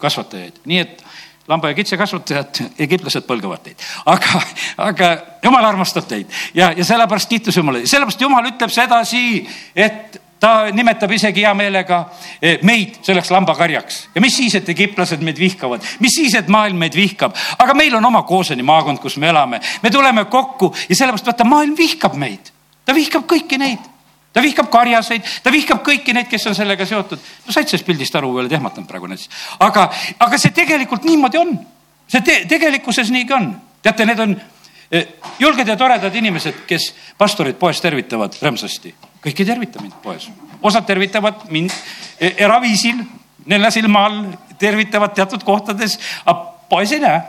kasvatajaid, 0.00 0.62
nii 0.70 0.78
et 0.80 1.02
lamba 1.48 1.72
ja 1.72 1.74
kitsekasvatajad, 1.74 2.60
egiptlased 2.84 3.26
põlgavad 3.26 3.64
teid, 3.64 3.86
aga, 4.06 4.42
aga 4.88 5.12
jumal 5.42 5.66
armastab 5.66 6.06
teid. 6.10 6.30
Ja, 6.54 6.70
ja 6.76 6.84
sellepärast 6.86 7.30
kiitus 7.30 7.56
Jumalale, 7.58 7.86
sellepärast 7.90 8.20
Jumal 8.22 8.46
ütleb 8.52 8.70
sedasi, 8.72 9.42
et 9.74 10.20
ta 10.42 10.72
nimetab 10.74 11.10
isegi 11.14 11.44
hea 11.44 11.52
meelega 11.54 12.00
e, 12.42 12.56
meid 12.66 12.98
selleks 13.06 13.30
lambakarjaks. 13.30 14.00
Ja 14.14 14.22
mis 14.24 14.36
siis, 14.38 14.56
et 14.58 14.68
egiptlased 14.74 15.22
meid 15.22 15.38
vihkavad, 15.38 15.84
mis 16.02 16.16
siis, 16.18 16.34
et 16.38 16.50
maailm 16.50 16.82
meid 16.82 16.98
vihkab, 16.98 17.36
aga 17.62 17.76
meil 17.78 17.94
on 17.98 18.10
oma 18.10 18.24
Kooseni 18.26 18.66
maakond, 18.66 19.02
kus 19.02 19.18
me 19.22 19.30
elame, 19.30 19.62
me 19.82 19.90
tuleme 19.90 20.26
kokku 20.30 20.72
ja 20.88 20.98
sellepärast 20.98 21.30
vaata, 21.30 21.46
maailm 21.46 21.76
vihkab 21.78 22.18
meid, 22.18 22.50
ta 22.86 22.94
vihkab 22.94 23.26
kõiki 23.30 23.58
neid 23.62 23.91
ta 24.32 24.42
vihkab 24.42 24.70
karjaseid, 24.72 25.26
ta 25.42 25.52
vihkab 25.52 25.82
kõiki 25.84 26.14
neid, 26.16 26.28
kes 26.30 26.46
on 26.50 26.56
sellega 26.56 26.86
seotud. 26.88 27.20
no 27.46 27.52
said 27.52 27.68
sellest 27.68 27.86
pildist 27.86 28.14
aru, 28.16 28.32
oled 28.42 28.52
ehmatanud 28.52 28.88
praegu 28.88 29.10
näiteks. 29.10 29.28
aga, 29.60 29.88
aga 30.18 30.38
see 30.38 30.54
tegelikult 30.56 31.04
niimoodi 31.04 31.38
on. 31.38 31.58
see 32.08 32.20
te, 32.20 32.38
tegelikkuses 32.48 33.10
nii 33.10 33.26
ka 33.28 33.36
on. 33.36 33.50
teate, 33.82 34.06
need 34.06 34.20
on 34.20 34.36
eh, 34.90 35.08
julged 35.38 35.68
ja 35.68 35.76
toredad 35.76 36.14
inimesed, 36.14 36.64
kes 36.66 36.92
pastorit 37.18 37.58
poes 37.58 37.80
tervitavad 37.80 38.38
rõõmsasti. 38.40 38.94
kõik 39.24 39.44
ei 39.44 39.50
tervita 39.52 39.82
mind 39.82 40.00
poes. 40.02 40.30
osad 40.62 40.86
tervitavad 40.86 41.44
mind 41.50 41.70
eh, 42.20 42.34
eraviisil, 42.36 43.04
nelja 43.46 43.70
silma 43.70 44.06
all, 44.06 44.24
tervitavad 44.58 45.14
teatud 45.14 45.44
kohtades, 45.44 45.98
aga 46.24 46.40
poes 46.70 46.92
ei 46.92 47.04
näe. 47.04 47.20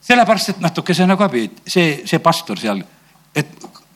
sellepärast, 0.00 0.48
et 0.48 0.60
natukese 0.60 1.06
nagu 1.06 1.22
abi, 1.22 1.50
see, 1.66 2.02
see 2.06 2.18
pastor 2.18 2.58
seal, 2.58 2.80
et 2.80 3.01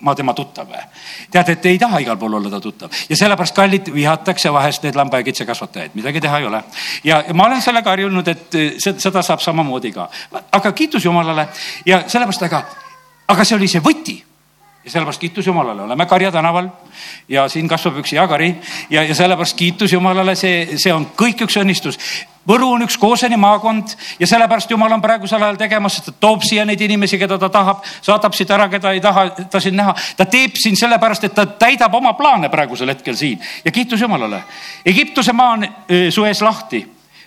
ma 0.00 0.14
tema 0.14 0.34
tuttav. 0.34 0.68
Või? 0.68 0.82
tead, 1.30 1.48
et 1.54 1.66
ei 1.66 1.78
taha 1.78 2.00
igal 2.04 2.18
pool 2.20 2.38
olla 2.38 2.50
ta 2.50 2.60
tuttav. 2.60 2.92
Ja 3.08 3.16
sellepärast 3.16 3.54
kallid 3.56 3.90
vihatakse 3.94 4.52
vahest 4.52 4.84
need 4.84 4.98
lamba 4.98 5.20
ja 5.22 5.26
kitsekasvatajaid, 5.28 5.94
midagi 5.94 6.20
teha 6.20 6.38
ei 6.38 6.46
ole. 6.46 6.62
ja, 7.04 7.22
ja 7.28 7.34
ma 7.34 7.46
olen 7.46 7.62
sellega 7.62 7.90
harjunud, 7.90 8.28
et 8.28 8.54
eh, 8.54 8.72
seda 8.78 9.22
saab 9.22 9.40
samamoodi 9.40 9.92
ka, 9.92 10.08
aga 10.52 10.72
kiitus 10.72 11.04
Jumalale. 11.04 11.48
Ja 11.86 12.02
sellepärast, 12.06 12.42
aga, 12.42 12.64
aga 13.28 13.44
see 13.44 13.56
oli 13.56 13.68
see 13.68 13.84
võti 13.84 14.20
ja 14.86 14.92
sellepärast 14.92 15.20
kiitus 15.20 15.46
Jumalale, 15.46 15.82
oleme 15.82 16.06
Karja 16.06 16.32
tänaval 16.32 16.68
ja 17.28 17.48
siin 17.48 17.68
kasvab 17.68 17.98
üks 17.98 18.12
hea 18.14 18.26
kari 18.28 18.52
ja, 18.90 19.02
ja 19.02 19.14
sellepärast 19.14 19.56
kiitus 19.58 19.92
Jumalale, 19.92 20.34
see, 20.38 20.78
see 20.78 20.92
on 20.94 21.08
kõik 21.18 21.42
üks 21.42 21.58
õnnistus. 21.58 21.98
Võru 22.46 22.68
on 22.76 22.84
üks 22.84 22.94
Kooseni 23.02 23.34
maakond 23.36 23.96
ja 24.20 24.26
sellepärast 24.30 24.70
Jumal 24.70 24.92
on 24.94 25.02
praegusel 25.02 25.42
ajal 25.42 25.56
tegemas, 25.58 25.98
ta 26.06 26.12
toob 26.14 26.44
siia 26.46 26.64
neid 26.64 26.80
inimesi, 26.86 27.18
keda 27.18 27.38
ta 27.42 27.48
tahab, 27.50 27.80
saadab 27.82 28.36
siit 28.38 28.50
ära, 28.54 28.68
keda 28.70 28.92
ei 28.94 29.02
taha 29.02 29.24
ta 29.50 29.60
siin 29.60 29.74
näha. 29.76 29.94
ta 30.16 30.24
teeb 30.30 30.54
siin 30.54 30.78
sellepärast, 30.78 31.26
et 31.26 31.34
ta 31.34 31.46
täidab 31.46 31.94
oma 31.94 32.12
plaane 32.14 32.48
praegusel 32.48 32.94
hetkel 32.94 33.16
siin 33.18 33.40
ja 33.64 33.72
kiitus 33.74 34.00
Jumalale. 34.00 34.44
Egiptuse 34.86 35.32
maa 35.32 35.56
on 35.56 35.66
su 36.10 36.24
ees 36.24 36.42
lahti 36.42 36.84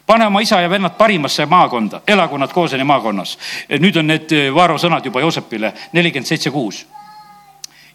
pane 0.07 0.25
oma 0.25 0.39
isa 0.41 0.61
ja 0.61 0.69
vennad 0.69 0.95
parimasse 0.97 1.45
maakonda, 1.45 2.01
elagu 2.07 2.37
nad 2.37 2.53
Kooseni 2.55 2.83
maakonnas. 2.83 3.37
nüüd 3.79 3.99
on 3.99 4.07
need 4.07 4.31
Vaaro 4.55 4.77
sõnad 4.79 5.05
juba 5.05 5.19
Joosepile 5.19 5.73
nelikümmend 5.91 6.31
seitse 6.31 6.55
kuus 6.55 6.85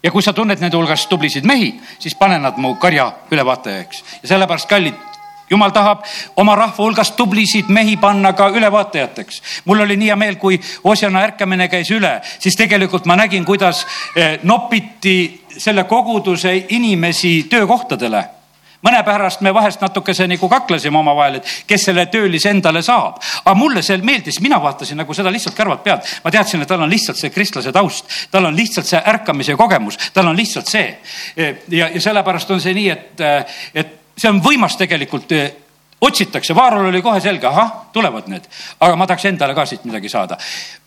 ja 0.05 0.11
kui 0.13 0.21
sa 0.21 0.33
tunned 0.37 0.61
nende 0.61 0.77
hulgas 0.77 1.07
tublisid 1.09 1.47
mehi, 1.49 1.73
siis 1.99 2.13
pane 2.15 2.37
nad 2.39 2.59
mu 2.61 2.75
karja 2.77 3.09
ülevaatajaks 3.33 4.03
ja 4.21 4.35
sellepärast 4.35 4.69
kallid 4.69 4.99
jumal 5.49 5.73
tahab 5.73 6.05
oma 6.37 6.55
rahva 6.57 6.83
hulgast 6.83 7.15
tublisid 7.17 7.69
mehi 7.73 7.97
panna 7.97 8.33
ka 8.33 8.49
ülevaatajateks. 8.53 9.41
mul 9.65 9.81
oli 9.81 9.97
nii 9.97 10.07
hea 10.07 10.15
meel, 10.15 10.35
kui 10.35 10.59
Osjana 10.83 11.25
ärkamine 11.25 11.67
käis 11.67 11.91
üle, 11.91 12.19
siis 12.39 12.55
tegelikult 12.55 13.05
ma 13.05 13.15
nägin, 13.15 13.45
kuidas 13.45 13.85
eh, 14.15 14.39
nopiti 14.43 15.45
selle 15.57 15.83
koguduse 15.83 16.65
inimesi 16.69 17.45
töökohtadele 17.49 18.23
mõne 18.85 19.01
pärast 19.05 19.41
me 19.41 19.53
vahest 19.53 19.81
natukese 19.81 20.27
nagu 20.29 20.49
kaklesime 20.49 20.99
omavahel, 20.99 21.39
et 21.39 21.51
kes 21.67 21.87
selle 21.89 22.05
töölise 22.13 22.51
endale 22.53 22.81
saab. 22.85 23.19
aga 23.43 23.55
mulle 23.57 23.81
see 23.81 23.97
meeldis, 23.97 24.39
mina 24.41 24.61
vaatasin 24.61 24.97
nagu 25.01 25.13
seda 25.13 25.31
lihtsalt 25.33 25.57
kõrvalt 25.57 25.83
pealt. 25.83 26.07
ma 26.23 26.31
teadsin, 26.31 26.61
et 26.61 26.67
tal 26.67 26.81
on 26.81 26.89
lihtsalt 26.89 27.17
see 27.17 27.29
kristlase 27.29 27.71
taust, 27.71 28.05
tal 28.31 28.45
on 28.45 28.55
lihtsalt 28.55 28.85
see 28.85 29.01
ärkamise 29.13 29.55
kogemus, 29.55 29.97
tal 30.13 30.27
on 30.27 30.37
lihtsalt 30.37 30.67
see. 30.67 30.97
ja, 31.35 31.89
ja 31.89 32.01
sellepärast 32.01 32.51
on 32.51 32.61
see 32.61 32.73
nii, 32.73 32.89
et, 32.89 33.21
et 33.73 33.95
see 34.17 34.29
on 34.29 34.41
võimas 34.43 34.77
tegelikult 34.77 35.31
otsitakse, 36.05 36.55
Vaarol 36.55 36.89
oli 36.89 37.01
kohe 37.01 37.21
selge, 37.23 37.47
ahah, 37.47 37.71
tulevad 37.93 38.27
need, 38.29 38.45
aga 38.79 38.95
ma 38.99 39.07
tahaks 39.07 39.25
endale 39.31 39.55
ka 39.55 39.65
siit 39.65 39.85
midagi 39.85 40.09
saada. 40.11 40.37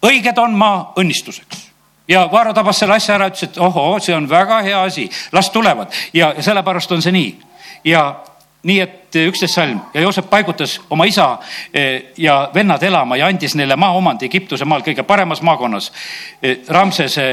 õiged 0.04 0.38
on 0.38 0.54
maa 0.54 0.92
õnnistuseks 1.00 1.66
ja 2.08 2.28
Vaaro 2.32 2.54
tabas 2.54 2.78
selle 2.80 2.96
asja 2.96 3.14
ära, 3.18 3.28
ütles, 3.28 3.44
et 3.50 3.58
ohoo, 3.60 3.98
see 4.00 4.16
on 4.16 4.28
väga 4.30 4.62
hea 4.64 4.80
asi, 4.82 5.08
las 5.32 5.50
tulevad 5.50 5.92
ja 6.16 6.32
sellepärast 6.40 6.92
on 6.96 7.04
see 7.04 7.12
nii. 7.12 7.30
Ja 7.84 8.24
nii 8.62 8.80
et 8.82 9.18
üksteist 9.28 9.54
salm 9.54 9.78
ja 9.94 10.02
Joosep 10.02 10.26
paigutas 10.30 10.78
oma 10.90 11.06
isa 11.06 11.38
eh, 11.74 12.10
ja 12.16 12.50
vennad 12.54 12.82
elama 12.82 13.16
ja 13.16 13.28
andis 13.30 13.54
neile 13.54 13.76
maaomandi 13.76 14.26
Egiptuse 14.26 14.64
maal 14.64 14.82
kõige 14.86 15.04
paremas 15.06 15.42
maakonnas, 15.42 15.92
eh, 16.42 16.58
Ramsese 16.68 17.28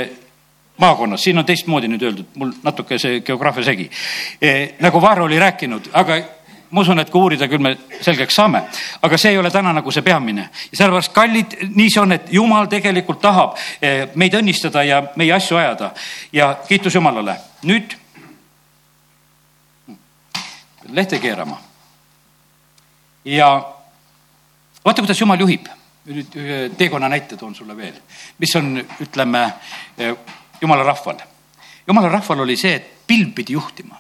maakonnas, 0.78 1.24
siin 1.24 1.40
on 1.40 1.46
teistmoodi 1.46 1.90
nüüd 1.90 2.06
öeldud, 2.06 2.32
mul 2.36 2.54
natuke 2.64 3.00
see 3.00 3.22
geograafia 3.26 3.64
segi. 3.64 3.90
Eh, 4.42 4.76
nagu 4.84 5.02
Vaaro 5.02 5.26
oli 5.26 5.40
rääkinud, 5.40 5.90
aga 5.94 6.20
ma 6.70 6.82
usun, 6.82 7.00
et 7.00 7.10
kui 7.10 7.22
uurida, 7.22 7.48
küll 7.48 7.64
me 7.64 7.76
selgeks 8.02 8.36
saame, 8.36 8.62
aga 9.02 9.18
see 9.18 9.32
ei 9.32 9.38
ole 9.40 9.52
täna 9.52 9.74
nagu 9.74 9.92
see 9.92 10.04
peamine. 10.04 10.50
ja 10.72 10.78
sellepärast, 10.78 11.14
kallid, 11.14 11.58
nii 11.76 11.90
see 11.90 12.02
on, 12.02 12.12
et 12.12 12.34
jumal 12.34 12.68
tegelikult 12.68 13.22
tahab 13.22 13.56
meid 14.16 14.34
õnnistada 14.36 14.84
ja 14.84 15.04
meie 15.16 15.34
asju 15.34 15.58
ajada 15.58 15.94
ja 16.34 16.56
kiitus 16.68 16.96
Jumalale. 16.96 17.38
nüüd 17.64 17.96
lehte 20.90 21.20
keerama. 21.20 21.62
ja 23.26 23.74
vaata, 24.86 25.02
kuidas 25.02 25.22
jumal 25.22 25.40
juhib. 25.40 25.68
nüüd 26.06 26.36
ühe 26.38 26.58
teekonna 26.78 27.10
näite 27.10 27.38
toon 27.38 27.56
sulle 27.56 27.74
veel, 27.78 27.96
mis 28.38 28.52
on, 28.56 28.78
ütleme, 29.02 29.54
jumala 30.62 30.84
rahval. 30.84 31.18
jumala 31.88 32.10
rahval 32.10 32.40
oli 32.40 32.58
see, 32.58 32.76
et 32.76 33.08
pilv 33.08 33.34
pidi 33.36 33.54
juhtima. 33.54 33.96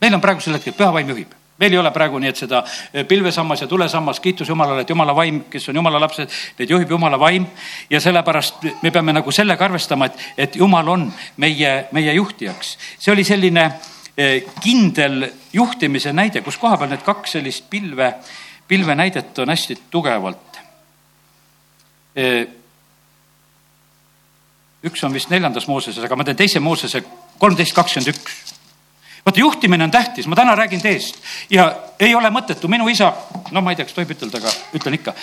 meil 0.00 0.14
on 0.14 0.20
praegusel 0.20 0.54
hetkel 0.54 0.72
püha 0.72 0.92
vaim 0.92 1.08
juhib 1.08 1.34
meil 1.58 1.72
ei 1.72 1.78
ole 1.78 1.90
praegu 1.94 2.18
nii, 2.18 2.28
et 2.28 2.36
seda 2.36 2.64
pilvesammas 3.08 3.60
ja 3.60 3.66
tulesammas, 3.70 4.20
kiitus 4.20 4.48
Jumalale, 4.48 4.82
et 4.82 4.90
Jumala 4.90 5.14
vaim, 5.14 5.44
kes 5.50 5.68
on 5.68 5.76
Jumala 5.76 6.00
lapsed, 6.00 6.30
neid 6.58 6.70
juhib 6.70 6.90
Jumala 6.90 7.18
vaim. 7.20 7.46
ja 7.90 8.00
sellepärast 8.00 8.64
me 8.82 8.90
peame 8.90 9.12
nagu 9.12 9.32
sellega 9.32 9.64
arvestama, 9.64 10.06
et, 10.06 10.18
et 10.36 10.56
Jumal 10.56 10.88
on 10.88 11.12
meie, 11.36 11.86
meie 11.92 12.14
juhtijaks. 12.14 12.78
see 12.98 13.12
oli 13.12 13.24
selline 13.24 13.70
Eh, 13.70 13.93
kindel 14.62 15.28
juhtimise 15.52 16.12
näide, 16.14 16.42
kus 16.46 16.58
koha 16.62 16.76
peal 16.78 16.92
need 16.92 17.02
kaks 17.02 17.36
sellist 17.36 17.64
pilve, 17.70 18.12
pilvenäidet 18.68 19.38
on 19.42 19.50
hästi 19.50 19.78
tugevalt. 19.90 20.60
Üks 24.84 25.02
on 25.04 25.14
vist 25.16 25.32
neljandas 25.32 25.66
Mooseses, 25.66 26.04
aga 26.04 26.16
ma 26.16 26.26
teen 26.26 26.38
teise 26.38 26.62
Moosese 26.62 27.02
kolmteist 27.38 27.74
kakskümmend 27.74 28.14
üks. 28.14 28.54
vaata, 29.24 29.40
juhtimine 29.40 29.84
on 29.84 29.90
tähtis, 29.90 30.26
ma 30.26 30.36
täna 30.36 30.54
räägin 30.54 30.82
teest 30.82 31.18
ja 31.50 31.72
ei 31.98 32.14
ole 32.14 32.30
mõttetu, 32.30 32.68
minu 32.68 32.88
isa, 32.88 33.10
no 33.50 33.60
ma 33.64 33.72
ei 33.72 33.76
tea, 33.76 33.88
kas 33.88 33.96
tohib 33.96 34.12
ütelda, 34.14 34.38
aga 34.38 34.52
ütlen 34.78 34.94
ikka 35.00 35.14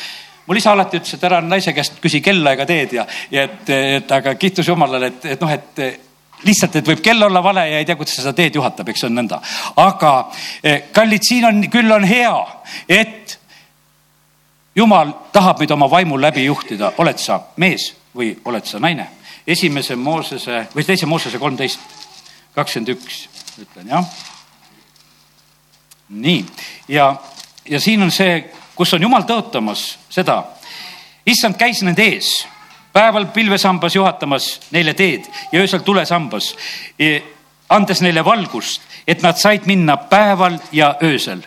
mul 0.47 0.57
isa 0.57 0.71
alati 0.73 0.97
ütles, 0.97 1.13
et 1.15 1.23
ära 1.23 1.41
naise 1.45 1.73
käest 1.73 1.99
küsi 2.01 2.19
kella 2.21 2.55
ega 2.57 2.65
teed 2.65 2.95
ja, 2.97 3.05
ja 3.31 3.45
et, 3.45 3.69
et 3.69 4.11
aga 4.11 4.33
kiitus 4.35 4.67
Jumalale, 4.67 5.13
et, 5.13 5.27
et 5.35 5.45
noh, 5.45 5.53
et 5.53 6.10
lihtsalt, 6.43 6.75
et 6.75 6.87
võib 6.87 7.01
kell 7.03 7.23
olla 7.23 7.43
vale 7.43 7.67
ja 7.69 7.79
ei 7.79 7.85
tea, 7.85 7.95
kuidas 7.99 8.15
seda 8.17 8.33
teed 8.37 8.55
juhatab, 8.55 8.89
eks 8.89 9.05
on 9.07 9.15
nõnda. 9.17 9.41
aga 9.81 10.13
eh, 10.63 10.83
kallid, 10.93 11.25
siin 11.27 11.45
on, 11.45 11.63
küll 11.71 11.91
on 11.91 12.03
hea, 12.07 12.35
et 12.89 13.37
jumal 14.75 15.13
tahab 15.33 15.59
meid 15.59 15.71
oma 15.71 15.89
vaimul 15.91 16.21
läbi 16.21 16.45
juhtida, 16.45 16.93
oled 16.97 17.19
sa 17.19 17.39
mees 17.57 17.91
või 18.15 18.33
oled 18.45 18.65
sa 18.65 18.79
naine. 18.79 19.07
esimese 19.47 19.95
Moosese 19.95 20.67
või 20.75 20.85
teise 20.85 21.05
Moosese 21.05 21.39
kolmteist, 21.39 21.79
kakskümmend 22.55 22.95
üks, 22.95 23.27
ütlen 23.61 23.87
jah. 23.87 24.05
nii, 26.09 26.45
ja, 26.87 27.15
ja 27.65 27.79
siin 27.79 28.03
on 28.03 28.11
see, 28.11 28.51
kus 28.75 28.93
on 28.93 29.01
jumal 29.01 29.23
tõotamas 29.23 29.97
seda, 30.09 30.43
issand 31.25 31.57
käis 31.57 31.81
nende 31.83 32.03
ees 32.03 32.41
päeval 32.93 33.25
pilvesambas 33.25 33.95
juhatamas 33.95 34.59
neile 34.71 34.93
teed 34.93 35.25
ja 35.51 35.59
öösel 35.59 35.79
tulesambas, 35.79 36.55
e, 36.99 37.19
andes 37.69 38.01
neile 38.01 38.25
valgust, 38.25 38.81
et 39.07 39.21
nad 39.23 39.39
said 39.39 39.65
minna 39.65 39.97
päeval 39.97 40.59
ja 40.71 40.95
öösel. 41.03 41.41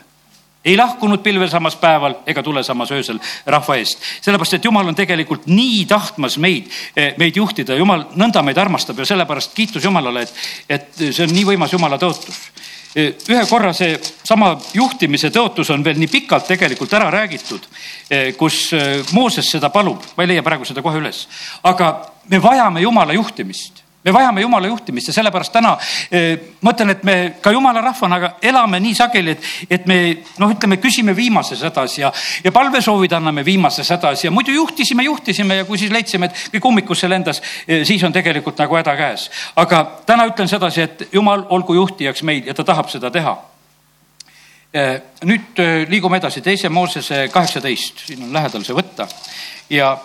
Ei 0.65 0.77
lahkunud 0.77 1.21
pilvesammas 1.21 1.77
päeval 1.77 2.15
ega 2.27 2.43
tulesammas 2.43 2.91
öösel 2.91 3.19
rahva 3.47 3.77
eest. 3.77 3.99
sellepärast, 4.21 4.55
et 4.55 4.65
jumal 4.65 4.89
on 4.89 4.95
tegelikult 4.95 5.47
nii 5.47 5.85
tahtmas 5.87 6.39
meid, 6.39 6.71
e, 6.97 7.13
meid 7.19 7.37
juhtida, 7.37 7.77
jumal 7.77 8.07
nõnda 8.17 8.43
meid 8.43 8.59
armastab 8.59 8.99
ja 8.99 9.05
sellepärast 9.05 9.55
kiitus 9.55 9.85
Jumalale, 9.85 10.23
et, 10.23 10.35
et 10.69 11.05
see 11.13 11.27
on 11.27 11.37
nii 11.37 11.45
võimas 11.53 11.73
Jumala 11.73 12.01
tõotus 12.01 12.41
ühe 12.95 13.45
korra 13.51 13.73
see 13.75 13.97
sama 14.01 14.55
juhtimise 14.75 15.31
tõotus 15.35 15.71
on 15.75 15.85
veel 15.85 15.99
nii 15.99 16.11
pikalt 16.13 16.47
tegelikult 16.47 16.93
ära 16.95 17.11
räägitud, 17.11 17.67
kus 18.39 18.59
Mooses 19.13 19.51
seda 19.51 19.71
palub, 19.75 20.03
ma 20.17 20.25
ei 20.25 20.35
leia 20.35 20.45
praegu 20.47 20.67
seda 20.69 20.83
kohe 20.83 21.01
üles, 21.03 21.25
aga 21.67 21.95
me 22.31 22.43
vajame 22.43 22.85
Jumala 22.85 23.17
juhtimist 23.17 23.84
me 24.05 24.13
vajame 24.13 24.41
Jumala 24.41 24.67
juhtimist 24.67 25.09
ja 25.09 25.15
sellepärast 25.17 25.53
täna 25.53 25.73
eh, 26.11 26.41
ma 26.61 26.73
ütlen, 26.75 26.93
et 26.93 27.05
me 27.05 27.15
ka 27.41 27.53
Jumala 27.53 27.81
rahvana 27.81 28.19
elame 28.43 28.81
nii 28.85 28.95
sageli, 28.95 29.33
et, 29.33 29.47
et 29.71 29.87
me 29.89 29.99
noh, 30.39 30.53
ütleme, 30.53 30.77
küsime 30.83 31.15
viimases 31.17 31.63
hädas 31.65 31.97
ja, 31.99 32.13
ja 32.45 32.53
palvesoovid 32.53 33.17
anname 33.17 33.45
viimases 33.45 33.91
hädas 33.95 34.27
ja 34.27 34.33
muidu 34.35 34.53
juhtisime, 34.53 35.07
juhtisime 35.09 35.63
ja 35.63 35.65
kui 35.69 35.81
siis 35.81 35.93
leidsime, 35.93 36.29
et 36.29 36.45
kõik 36.57 36.69
ummikusse 36.69 37.09
lendas, 37.09 37.41
eh, 37.67 37.87
siis 37.89 38.05
on 38.05 38.13
tegelikult 38.13 38.61
nagu 38.61 38.77
häda 38.77 38.97
käes. 39.01 39.31
aga 39.57 39.83
täna 40.07 40.29
ütlen 40.29 40.49
sedasi, 40.49 40.85
et 40.85 41.09
Jumal 41.13 41.47
olgu 41.49 41.75
juhtijaks 41.75 42.23
meil 42.23 42.45
ja 42.47 42.55
ta 42.55 42.65
tahab 42.65 42.93
seda 42.93 43.11
teha. 43.11 43.37
Eh, 44.75 44.95
nüüd 45.25 45.61
liigume 45.89 46.19
edasi, 46.19 46.43
teise 46.43 46.69
Moosese 46.69 47.29
kaheksateist, 47.33 48.07
siin 48.09 48.25
on 48.27 48.33
lähedal 48.35 48.65
see 48.67 48.75
võtta. 48.75 49.07
Ja 49.71 49.97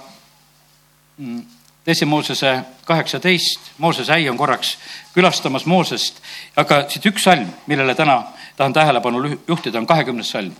mm, 1.17 1.58
teise 1.83 2.05
Moosese 2.05 2.59
kaheksateist, 2.85 3.59
Mooses 3.77 4.09
äi 4.09 4.29
on 4.29 4.37
korraks 4.37 4.77
külastamas 5.13 5.65
Moosest, 5.65 6.21
aga 6.55 6.83
siit 6.89 7.05
üks 7.05 7.23
salm, 7.23 7.47
millele 7.67 7.95
täna 7.95 8.23
tahan 8.57 8.73
tähelepanu 8.73 9.39
juhtida, 9.47 9.79
on 9.79 9.87
kahekümnes 9.87 10.31
salm. 10.31 10.53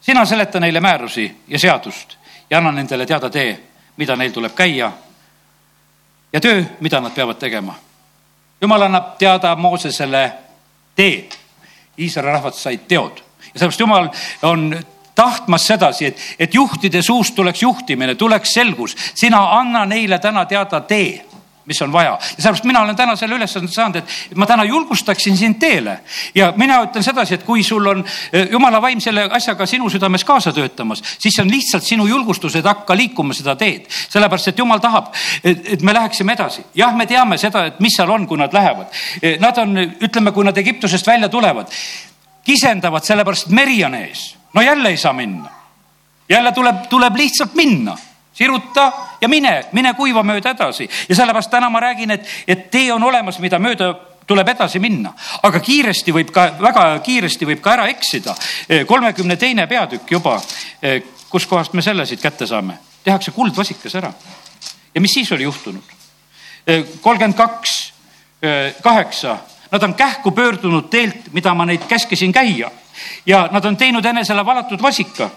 sina 0.00 0.24
seleta 0.24 0.60
neile 0.60 0.80
määrusi 0.80 1.36
ja 1.48 1.58
seadust 1.58 2.16
ja 2.50 2.58
anna 2.58 2.72
nendele 2.72 3.06
teada 3.06 3.30
tee, 3.30 3.60
mida 3.96 4.16
neil 4.16 4.32
tuleb 4.32 4.54
käia 4.54 4.92
ja 6.32 6.40
töö, 6.40 6.64
mida 6.80 7.00
nad 7.00 7.12
peavad 7.14 7.36
tegema. 7.36 7.74
jumal 8.60 8.82
annab 8.82 9.18
teada 9.18 9.56
Moosesele 9.56 10.32
tee. 10.94 11.28
Iisraeli 11.98 12.32
rahvad 12.32 12.52
said 12.52 12.80
teod 12.88 13.26
ja 13.54 13.60
sellepärast 13.60 13.80
Jumal 13.80 14.08
on 14.42 14.80
tahtmas 15.16 15.66
sedasi, 15.66 16.06
et, 16.06 16.20
et 16.38 16.54
juhtide 16.54 17.02
suust 17.02 17.34
tuleks 17.34 17.62
juhtimine, 17.62 18.14
tuleks 18.14 18.52
selgus. 18.54 18.96
sina 19.14 19.42
anna 19.58 19.86
neile 19.86 20.18
täna 20.18 20.44
teada 20.44 20.80
tee 20.80 21.24
mis 21.66 21.82
on 21.82 21.92
vaja. 21.92 22.10
ja 22.10 22.42
sellepärast 22.42 22.64
mina 22.64 22.80
olen 22.80 22.96
täna 22.96 23.16
selle 23.16 23.34
ülesande 23.34 23.72
saanud, 23.72 23.96
et 23.96 24.36
ma 24.38 24.46
täna 24.46 24.64
julgustaksin 24.64 25.36
sind 25.36 25.58
teele. 25.58 25.98
ja 26.34 26.52
mina 26.56 26.78
ütlen 26.84 27.02
sedasi, 27.02 27.34
et 27.34 27.42
kui 27.42 27.62
sul 27.62 27.86
on 27.86 28.04
eh, 28.32 28.48
jumala 28.50 28.80
vaim 28.82 29.00
selle 29.00 29.26
asjaga 29.32 29.66
sinu 29.66 29.90
südames 29.90 30.24
kaasa 30.24 30.52
töötamas, 30.52 31.02
siis 31.18 31.34
see 31.34 31.42
on 31.42 31.50
lihtsalt 31.50 31.82
sinu 31.82 32.06
julgustus, 32.06 32.56
et 32.56 32.64
hakka 32.64 32.96
liikuma 32.96 33.34
seda 33.34 33.56
teed. 33.56 33.90
sellepärast, 33.90 34.48
et 34.48 34.58
jumal 34.58 34.78
tahab, 34.78 35.12
et 35.44 35.82
me 35.82 35.94
läheksime 35.94 36.32
edasi. 36.32 36.62
jah, 36.74 36.94
me 36.96 37.06
teame 37.06 37.38
seda, 37.38 37.66
et 37.66 37.80
mis 37.80 37.96
seal 37.96 38.10
on, 38.10 38.26
kui 38.26 38.38
nad 38.38 38.52
lähevad. 38.52 38.86
Eh, 39.22 39.38
nad 39.40 39.58
on, 39.58 39.76
ütleme, 40.00 40.32
kui 40.32 40.44
nad 40.44 40.58
Egiptusest 40.58 41.06
välja 41.06 41.28
tulevad, 41.28 41.72
kisendavad 42.44 43.04
sellepärast, 43.04 43.46
et 43.46 43.58
meri 43.58 43.82
on 43.84 43.94
ees 43.94 44.36
no 44.54 44.62
jälle 44.62 44.88
ei 44.88 44.96
saa 44.96 45.12
minna. 45.12 45.50
jälle 46.28 46.52
tuleb, 46.52 46.76
tuleb 46.88 47.16
lihtsalt 47.16 47.54
minna, 47.54 47.96
siruta 48.32 48.92
ja 49.20 49.28
mine, 49.28 49.64
mine 49.72 49.94
kuiva 49.94 50.22
mööda 50.22 50.50
edasi 50.50 50.88
ja 51.08 51.14
sellepärast 51.16 51.50
täna 51.50 51.70
ma 51.70 51.80
räägin, 51.80 52.10
et, 52.10 52.26
et 52.48 52.70
tee 52.70 52.92
on 52.92 53.02
olemas, 53.02 53.38
mida 53.38 53.58
mööda 53.58 53.94
tuleb 54.26 54.48
edasi 54.48 54.80
minna, 54.82 55.12
aga 55.46 55.60
kiiresti 55.62 56.12
võib 56.12 56.32
ka, 56.34 56.48
väga 56.60 56.86
kiiresti 57.06 57.46
võib 57.46 57.60
ka 57.62 57.76
ära 57.76 57.86
eksida. 57.88 58.34
kolmekümne 58.86 59.36
teine 59.36 59.66
peatükk 59.66 60.10
juba, 60.10 60.40
kuskohast 61.30 61.72
me 61.72 61.82
selle 61.82 62.06
siit 62.06 62.22
kätte 62.22 62.46
saame, 62.46 62.78
tehakse 63.04 63.30
kuldvasikas 63.30 63.94
ära. 63.94 64.12
ja 64.94 65.00
mis 65.00 65.14
siis 65.14 65.32
oli 65.32 65.46
juhtunud? 65.46 65.94
kolmkümmend 67.00 67.36
kaks, 67.38 67.92
kaheksa, 68.82 69.38
nad 69.70 69.82
on 69.82 69.94
kähku 69.94 70.30
pöördunud 70.30 70.90
teelt, 70.90 71.30
mida 71.32 71.54
ma 71.54 71.64
neid 71.66 71.86
käskisin 71.88 72.32
käia 72.32 72.70
ja 73.26 73.48
nad 73.52 73.64
on 73.64 73.76
teinud 73.76 74.04
enesele 74.04 74.44
valatud 74.46 74.82
vasika. 74.82 75.30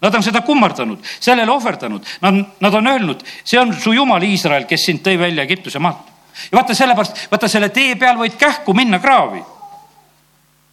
Nad 0.00 0.14
on 0.14 0.22
seda 0.22 0.40
kummardanud, 0.40 1.04
sellele 1.20 1.52
ohverdanud, 1.52 2.06
nad, 2.20 2.44
nad 2.60 2.74
on 2.74 2.86
öelnud, 2.86 3.24
see 3.44 3.60
on 3.60 3.74
su 3.76 3.92
jumal 3.92 4.22
Iisrael, 4.24 4.64
kes 4.64 4.86
sind 4.88 5.04
tõi 5.04 5.18
välja 5.20 5.44
Egiptuse 5.44 5.78
maalt. 5.78 6.08
ja 6.52 6.56
vaata 6.56 6.74
sellepärast, 6.74 7.26
vaata 7.30 7.48
selle 7.48 7.68
tee 7.68 7.96
peal 7.96 8.16
võid 8.16 8.38
kähku 8.40 8.72
minna 8.74 8.98
kraavi 8.98 9.42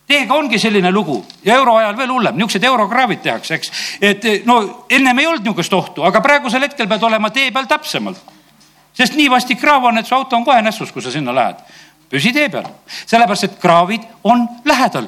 teiega 0.07 0.33
ongi 0.33 0.59
selline 0.59 0.91
lugu 0.91 1.19
ja 1.43 1.57
euroajal 1.59 1.97
veel 1.97 2.11
hullem, 2.11 2.37
niisugused 2.39 2.63
eurokraavid 2.63 3.21
tehakse, 3.23 3.57
eks. 3.59 3.71
et 4.01 4.27
no 4.47 4.85
ennem 4.89 5.19
ei 5.19 5.27
olnud 5.27 5.43
niisugust 5.43 5.73
ohtu, 5.73 6.05
aga 6.07 6.21
praegusel 6.23 6.63
hetkel 6.63 6.87
pead 6.87 7.03
olema 7.03 7.29
tee 7.35 7.51
peal 7.51 7.67
täpsemalt. 7.67 8.21
sest 8.93 9.17
nii 9.19 9.29
vastik 9.29 9.59
kraav 9.61 9.83
on, 9.91 9.97
et 9.97 10.07
su 10.07 10.15
auto 10.15 10.35
on 10.35 10.45
kohe 10.45 10.61
nässus, 10.61 10.91
kui 10.91 11.01
sa 11.01 11.11
sinna 11.11 11.35
lähed 11.35 11.59
püsi 12.11 12.33
tee 12.33 12.49
peal, 12.51 12.67
sellepärast 13.05 13.47
et 13.47 13.55
kraavid 13.61 14.05
on 14.23 14.47
lähedal. 14.65 15.07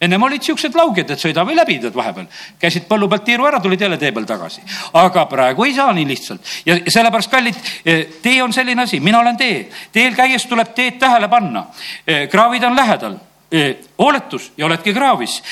ennem 0.00 0.22
olid 0.22 0.42
siuksed 0.46 0.76
lauged, 0.78 1.08
et 1.10 1.18
sõida 1.18 1.42
või 1.42 1.56
läbi 1.58 1.74
tead 1.82 1.94
vahepeal, 1.94 2.28
käisid 2.62 2.84
põllu 2.86 3.08
pealt 3.10 3.24
tiiru 3.26 3.48
ära, 3.48 3.58
tulid 3.60 3.80
jälle 3.80 3.96
tee 3.98 4.12
peal 4.12 4.26
tagasi. 4.26 4.60
aga 4.92 5.24
praegu 5.26 5.64
ei 5.64 5.74
saa 5.74 5.92
nii 5.92 6.06
lihtsalt 6.06 6.52
ja 6.66 6.76
sellepärast, 6.86 7.30
kallid, 7.30 7.56
eh, 7.84 8.06
tee 8.22 8.42
on 8.42 8.52
selline 8.52 8.82
asi, 8.82 9.00
mina 9.00 9.18
olen 9.18 9.36
tee. 9.36 9.70
teel 9.92 10.14
käies 10.14 10.46
tuleb 10.46 10.74
teed 10.74 10.98
tähele 10.98 11.28
panna. 11.28 11.66
Eh, 12.06 12.28
kraavid 12.28 12.62
on 12.62 12.76
lähedal 12.76 13.18
eh, 13.50 13.76
hooletus 13.98 14.52
ja 14.56 14.66
oledki 14.66 14.94
kraavis. 14.94 15.42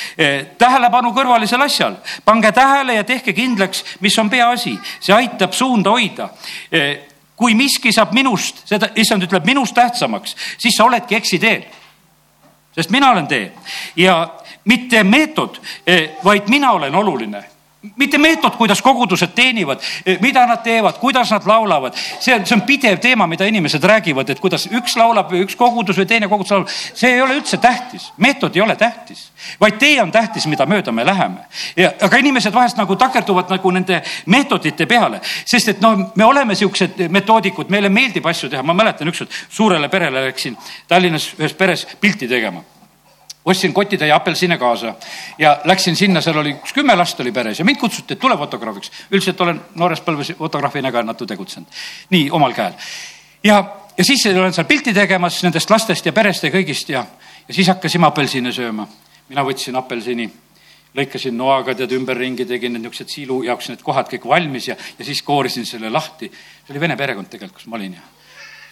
tähelepanu 0.59 1.11
kõrvalisel 1.13 1.63
asjal, 1.65 1.97
pange 2.25 2.53
tähele 2.53 2.95
ja 2.95 3.05
tehke 3.05 3.33
kindlaks, 3.33 3.85
mis 4.01 4.19
on 4.19 4.31
peaasi, 4.31 4.79
see 5.01 5.15
aitab 5.15 5.53
suunda 5.53 5.91
hoida 5.91 6.29
kui 7.37 7.55
miski 7.55 7.93
saab 7.93 8.13
minust, 8.17 8.63
seda, 8.69 8.89
issand 8.97 9.27
ütleb 9.27 9.45
minust 9.45 9.75
tähtsamaks, 9.75 10.37
siis 10.59 10.77
sa 10.77 10.85
oledki 10.85 11.17
eksiteel. 11.17 11.67
Sest 12.77 12.91
mina 12.91 13.11
olen 13.11 13.27
tee. 13.27 13.53
Ja 13.97 14.35
mitte 14.65 15.05
meetod, 15.05 15.61
eh, 15.87 16.11
vaid 16.25 16.49
mina 16.49 16.73
olen 16.73 16.95
oluline 16.95 17.45
mitte 17.97 18.19
meetod, 18.19 18.57
kuidas 18.57 18.83
kogudused 18.83 19.35
teenivad, 19.35 19.83
mida 20.21 20.47
nad 20.47 20.63
teevad, 20.65 20.99
kuidas 21.01 21.31
nad 21.31 21.47
laulavad, 21.47 21.95
see 22.21 22.35
on, 22.35 22.47
see 22.47 22.57
on 22.57 22.63
pidev 22.67 22.99
teema, 23.03 23.27
mida 23.27 23.47
inimesed 23.49 23.85
räägivad, 23.85 24.31
et 24.31 24.41
kuidas 24.41 24.67
üks 24.71 24.97
laulab 24.99 25.33
või 25.33 25.45
üks 25.47 25.57
kogudus 25.59 25.99
või 26.01 26.09
teine 26.11 26.29
kogudus 26.29 26.55
laulab. 26.55 26.69
see 26.71 27.15
ei 27.15 27.23
ole 27.23 27.39
üldse 27.39 27.61
tähtis, 27.63 28.11
meetod 28.17 28.57
ei 28.57 28.63
ole 28.63 28.77
tähtis, 28.77 29.31
vaid 29.61 29.79
tee 29.79 29.97
on 30.03 30.13
tähtis, 30.13 30.47
mida 30.47 30.67
mööda 30.67 30.93
me 30.93 31.07
läheme. 31.07 31.47
ja, 31.77 31.93
aga 32.03 32.17
inimesed 32.17 32.55
vahest 32.55 32.77
nagu 32.77 32.97
takerduvad 32.97 33.51
nagu 33.51 33.71
nende 33.71 34.03
meetodite 34.27 34.87
peale, 34.87 35.21
sest 35.45 35.75
et 35.75 35.81
noh, 35.81 36.11
me 36.15 36.25
oleme 36.25 36.55
siuksed 36.55 37.07
metoodikud, 37.11 37.71
meile 37.71 37.89
meeldib 37.89 38.27
asju 38.27 38.51
teha, 38.51 38.63
ma 38.63 38.75
mäletan 38.75 39.09
ükskord 39.09 39.31
suurele 39.49 39.89
perele 39.89 40.27
läksin 40.29 40.57
Tallinnas 40.89 41.33
ühes 41.39 41.55
peres 41.55 41.87
pilti 42.01 42.29
tegema 42.29 42.63
ostsin 43.47 43.75
kotitäie 43.75 44.13
apelsine 44.13 44.59
kaasa 44.59 44.95
ja 45.39 45.61
läksin 45.65 45.97
sinna, 45.97 46.21
seal 46.21 46.39
oli 46.43 46.57
üks 46.57 46.75
kümme 46.75 46.97
last 46.99 47.21
oli 47.21 47.33
peres 47.33 47.59
ja 47.59 47.65
mind 47.65 47.79
kutsuti, 47.79 48.15
et 48.15 48.21
tule 48.21 48.37
fotograafiks. 48.37 48.91
üldiselt 49.11 49.41
olen 49.41 49.61
noores 49.75 50.03
põlves 50.03 50.33
fotograafina 50.39 50.93
ka 50.93 51.03
natuke 51.03 51.35
tegutsenud, 51.35 51.69
nii 52.11 52.31
omal 52.31 52.55
käel. 52.55 52.75
ja, 53.45 53.63
ja 53.99 54.05
siis 54.05 54.27
olen 54.27 54.53
seal 54.53 54.67
pilti 54.67 54.95
tegemas 54.95 55.43
nendest 55.47 55.71
lastest 55.71 56.07
ja 56.07 56.13
perest 56.13 56.45
ja 56.45 56.51
kõigist 56.51 56.91
ja, 56.91 57.05
ja 57.49 57.55
siis 57.55 57.69
hakkasime 57.69 58.07
apelsine 58.07 58.53
sööma. 58.53 58.89
mina 59.29 59.47
võtsin 59.47 59.79
apelsini 59.79 60.31
lõikasin 60.97 61.37
noaga 61.37 61.75
tead 61.75 61.93
ümberringi, 61.93 62.47
tegin 62.47 62.73
need 62.73 62.83
niisugused 62.83 63.13
siilu 63.13 63.43
jaoks 63.45 63.69
need 63.69 63.83
kohad 63.83 64.11
kõik 64.11 64.27
valmis 64.27 64.69
ja, 64.69 64.77
ja 64.99 65.05
siis 65.05 65.23
koorisin 65.23 65.67
selle 65.67 65.91
lahti. 65.91 66.31
see 66.67 66.75
oli 66.75 66.81
vene 66.81 66.97
perekond 66.97 67.31
tegelikult, 67.31 67.63
kus 67.63 67.71
ma 67.71 67.77
olin 67.77 67.95
ja 67.95 68.17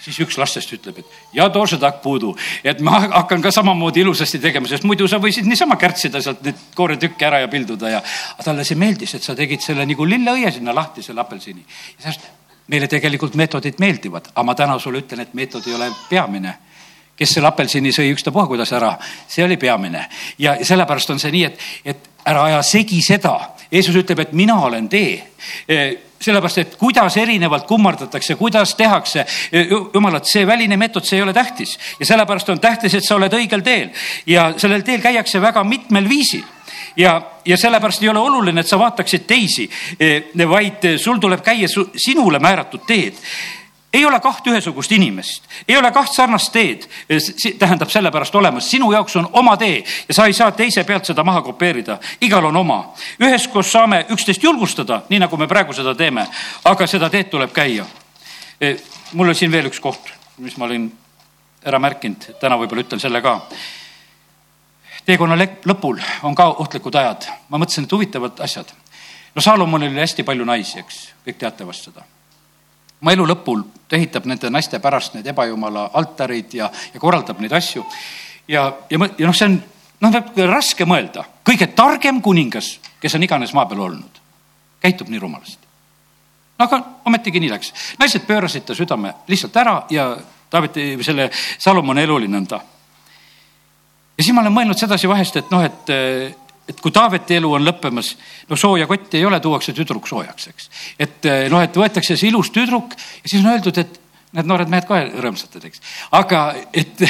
siis 0.04 0.20
üks 0.24 0.36
lastest 0.40 0.72
ütleb, 0.76 1.00
et 1.00 1.38
ja 1.38 1.48
toose 1.52 1.78
tak 1.80 2.02
puudu, 2.04 2.34
et 2.64 2.80
ma 2.84 3.00
hakkan 3.06 3.42
ka 3.44 3.52
samamoodi 3.54 4.04
ilusasti 4.04 4.40
tegema, 4.42 4.68
sest 4.68 4.84
muidu 4.88 5.08
sa 5.10 5.20
võisid 5.22 5.48
niisama 5.48 5.78
kärtsida 5.80 6.22
sealt 6.24 6.44
neid 6.44 6.60
kooretükke 6.76 7.28
ära 7.28 7.40
ja 7.44 7.50
pilduda 7.52 7.96
ja. 7.96 8.02
aga 8.36 8.48
talle 8.50 8.66
see 8.68 8.78
meeldis, 8.80 9.16
et 9.16 9.26
sa 9.26 9.36
tegid 9.38 9.64
selle 9.64 9.86
nagu 9.88 10.08
lilleõie 10.08 10.52
sinna 10.52 10.74
lahti, 10.76 11.02
selle 11.02 11.24
apelsini. 11.24 11.64
ja 11.96 12.06
sellest 12.06 12.28
meile 12.68 12.88
tegelikult 12.88 13.34
meetodid 13.36 13.80
meeldivad, 13.80 14.30
aga 14.32 14.46
ma 14.46 14.54
täna 14.56 14.78
sulle 14.80 15.02
ütlen, 15.04 15.24
et 15.24 15.34
meetod 15.36 15.66
ei 15.68 15.76
ole 15.76 15.90
peamine 16.08 16.58
kes 17.14 17.36
selle 17.36 17.46
apelsini 17.46 17.92
sõi 17.94 18.10
ükstapuha 18.14 18.48
kuidas 18.50 18.72
ära, 18.74 18.94
see 19.30 19.44
oli 19.44 19.56
peamine 19.60 20.08
ja 20.38 20.56
sellepärast 20.62 21.14
on 21.14 21.22
see 21.22 21.30
nii, 21.34 21.44
et, 21.46 21.60
et 21.94 22.10
ära 22.26 22.46
aja 22.48 22.62
segi 22.66 23.00
seda, 23.04 23.36
Jeesus 23.74 23.96
ütleb, 23.98 24.22
et 24.22 24.32
mina 24.36 24.56
olen 24.62 24.88
tee. 24.88 25.16
Sellepärast, 26.24 26.58
et 26.62 26.76
kuidas 26.80 27.16
erinevalt 27.20 27.66
kummardatakse, 27.68 28.36
kuidas 28.40 28.74
tehakse, 28.78 29.26
jumalat, 29.94 30.28
see 30.30 30.46
väline 30.48 30.78
meetod, 30.80 31.04
see 31.04 31.18
ei 31.18 31.24
ole 31.26 31.34
tähtis. 31.36 31.74
Ja 32.00 32.06
sellepärast 32.14 32.54
on 32.54 32.62
tähtis, 32.62 32.94
et 32.94 33.04
sa 33.04 33.18
oled 33.18 33.34
õigel 33.34 33.64
teel. 33.66 33.90
Ja 34.30 34.52
sellel 34.56 34.86
teel 34.86 35.02
käiakse 35.04 35.42
väga 35.42 35.64
mitmel 35.68 36.08
viisil. 36.08 36.44
Ja, 36.96 37.18
ja 37.44 37.58
sellepärast 37.58 38.02
ei 38.02 38.08
ole 38.08 38.22
oluline, 38.22 38.62
et 38.62 38.70
sa 38.70 38.78
vaataksid 38.78 39.26
teisi, 39.26 39.66
vaid 40.48 40.88
sul 41.02 41.18
tuleb 41.20 41.42
käia 41.44 41.68
sinule 41.68 42.38
määratud 42.38 42.86
teed 42.86 43.20
ei 43.94 44.04
ole 44.06 44.20
kaht 44.20 44.46
ühesugust 44.46 44.92
inimest, 44.92 45.44
ei 45.68 45.76
ole 45.76 45.90
kaht 45.94 46.12
sarnast 46.12 46.52
teed, 46.52 46.86
tähendab 47.58 47.90
sellepärast 47.90 48.34
olemas, 48.34 48.66
sinu 48.70 48.90
jaoks 48.92 49.16
on 49.20 49.28
oma 49.32 49.56
tee 49.56 49.84
ja 50.08 50.14
sa 50.14 50.26
ei 50.26 50.34
saa 50.34 50.50
teise 50.52 50.84
pealt 50.84 51.06
seda 51.06 51.24
maha 51.24 51.42
kopeerida, 51.46 51.98
igal 52.20 52.44
on 52.50 52.56
oma. 52.56 52.80
üheskoos 53.22 53.70
saame 53.72 54.04
üksteist 54.10 54.42
julgustada, 54.42 55.02
nii 55.08 55.22
nagu 55.22 55.36
me 55.36 55.46
praegu 55.46 55.72
seda 55.72 55.94
teeme, 55.94 56.26
aga 56.64 56.86
seda 56.90 57.10
teed 57.10 57.30
tuleb 57.30 57.54
käia. 57.54 57.86
E, 58.60 58.74
mul 59.12 59.30
on 59.30 59.38
siin 59.38 59.52
veel 59.52 59.70
üks 59.70 59.80
koht, 59.80 60.10
mis 60.42 60.56
ma 60.58 60.66
olin 60.66 60.90
ära 61.64 61.78
märkinud, 61.78 62.34
täna 62.40 62.58
võib-olla 62.58 62.82
ütlen 62.82 63.00
selle 63.00 63.22
ka. 63.22 63.38
Teekonna 65.06 65.38
lõpul 65.68 66.00
on 66.24 66.34
ka 66.34 66.48
ohtlikud 66.64 66.94
ajad, 66.98 67.28
ma 67.48 67.62
mõtlesin, 67.62 67.86
et 67.86 67.92
huvitavad 67.92 68.42
asjad. 68.42 68.74
no 69.34 69.42
Saalomonil 69.42 69.92
oli 69.92 70.02
hästi 70.02 70.26
palju 70.26 70.44
naisi, 70.44 70.78
eks, 70.82 71.00
kõik 71.26 71.38
teate 71.38 71.66
vast 71.66 71.90
seda 71.90 72.04
oma 73.04 73.12
elu 73.12 73.26
lõpul 73.28 73.60
ta 73.88 73.98
ehitab 73.98 74.24
nende 74.24 74.48
naiste 74.48 74.80
pärast 74.80 75.18
need 75.18 75.26
ebajumala 75.28 75.90
altarid 76.00 76.56
ja, 76.56 76.70
ja 76.72 77.00
korraldab 77.00 77.42
neid 77.44 77.52
asju. 77.52 77.84
ja, 78.48 78.64
ja, 78.88 78.98
ja 79.18 79.26
noh, 79.28 79.36
see 79.36 79.50
on, 79.50 79.58
noh, 80.00 80.16
raske 80.48 80.86
mõelda, 80.88 81.26
kõige 81.44 81.68
targem 81.76 82.22
kuningas, 82.24 82.78
kes 83.00 83.16
on 83.18 83.26
iganes 83.26 83.52
maa 83.52 83.68
peal 83.68 83.84
olnud, 83.84 84.22
käitub 84.80 85.12
nii 85.12 85.20
rumalasti. 85.20 85.68
no 86.58 86.64
aga 86.64 86.80
ometigi 87.04 87.44
nii 87.44 87.52
läks, 87.52 87.74
naised 88.00 88.24
pöörasid 88.24 88.64
ta 88.64 88.76
südame 88.78 89.12
lihtsalt 89.28 89.60
ära 89.60 89.82
ja 89.92 90.14
Taaveti, 90.54 90.92
selle 91.02 91.24
Salomoni 91.58 92.04
elu 92.06 92.14
oli 92.14 92.28
nõnda. 92.30 92.60
ja 94.16 94.24
siis 94.24 94.32
ma 94.32 94.40
olen 94.40 94.54
mõelnud 94.54 94.80
sedasi 94.80 95.10
vahest, 95.10 95.36
et 95.36 95.52
noh, 95.52 95.64
et 95.64 95.92
et 96.68 96.80
kui 96.80 96.92
Taaveti 96.92 97.36
elu 97.38 97.50
on 97.58 97.64
lõppemas, 97.66 98.14
no 98.48 98.56
sooja 98.56 98.86
kotti 98.88 99.18
ei 99.20 99.26
ole, 99.28 99.40
tuuakse 99.40 99.74
tüdruk 99.76 100.08
soojaks, 100.08 100.48
eks. 100.52 100.70
et 100.98 101.28
eh, 101.28 101.44
noh, 101.52 101.62
et 101.64 101.76
võetakse 101.76 102.16
see 102.16 102.30
ilus 102.30 102.50
tüdruk 102.54 102.96
ja 102.96 103.28
siis 103.28 103.42
on 103.42 103.52
öeldud, 103.52 103.80
et 103.82 104.00
need 104.34 104.48
noored 104.50 104.70
mehed 104.72 104.86
ka 104.88 105.00
rõõmsatad, 105.12 105.66
eks. 105.68 105.82
aga 106.18 106.44
et, 106.74 107.04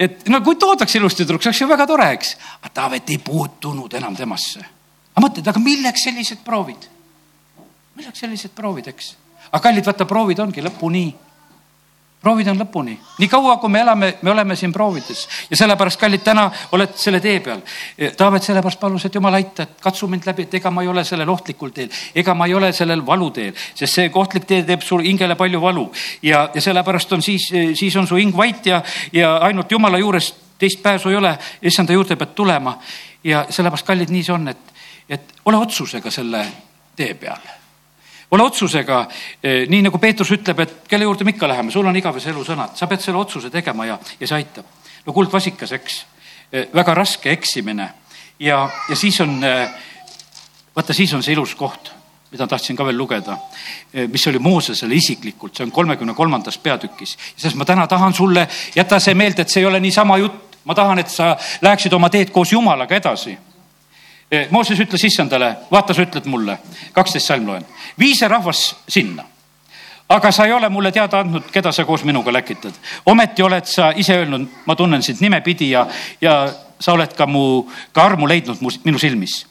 et 0.00 0.28
no 0.32 0.40
kui 0.46 0.58
toodaks 0.60 0.94
ilus 1.00 1.18
tüdruk, 1.18 1.42
see 1.42 1.50
oleks 1.50 1.64
ju 1.64 1.70
väga 1.70 1.88
tore, 1.90 2.06
eks. 2.16 2.36
aga 2.60 2.74
Taavet 2.80 3.10
ei 3.10 3.18
puutunud 3.24 3.98
enam 3.98 4.16
temasse. 4.16 4.62
aga 5.12 5.24
mõtled, 5.26 5.50
aga 5.52 5.64
milleks 5.64 6.06
sellised 6.08 6.44
proovid? 6.46 6.86
milleks 7.98 8.22
sellised 8.22 8.54
proovid, 8.56 8.92
eks? 8.94 9.14
aga 9.50 9.62
kallid, 9.66 9.86
vaata, 9.90 10.06
proovid 10.08 10.40
ongi 10.46 10.64
lõpuni 10.64 11.08
proovid 12.20 12.50
on 12.52 12.58
lõpuni, 12.60 12.94
nii 13.18 13.28
kaua, 13.32 13.54
kui 13.60 13.70
me 13.72 13.80
elame, 13.80 14.10
me 14.22 14.30
oleme 14.30 14.56
siin 14.56 14.72
proovides. 14.72 15.22
Ja 15.50 15.56
sellepärast, 15.56 16.00
kallid, 16.00 16.20
täna 16.24 16.50
oled 16.76 16.92
selle 17.00 17.20
tee 17.20 17.38
peal. 17.40 17.62
Taavet 18.16 18.44
sellepärast 18.44 18.80
palus, 18.80 19.06
et 19.08 19.14
jumal 19.16 19.38
aita, 19.38 19.64
et 19.64 19.80
katsu 19.80 20.08
mind 20.10 20.28
läbi, 20.28 20.44
et 20.44 20.58
ega 20.60 20.70
ma 20.70 20.84
ei 20.84 20.90
ole 20.92 21.04
sellel 21.08 21.32
ohtlikul 21.32 21.72
teel, 21.76 21.88
ega 22.14 22.34
ma 22.36 22.48
ei 22.48 22.54
ole 22.54 22.72
sellel 22.76 23.04
valuteel, 23.06 23.54
sest 23.74 23.96
see 23.96 24.10
ohtlik 24.12 24.44
tee 24.48 24.66
teeb 24.68 24.84
sul 24.84 25.04
hingele 25.06 25.36
palju 25.40 25.60
valu. 25.62 25.86
Ja, 26.22 26.48
ja 26.54 26.64
sellepärast 26.64 27.16
on 27.16 27.24
siis, 27.24 27.48
siis 27.74 27.96
on 27.96 28.08
su 28.08 28.20
hing 28.20 28.36
vait 28.36 28.66
ja, 28.68 28.82
ja 29.12 29.36
ainult 29.48 29.72
jumala 29.72 29.98
juures 29.98 30.34
teist 30.60 30.82
pääsu 30.82 31.08
ei 31.08 31.16
ole, 31.16 31.38
issanda 31.62 31.96
juurde 31.96 32.18
pead 32.20 32.34
tulema. 32.36 32.76
Ja 33.24 33.46
sellepärast, 33.48 33.86
kallid, 33.86 34.12
nii 34.12 34.26
see 34.26 34.36
on, 34.36 34.52
et, 34.52 34.76
et 35.08 35.40
ole 35.48 35.64
otsusega 35.64 36.12
selle 36.12 36.44
tee 36.96 37.14
peal 37.16 37.59
ole 38.30 38.42
otsusega, 38.42 39.08
eh, 39.42 39.66
nii 39.68 39.82
nagu 39.82 39.98
Peetrus 39.98 40.30
ütleb, 40.30 40.62
et 40.62 40.74
kelle 40.88 41.04
juurde 41.04 41.24
me 41.24 41.34
ikka 41.34 41.48
läheme, 41.48 41.70
sul 41.70 41.86
on 41.86 41.96
igavese 41.96 42.30
elu 42.30 42.44
sõnad, 42.46 42.76
sa 42.78 42.86
pead 42.86 43.02
selle 43.02 43.18
otsuse 43.18 43.50
tegema 43.50 43.86
ja, 43.86 43.98
ja 44.20 44.26
see 44.26 44.36
aitab. 44.38 44.66
no 45.06 45.12
kuldvasikas, 45.12 45.72
eks, 45.72 46.04
eh, 46.52 46.68
väga 46.74 46.94
raske 46.94 47.30
eksimine 47.32 47.88
ja, 48.38 48.68
ja 48.88 48.96
siis 48.96 49.20
on, 49.20 49.42
eh, 49.44 49.68
vaata, 50.76 50.94
siis 50.94 51.14
on 51.14 51.22
see 51.22 51.34
ilus 51.34 51.54
koht, 51.54 51.92
mida 52.30 52.46
tahtsin 52.46 52.76
ka 52.76 52.84
veel 52.86 52.96
lugeda, 52.96 53.36
mis 54.06 54.26
oli 54.30 54.38
Moosesele 54.38 54.94
isiklikult, 54.94 55.56
see 55.56 55.64
on 55.66 55.72
kolmekümne 55.74 56.14
kolmandas 56.14 56.58
peatükis. 56.62 57.16
sest 57.36 57.56
ma 57.56 57.64
täna 57.64 57.88
tahan 57.90 58.14
sulle, 58.14 58.46
jäta 58.74 59.00
see 59.00 59.14
meelde, 59.14 59.42
et 59.42 59.50
see 59.50 59.64
ei 59.64 59.66
ole 59.66 59.80
niisama 59.80 60.18
jutt, 60.18 60.60
ma 60.64 60.74
tahan, 60.74 60.98
et 60.98 61.10
sa 61.10 61.36
läheksid 61.62 61.92
oma 61.92 62.08
teed 62.08 62.30
koos 62.30 62.52
Jumalaga 62.52 62.94
edasi 62.94 63.34
Mooses 64.50 64.78
ütles 64.78 65.02
issandale, 65.08 65.56
vaata, 65.72 65.94
sa 65.94 66.04
ütled 66.06 66.28
mulle, 66.30 66.54
kaksteist 66.94 67.32
salm 67.32 67.48
loen, 67.50 67.64
vii 67.98 68.14
see 68.14 68.28
rahvas 68.30 68.60
sinna. 68.86 69.24
aga 70.10 70.30
sa 70.32 70.44
ei 70.46 70.52
ole 70.52 70.68
mulle 70.68 70.90
teada 70.92 71.20
andnud, 71.20 71.50
keda 71.52 71.72
sa 71.72 71.84
koos 71.84 72.04
minuga 72.04 72.32
läkitad. 72.32 72.74
ometi 73.06 73.42
oled 73.42 73.66
sa 73.66 73.90
ise 73.96 74.14
öelnud, 74.14 74.46
ma 74.66 74.76
tunnen 74.76 75.02
sind 75.02 75.18
nimepidi 75.20 75.70
ja, 75.70 75.86
ja 76.20 76.52
sa 76.80 76.92
oled 76.92 77.14
ka 77.14 77.26
mu, 77.26 77.66
ka 77.92 78.04
armu 78.04 78.28
leidnud 78.28 78.62
mu, 78.62 78.70
minu 78.84 78.98
silmis. 78.98 79.46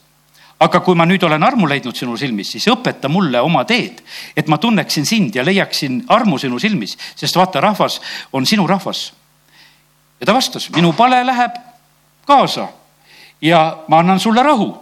aga 0.60 0.80
kui 0.80 0.96
ma 0.96 1.04
nüüd 1.04 1.22
olen 1.28 1.42
armu 1.42 1.68
leidnud 1.68 1.96
sinu 1.96 2.16
silmis, 2.16 2.52
siis 2.52 2.68
õpeta 2.72 3.08
mulle 3.08 3.40
oma 3.40 3.64
teed, 3.64 4.00
et 4.36 4.48
ma 4.48 4.58
tunneksin 4.58 5.06
sind 5.06 5.36
ja 5.36 5.44
leiaksin 5.44 6.04
armu 6.08 6.38
sinu 6.38 6.58
silmis, 6.58 6.96
sest 7.16 7.36
vaata, 7.36 7.60
rahvas 7.60 8.00
on 8.32 8.46
sinu 8.46 8.66
rahvas. 8.66 9.12
ja 10.20 10.26
ta 10.26 10.34
vastas, 10.34 10.70
minu 10.70 10.92
pale 10.96 11.20
läheb 11.26 11.52
kaasa 12.24 12.79
ja 13.42 13.78
ma 13.88 13.98
annan 13.98 14.20
sulle 14.20 14.42
rahu. 14.42 14.76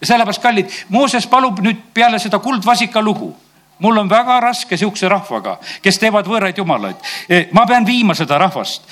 ja 0.00 0.06
sellepärast, 0.06 0.42
kallid, 0.42 0.70
Mooses 0.88 1.26
palub 1.26 1.60
nüüd 1.60 1.76
peale 1.94 2.18
seda 2.18 2.38
kuldvasika 2.38 3.02
lugu 3.02 3.34
mul 3.78 3.96
on 3.96 4.10
väga 4.10 4.40
raske 4.40 4.76
sihukese 4.76 5.08
rahvaga, 5.08 5.56
kes 5.82 5.98
teevad 5.98 6.26
võõraid 6.26 6.58
jumalaid. 6.58 6.96
ma 7.52 7.66
pean 7.66 7.86
viima 7.86 8.14
seda 8.14 8.38
rahvast. 8.38 8.82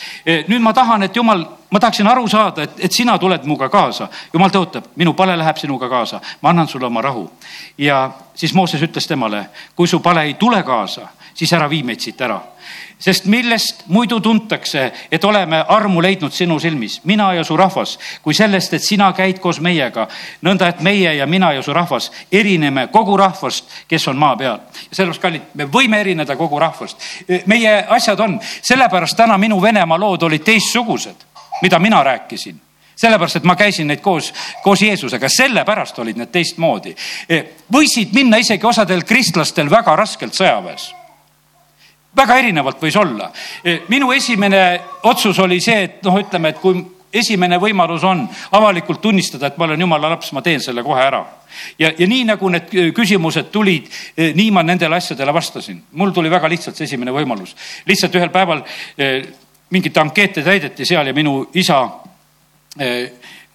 nüüd 0.49 0.61
ma 0.61 0.73
tahan, 0.73 1.03
et 1.03 1.17
jumal, 1.17 1.47
ma 1.71 1.81
tahaksin 1.81 2.07
aru 2.07 2.29
saada, 2.29 2.63
et, 2.63 2.85
et 2.85 2.93
sina 2.93 3.19
tuled 3.19 3.45
minuga 3.45 3.69
kaasa. 3.69 4.09
jumal 4.33 4.51
tõotab, 4.51 4.93
minu 4.97 5.15
pale 5.15 5.37
läheb 5.37 5.57
sinuga 5.57 5.89
kaasa, 5.89 6.21
ma 6.41 6.51
annan 6.51 6.69
sulle 6.69 6.87
oma 6.87 7.03
rahu. 7.03 7.31
ja 7.79 8.11
siis 8.35 8.55
Mooses 8.55 8.83
ütles 8.83 9.07
temale, 9.09 9.47
kui 9.77 9.89
su 9.89 10.01
pale 10.01 10.23
ei 10.23 10.35
tule 10.35 10.63
kaasa, 10.63 11.09
siis 11.35 11.53
ära 11.53 11.71
vii 11.71 11.83
meid 11.83 12.01
siit 12.01 12.21
ära 12.21 12.41
sest 13.03 13.25
millest 13.25 13.83
muidu 13.87 14.21
tuntakse, 14.21 14.93
et 15.11 15.25
oleme 15.25 15.65
armu 15.69 16.03
leidnud 16.03 16.33
sinu 16.33 16.59
silmis, 16.63 17.01
mina 17.05 17.33
ja 17.35 17.45
su 17.45 17.57
rahvas, 17.57 17.99
kui 18.23 18.35
sellest, 18.35 18.75
et 18.75 18.83
sina 18.83 19.11
käid 19.17 19.41
koos 19.43 19.59
meiega, 19.61 20.07
nõnda 20.47 20.69
et 20.71 20.81
meie 20.87 21.15
ja 21.19 21.27
mina 21.27 21.53
ja 21.53 21.63
su 21.63 21.75
rahvas 21.75 22.11
erineme 22.33 22.87
kogu 22.95 23.17
rahvast, 23.19 23.71
kes 23.89 24.09
on 24.09 24.19
maa 24.23 24.37
peal. 24.37 24.61
ja 24.91 24.97
sellepärast, 24.97 25.23
kallid, 25.23 25.51
me 25.55 25.67
võime 25.67 26.01
erineda 26.01 26.37
kogu 26.37 26.59
rahvast. 26.59 27.03
meie 27.47 27.75
asjad 27.89 28.21
on, 28.21 28.39
sellepärast 28.63 29.17
täna 29.17 29.39
minu 29.39 29.63
Venemaa 29.63 29.99
lood 29.99 30.23
olid 30.23 30.45
teistsugused, 30.45 31.27
mida 31.63 31.79
mina 31.79 32.03
rääkisin 32.03 32.61
sellepärast, 33.03 33.37
et 33.37 33.45
ma 33.45 33.57
käisin 33.57 33.89
neid 33.91 34.01
koos, 34.01 34.29
koos 34.63 34.83
Jeesusega, 34.83 35.27
sellepärast 35.29 35.99
olid 35.99 36.17
need 36.17 36.31
teistmoodi. 36.31 36.95
võisid 37.73 38.15
minna 38.15 38.37
isegi 38.39 38.67
osadel 38.67 39.03
kristlastel 39.03 39.71
väga 39.71 39.97
raskelt 39.97 40.39
sõjaväes 40.39 40.93
väga 42.17 42.39
erinevalt 42.39 42.83
võis 42.83 42.97
olla. 42.97 43.31
minu 43.89 44.13
esimene 44.13 44.81
otsus 45.03 45.39
oli 45.39 45.61
see, 45.61 45.83
et 45.83 46.03
noh, 46.05 46.19
ütleme, 46.21 46.53
et 46.53 46.61
kui 46.61 46.83
esimene 47.13 47.59
võimalus 47.61 48.05
on 48.09 48.25
avalikult 48.57 49.01
tunnistada, 49.01 49.51
et 49.51 49.59
ma 49.61 49.67
olen 49.67 49.81
jumala 49.85 50.11
laps, 50.15 50.33
ma 50.33 50.43
teen 50.43 50.61
selle 50.61 50.83
kohe 50.83 51.01
ära. 51.03 51.25
ja, 51.79 51.93
ja 51.99 52.07
nii 52.07 52.25
nagu 52.25 52.49
need 52.49 52.73
küsimused 52.97 53.51
tulid, 53.53 53.89
nii 54.17 54.51
ma 54.51 54.63
nendele 54.63 54.97
asjadele 54.97 55.35
vastasin. 55.35 55.83
mul 55.93 56.11
tuli 56.11 56.31
väga 56.31 56.49
lihtsalt 56.49 56.77
see 56.77 56.85
esimene 56.85 57.13
võimalus. 57.13 57.57
lihtsalt 57.87 58.15
ühel 58.15 58.31
päeval 58.31 58.65
mingit 59.71 59.99
ankeete 59.99 60.43
täideti 60.43 60.85
seal 60.85 61.07
ja 61.07 61.15
minu 61.17 61.47
isa 61.55 61.83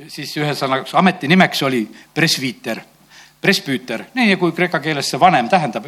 siis 0.07 0.37
ühesõnaga 0.37 0.85
ameti 0.99 1.27
nimeks 1.27 1.63
oli 1.65 1.87
presviiter 2.13 2.81
presbüüter, 3.41 4.07
nii 4.17 4.35
kui 4.41 4.53
kreeka 4.55 4.79
keeles 4.81 5.09
see 5.11 5.19
vanem 5.21 5.49
tähendab 5.49 5.85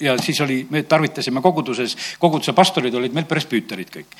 ja 0.00 0.14
siis 0.22 0.40
oli, 0.44 0.60
me 0.70 0.84
tarvitasime 0.86 1.42
koguduses, 1.42 1.96
koguduse 2.22 2.54
pastorid 2.54 2.94
olid 2.94 3.14
meil 3.14 3.26
presbüüterid 3.26 3.90
kõik. 3.96 4.14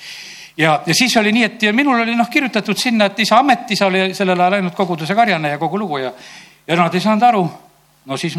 ja, 0.57 0.81
ja 0.87 0.95
siis 0.95 1.17
oli 1.17 1.33
nii, 1.33 1.45
et 1.45 1.69
minul 1.73 2.03
oli 2.03 2.17
noh 2.19 2.31
kirjutatud 2.31 2.79
sinna, 2.79 3.07
et 3.11 3.21
isa 3.23 3.39
amet, 3.39 3.71
isa 3.71 3.87
oli 3.87 4.09
sellel 4.15 4.41
ajal 4.41 4.59
ainult 4.59 4.75
koguduse 4.75 5.15
karjane 5.15 5.55
ja 5.55 5.59
kogu 5.59 5.79
lugu 5.79 6.03
ja, 6.03 6.11
ja 6.67 6.81
nad 6.81 6.95
ei 6.95 7.05
saanud 7.05 7.23
aru. 7.23 7.45
no 8.05 8.17
siis 8.21 8.35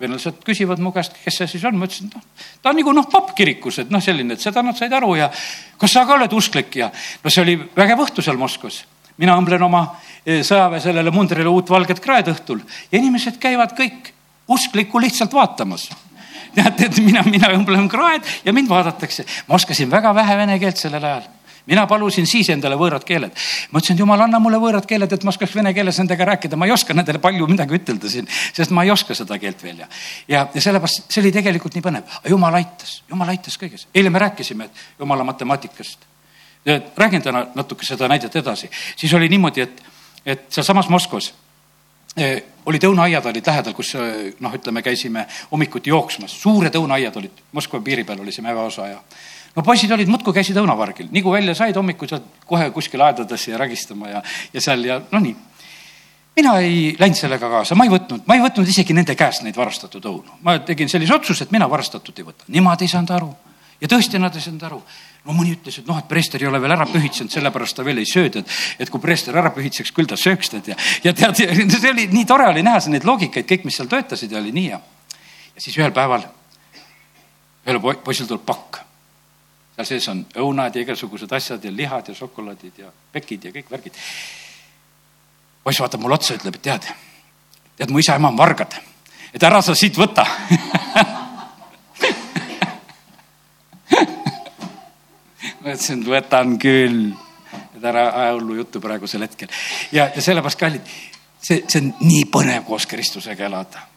venelased 0.00 0.38
küsivad 0.46 0.80
mu 0.80 0.94
käest, 0.94 1.18
kes 1.24 1.42
see 1.42 1.50
siis 1.56 1.64
on, 1.68 1.76
ma 1.76 1.90
ütlesin, 1.90 2.08
noh, 2.14 2.22
ta 2.62 2.70
on 2.70 2.78
nagu 2.78 2.94
noh, 2.94 3.10
papp 3.10 3.34
kirikus, 3.36 3.82
et 3.82 3.90
noh, 3.90 4.00
selline, 4.00 4.38
et 4.38 4.40
seda 4.40 4.62
nad 4.62 4.78
said 4.78 4.92
aru 4.96 5.16
ja 5.18 5.28
kas 5.80 5.92
sa 5.92 6.06
ka 6.06 6.14
oled 6.14 6.32
usklik 6.32 6.78
ja 6.80 6.88
no 7.24 7.32
see 7.32 7.42
oli 7.42 7.58
vägev 7.76 8.06
õhtu 8.06 8.24
seal 8.24 8.38
Moskvas. 8.40 8.84
Mina 9.20 9.36
õmblen 9.38 9.62
oma 9.62 9.84
Eh, 10.20 10.42
sõjaväe 10.44 10.82
sellele 10.84 11.10
mundrile 11.14 11.48
uut 11.48 11.70
valget 11.72 12.00
kraed 12.04 12.26
õhtul 12.28 12.58
ja 12.92 12.98
inimesed 12.98 13.38
käivad 13.40 13.72
kõik 13.72 14.10
usklikku 14.52 15.00
lihtsalt 15.00 15.32
vaatamas 15.32 15.86
teate, 16.56 16.90
et 16.90 16.98
mina, 17.00 17.22
mina 17.24 17.48
õmblen 17.54 17.88
kraed 17.88 18.26
ja 18.44 18.52
mind 18.52 18.68
vaadatakse. 18.68 19.24
ma 19.48 19.56
oskasin 19.56 19.88
väga 19.90 20.12
vähe 20.14 20.36
vene 20.36 20.58
keelt 20.60 20.76
sellel 20.76 21.04
ajal. 21.04 21.22
mina 21.66 21.86
palusin 21.86 22.28
siis 22.28 22.50
endale 22.52 22.76
võõrad 22.76 23.06
keeled. 23.08 23.32
ma 23.70 23.80
ütlesin, 23.80 23.96
et 23.96 24.04
jumal, 24.04 24.20
anna 24.20 24.38
mulle 24.38 24.60
võõrad 24.60 24.84
keeled, 24.84 25.12
et 25.12 25.24
ma 25.24 25.32
oskaks 25.32 25.56
vene 25.56 25.72
keeles 25.72 26.02
nendega 26.04 26.28
rääkida, 26.34 26.60
ma 26.60 26.68
ei 26.68 26.76
oska 26.76 26.92
nendele 26.92 27.18
palju 27.18 27.48
midagi 27.48 27.80
ütelda 27.80 28.12
siin, 28.12 28.28
sest 28.52 28.76
ma 28.76 28.84
ei 28.84 28.92
oska 28.92 29.16
seda 29.16 29.40
keelt 29.40 29.64
veel 29.64 29.86
ja. 29.86 29.88
ja, 30.28 30.46
ja 30.52 30.60
sellepärast 30.60 31.08
see 31.08 31.24
oli 31.24 31.32
tegelikult 31.32 31.80
nii 31.80 31.88
põnev, 31.88 32.20
jumal 32.28 32.60
aitas, 32.60 33.00
jumal 33.08 33.32
aitas 33.32 33.56
kõiges. 33.56 33.88
eile 33.94 34.12
me 34.12 34.20
rääkisime 34.20 34.68
jumala 35.00 35.24
matemaatikast. 35.32 36.09
Räägin 36.96 37.22
täna 37.22 37.46
natuke 37.54 37.86
seda 37.86 38.08
näidet 38.08 38.36
edasi, 38.36 38.70
siis 38.96 39.14
oli 39.14 39.28
niimoodi, 39.28 39.60
et 39.60 39.82
et 40.26 40.46
sealsamas 40.52 40.88
Moskvas 40.88 41.32
eh, 42.16 42.42
olid 42.66 42.84
õunaaiad 42.84 43.26
olid 43.30 43.46
lähedal, 43.46 43.74
kus 43.76 43.94
eh, 43.96 44.32
noh, 44.40 44.54
ütleme, 44.54 44.82
käisime 44.84 45.26
hommikuti 45.50 45.92
jooksmas, 45.92 46.34
suured 46.42 46.74
õunaaiad 46.76 47.20
olid, 47.20 47.44
Moskva 47.56 47.80
piiri 47.84 48.04
peal 48.04 48.20
oli 48.20 48.34
see 48.34 48.44
mäeosa 48.44 48.88
ja 48.90 48.98
no 49.56 49.64
poisid 49.66 49.92
olid, 49.96 50.10
muudkui 50.10 50.36
käisid 50.36 50.58
õunavargil, 50.60 51.10
nii 51.10 51.22
kui 51.24 51.38
välja 51.38 51.56
said 51.58 51.76
hommikul 51.76 52.10
sealt 52.10 52.42
kohe 52.46 52.70
kuskile 52.74 53.08
aedadesse 53.08 53.54
ja 53.54 53.60
rägistama 53.60 54.12
ja, 54.12 54.24
ja 54.52 54.64
seal 54.64 54.84
ja 54.84 55.00
no 55.10 55.22
nii. 55.24 55.36
mina 56.36 56.56
ei 56.60 56.96
läinud 56.98 57.18
sellega 57.18 57.50
kaasa, 57.50 57.74
ma 57.74 57.88
ei 57.88 57.94
võtnud, 57.96 58.26
ma 58.26 58.36
ei 58.36 58.44
võtnud 58.44 58.68
isegi 58.68 58.96
nende 58.96 59.16
käest 59.16 59.46
neid 59.46 59.56
varastatud 59.56 60.04
õunu. 60.12 60.40
ma 60.42 60.58
tegin 60.58 60.88
sellise 60.88 61.16
otsuse, 61.16 61.48
et 61.48 61.56
mina 61.56 61.70
varastatut 61.70 62.18
ei 62.18 62.28
võta, 62.28 62.44
nemad 62.48 62.82
ei 62.82 62.92
saanud 62.92 63.16
aru 63.16 63.32
ja 63.80 63.88
tõesti 63.88 64.20
nad 64.20 64.34
ei 64.36 64.44
saanud 64.44 64.66
aru 64.68 64.80
no 65.24 65.36
mõni 65.36 65.54
ütles, 65.56 65.80
et 65.80 65.88
noh, 65.88 65.98
et 66.00 66.08
preester 66.08 66.42
ei 66.42 66.48
ole 66.48 66.60
veel 66.62 66.74
ära 66.74 66.86
pühitsenud, 66.88 67.32
sellepärast 67.32 67.76
ta 67.76 67.84
veel 67.84 68.00
ei 68.00 68.08
sööd, 68.08 68.40
et, 68.40 68.58
et 68.80 68.90
kui 68.92 69.02
preester 69.02 69.36
ära 69.36 69.52
pühitseks, 69.54 69.92
küll 69.96 70.08
ta 70.08 70.18
sööks 70.20 70.52
tead 70.54 70.72
ja, 70.72 70.76
ja 71.04 71.14
tead, 71.16 71.42
see 71.74 71.92
oli 71.92 72.06
nii 72.12 72.26
tore 72.28 72.48
oli 72.48 72.64
näha 72.66 72.80
neid 72.92 73.06
loogikaid, 73.08 73.48
kõik, 73.48 73.66
mis 73.68 73.80
seal 73.80 73.90
töötasid 73.90 74.32
ja 74.32 74.40
oli 74.40 74.52
nii 74.56 74.68
ja. 74.70 74.80
ja 75.54 75.64
siis 75.64 75.76
ühel 75.76 75.92
päeval 75.96 76.24
ühele 77.66 77.96
poisil 78.04 78.28
tuleb 78.28 78.44
pakk. 78.46 78.80
seal 79.76 79.88
sees 79.92 80.08
on 80.12 80.24
õunad 80.40 80.76
ja 80.76 80.84
igasugused 80.84 81.32
asjad 81.32 81.64
ja 81.64 81.72
lihad 81.72 82.08
ja 82.08 82.14
šokolaadid 82.16 82.82
ja 82.84 82.92
pekid 83.12 83.44
ja 83.44 83.52
kõik 83.54 83.70
värgid. 83.70 83.96
poiss 85.64 85.80
vaatab 85.80 86.00
mulle 86.00 86.16
otsa, 86.16 86.34
ütleb, 86.34 86.56
et 86.56 86.62
tead, 86.62 86.88
tead, 87.76 87.90
mu 87.90 88.00
isa-ema 88.00 88.32
on 88.32 88.36
vargad, 88.36 88.80
et 89.32 89.42
ära 89.42 89.60
sa 89.62 89.74
siit 89.74 89.96
võta 90.00 90.24
ma 95.60 95.74
ütlesin, 95.74 96.04
võtan 96.06 96.56
küll. 96.60 97.12
et 97.76 97.84
ära 97.84 98.08
aja 98.14 98.34
hullu 98.36 98.60
juttu 98.60 98.80
praegusel 98.80 99.26
hetkel. 99.26 99.48
ja, 99.92 100.10
ja 100.14 100.22
sellepärast, 100.22 100.58
kallid, 100.60 100.92
see, 101.40 101.62
see 101.66 101.80
on 101.82 101.94
nii 102.00 102.26
põnev 102.32 102.66
koos 102.68 102.86
Kristusega 102.90 103.48
elada 103.48 103.89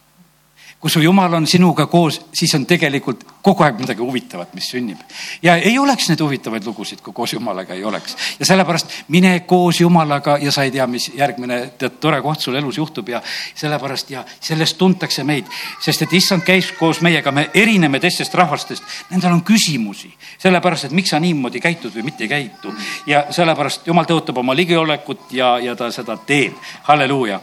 kui 0.84 0.92
su 0.92 1.00
jumal 1.00 1.32
on 1.34 1.46
sinuga 1.48 1.86
koos, 1.88 2.18
siis 2.36 2.52
on 2.58 2.66
tegelikult 2.68 3.22
kogu 3.42 3.64
aeg 3.64 3.78
midagi 3.80 4.04
huvitavat, 4.04 4.50
mis 4.52 4.66
sünnib. 4.68 5.00
ja 5.42 5.56
ei 5.56 5.78
oleks 5.80 6.10
neid 6.10 6.20
huvitavaid 6.20 6.68
lugusid, 6.68 7.00
kui 7.00 7.16
koos 7.16 7.34
jumalaga 7.34 7.74
ei 7.74 7.86
oleks. 7.88 8.18
ja 8.40 8.46
sellepärast 8.46 8.92
mine 9.08 9.32
koos 9.48 9.80
jumalaga 9.80 10.36
ja 10.42 10.52
sa 10.52 10.68
ei 10.68 10.72
tea, 10.76 10.88
mis 10.88 11.08
järgmine 11.16 11.62
tead, 11.80 11.96
tore 12.04 12.22
koht 12.22 12.44
sul 12.44 12.60
elus 12.60 12.78
juhtub 12.78 13.10
ja 13.16 13.22
sellepärast 13.56 14.12
ja 14.12 14.26
sellest 14.42 14.78
tuntakse 14.78 15.24
meid, 15.24 15.48
sest 15.80 16.04
et 16.04 16.20
issand 16.20 16.44
käis 16.44 16.74
koos 16.76 17.00
meiega, 17.00 17.32
me 17.32 17.48
erineme 17.54 18.04
teistest 18.04 18.36
rahvastest. 18.36 18.84
Nendel 19.16 19.40
on 19.40 19.48
küsimusi, 19.48 20.12
sellepärast 20.38 20.92
et 20.92 21.00
miks 21.00 21.16
sa 21.16 21.24
niimoodi 21.24 21.64
käitud 21.64 21.96
või 21.96 22.10
mitte 22.12 22.28
ei 22.28 22.34
käitu 22.36 22.76
ja 23.08 23.30
sellepärast 23.32 23.88
jumal 23.88 24.10
tõotab 24.10 24.44
oma 24.44 24.52
ligiolekut 24.56 25.32
ja, 25.32 25.56
ja 25.64 25.80
ta 25.80 25.94
seda 25.96 26.20
teeb. 26.28 26.60
halleluuja. 26.84 27.40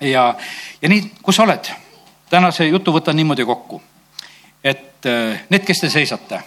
ja, 0.00 0.30
ja 0.82 0.88
nii, 0.88 1.10
kus 1.20 1.36
sa 1.36 1.44
oled 1.44 1.76
tänase 2.30 2.68
jutu 2.68 2.92
võtan 2.92 3.16
niimoodi 3.16 3.44
kokku, 3.44 3.80
et 4.64 5.06
äh, 5.06 5.42
need, 5.48 5.64
kes 5.66 5.80
te 5.80 5.90
seisate, 5.90 6.40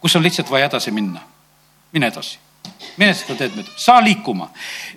kus 0.00 0.16
on 0.16 0.22
lihtsalt 0.22 0.50
vaja 0.50 0.68
edasi 0.70 0.90
minna, 0.94 1.22
mine 1.92 2.10
edasi, 2.12 2.38
mine 2.96 3.14
seda 3.14 3.38
teed 3.38 3.56
mööda, 3.56 3.72
saa 3.76 4.02
liikuma. 4.04 4.50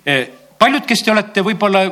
Äh, 0.06 0.28
paljud, 0.58 0.86
kes 0.86 1.02
te 1.02 1.14
olete 1.14 1.44
võib-olla 1.46 1.86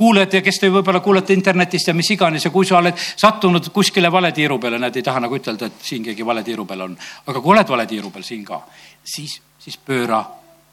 kuulajad 0.00 0.38
ja 0.38 0.40
kes 0.40 0.58
te 0.62 0.70
võib-olla 0.72 1.02
kuulete 1.04 1.36
internetist 1.36 1.90
ja 1.90 1.94
mis 1.94 2.08
iganes 2.14 2.44
ja 2.46 2.50
kui 2.50 2.64
sa 2.66 2.78
oled 2.78 2.96
sattunud 2.96 3.68
kuskile 3.74 4.08
vale 4.12 4.32
tiiru 4.32 4.56
peale, 4.58 4.78
näed, 4.80 4.96
ei 4.96 5.04
taha 5.04 5.20
nagu 5.26 5.36
ütelda, 5.36 5.68
et 5.68 5.84
siin 5.84 6.06
keegi 6.06 6.24
vale 6.26 6.44
tiiru 6.46 6.64
peal 6.68 6.86
on, 6.86 6.96
aga 7.26 7.40
kui 7.40 7.52
oled 7.52 7.68
vale 7.68 7.86
tiiru 7.90 8.12
peal 8.14 8.24
siin 8.24 8.44
ka, 8.48 8.62
siis, 9.04 9.36
siis 9.60 9.76
pööra 9.76 10.22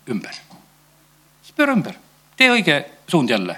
ümber. 0.08 0.36
siis 1.44 1.56
pööra 1.58 1.76
ümber, 1.76 2.00
tee 2.38 2.52
õige 2.54 2.86
suund 3.08 3.30
jälle. 3.30 3.56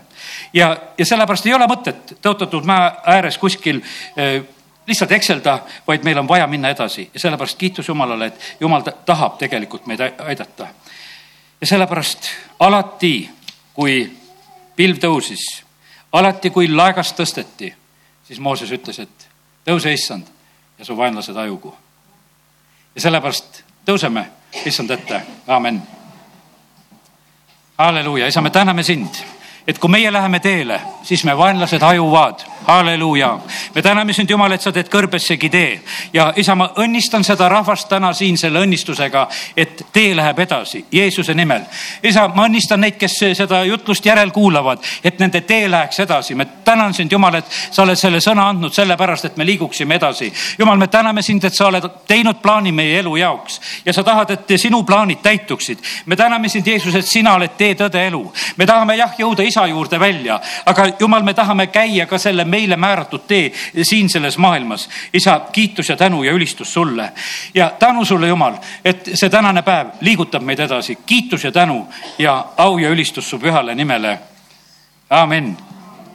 ja, 0.53 0.77
ja 0.97 1.05
sellepärast 1.05 1.45
ei 1.45 1.53
ole 1.53 1.67
mõtet 1.67 2.15
tõotatud 2.21 2.65
mäe 2.65 2.91
ääres 3.15 3.37
kuskil 3.37 3.81
eh, 4.17 4.41
lihtsalt 4.89 5.11
ekselda, 5.11 5.59
vaid 5.87 6.03
meil 6.03 6.17
on 6.17 6.27
vaja 6.27 6.47
minna 6.47 6.69
edasi 6.69 7.09
ja 7.13 7.19
sellepärast 7.19 7.57
kiitus 7.57 7.87
Jumalale, 7.87 8.25
et 8.25 8.55
Jumal 8.59 8.83
tahab 9.05 9.37
tegelikult 9.37 9.85
meid 9.85 9.99
aidata. 10.01 10.67
ja 11.61 11.67
sellepärast 11.67 12.29
alati, 12.59 13.29
kui 13.73 14.11
pilv 14.75 14.97
tõusis, 14.97 15.45
alati, 16.11 16.49
kui 16.49 16.71
laegast 16.71 17.19
tõsteti, 17.19 17.73
siis 18.27 18.39
Mooses 18.39 18.71
ütles, 18.71 18.99
et 18.99 19.29
tõuse, 19.67 19.93
issand, 19.93 20.27
ja 20.79 20.85
su 20.85 20.97
vaenlased 20.97 21.35
hajugu. 21.35 21.75
ja 22.95 23.01
sellepärast 23.01 23.63
tõuseme 23.85 24.25
issand 24.65 24.91
ette, 24.91 25.21
amen. 25.47 25.98
Halleluuja, 27.79 28.27
isa, 28.27 28.41
me 28.41 28.49
täname 28.49 28.83
sind 28.83 29.23
et 29.69 29.77
kui 29.79 29.91
meie 29.91 30.09
läheme 30.13 30.39
teele, 30.41 30.79
siis 31.05 31.21
me 31.27 31.35
vaenlased 31.37 31.83
hajuvad 31.85 32.41
halleluuja. 32.71 33.39
me 33.75 33.81
täname 33.81 34.13
sind, 34.13 34.29
Jumal, 34.29 34.51
et 34.51 34.61
sa 34.61 34.71
teed 34.71 34.89
kõrbessegi 34.89 35.49
tee 35.49 35.81
ja 36.13 36.33
isa, 36.35 36.55
ma 36.55 36.69
õnnistan 36.77 37.23
seda 37.23 37.49
rahvast 37.49 37.89
täna 37.89 38.13
siin 38.13 38.37
selle 38.37 38.61
õnnistusega, 38.63 39.27
et 39.57 39.85
tee 39.93 40.15
läheb 40.15 40.39
edasi 40.39 40.85
Jeesuse 40.91 41.33
nimel. 41.33 41.61
isa, 42.03 42.27
ma 42.27 42.45
õnnistan 42.45 42.81
neid, 42.81 42.97
kes 42.99 43.17
seda 43.37 43.63
jutlust 43.63 44.05
järelkuulavad, 44.05 44.83
et 45.03 45.19
nende 45.19 45.41
tee 45.41 45.69
läheks 45.71 45.99
edasi. 45.99 46.35
me 46.35 46.45
tänan 46.45 46.93
sind, 46.93 47.11
Jumal, 47.11 47.35
et 47.35 47.45
sa 47.71 47.83
oled 47.83 47.97
selle 47.97 48.19
sõna 48.21 48.49
andnud 48.49 48.73
sellepärast, 48.73 49.25
et 49.25 49.37
me 49.37 49.45
liiguksime 49.45 49.95
edasi. 49.95 50.33
Jumal, 50.59 50.77
me 50.77 50.87
täname 50.87 51.21
sind, 51.21 51.43
et 51.43 51.55
sa 51.55 51.67
oled 51.67 51.85
teinud 52.07 52.41
plaani 52.41 52.71
meie 52.71 52.99
elu 52.99 53.15
jaoks 53.15 53.61
ja 53.85 53.93
sa 53.93 54.03
tahad, 54.03 54.29
et 54.31 54.57
sinu 54.57 54.83
plaanid 54.83 55.21
täituksid. 55.23 55.79
me 56.05 56.15
täname 56.15 56.49
sind, 56.49 56.67
Jeesus, 56.67 56.95
et 56.95 57.05
sina 57.05 57.33
oled 57.33 57.57
tee, 57.57 57.73
tõde, 57.73 58.07
elu. 58.07 58.23
me 58.57 58.65
tahame 58.65 58.95
jah 58.95 59.13
jõuda 59.17 59.43
isa 59.43 59.67
juurde 59.67 59.99
välja, 59.99 60.39
aga 60.65 60.89
Jumal, 60.99 61.23
me 61.23 61.33
tahame 61.33 61.67
käia 61.67 62.05
ka 62.05 62.17
selle 62.17 62.45
meile 62.59 62.75
määratud 62.75 63.27
tee 63.27 63.51
siin 63.81 64.09
selles 64.09 64.37
maailmas. 64.37 64.89
isa, 65.13 65.41
kiitus 65.51 65.89
ja 65.89 65.97
tänu 65.97 66.23
ja 66.23 66.31
ülistus 66.31 66.73
sulle 66.73 67.11
ja 67.53 67.71
tänu 67.79 68.05
sulle, 68.05 68.27
Jumal, 68.27 68.57
et 68.85 69.09
see 69.13 69.29
tänane 69.29 69.61
päev 69.61 69.95
liigutab 70.01 70.43
meid 70.43 70.59
edasi. 70.59 70.97
kiitus 71.05 71.43
ja 71.43 71.51
tänu 71.51 71.87
ja 72.17 72.45
au 72.57 72.77
ja 72.77 72.89
ülistus 72.89 73.29
su 73.29 73.39
pühale 73.39 73.75
nimele. 73.75 74.19
amin 75.09 75.68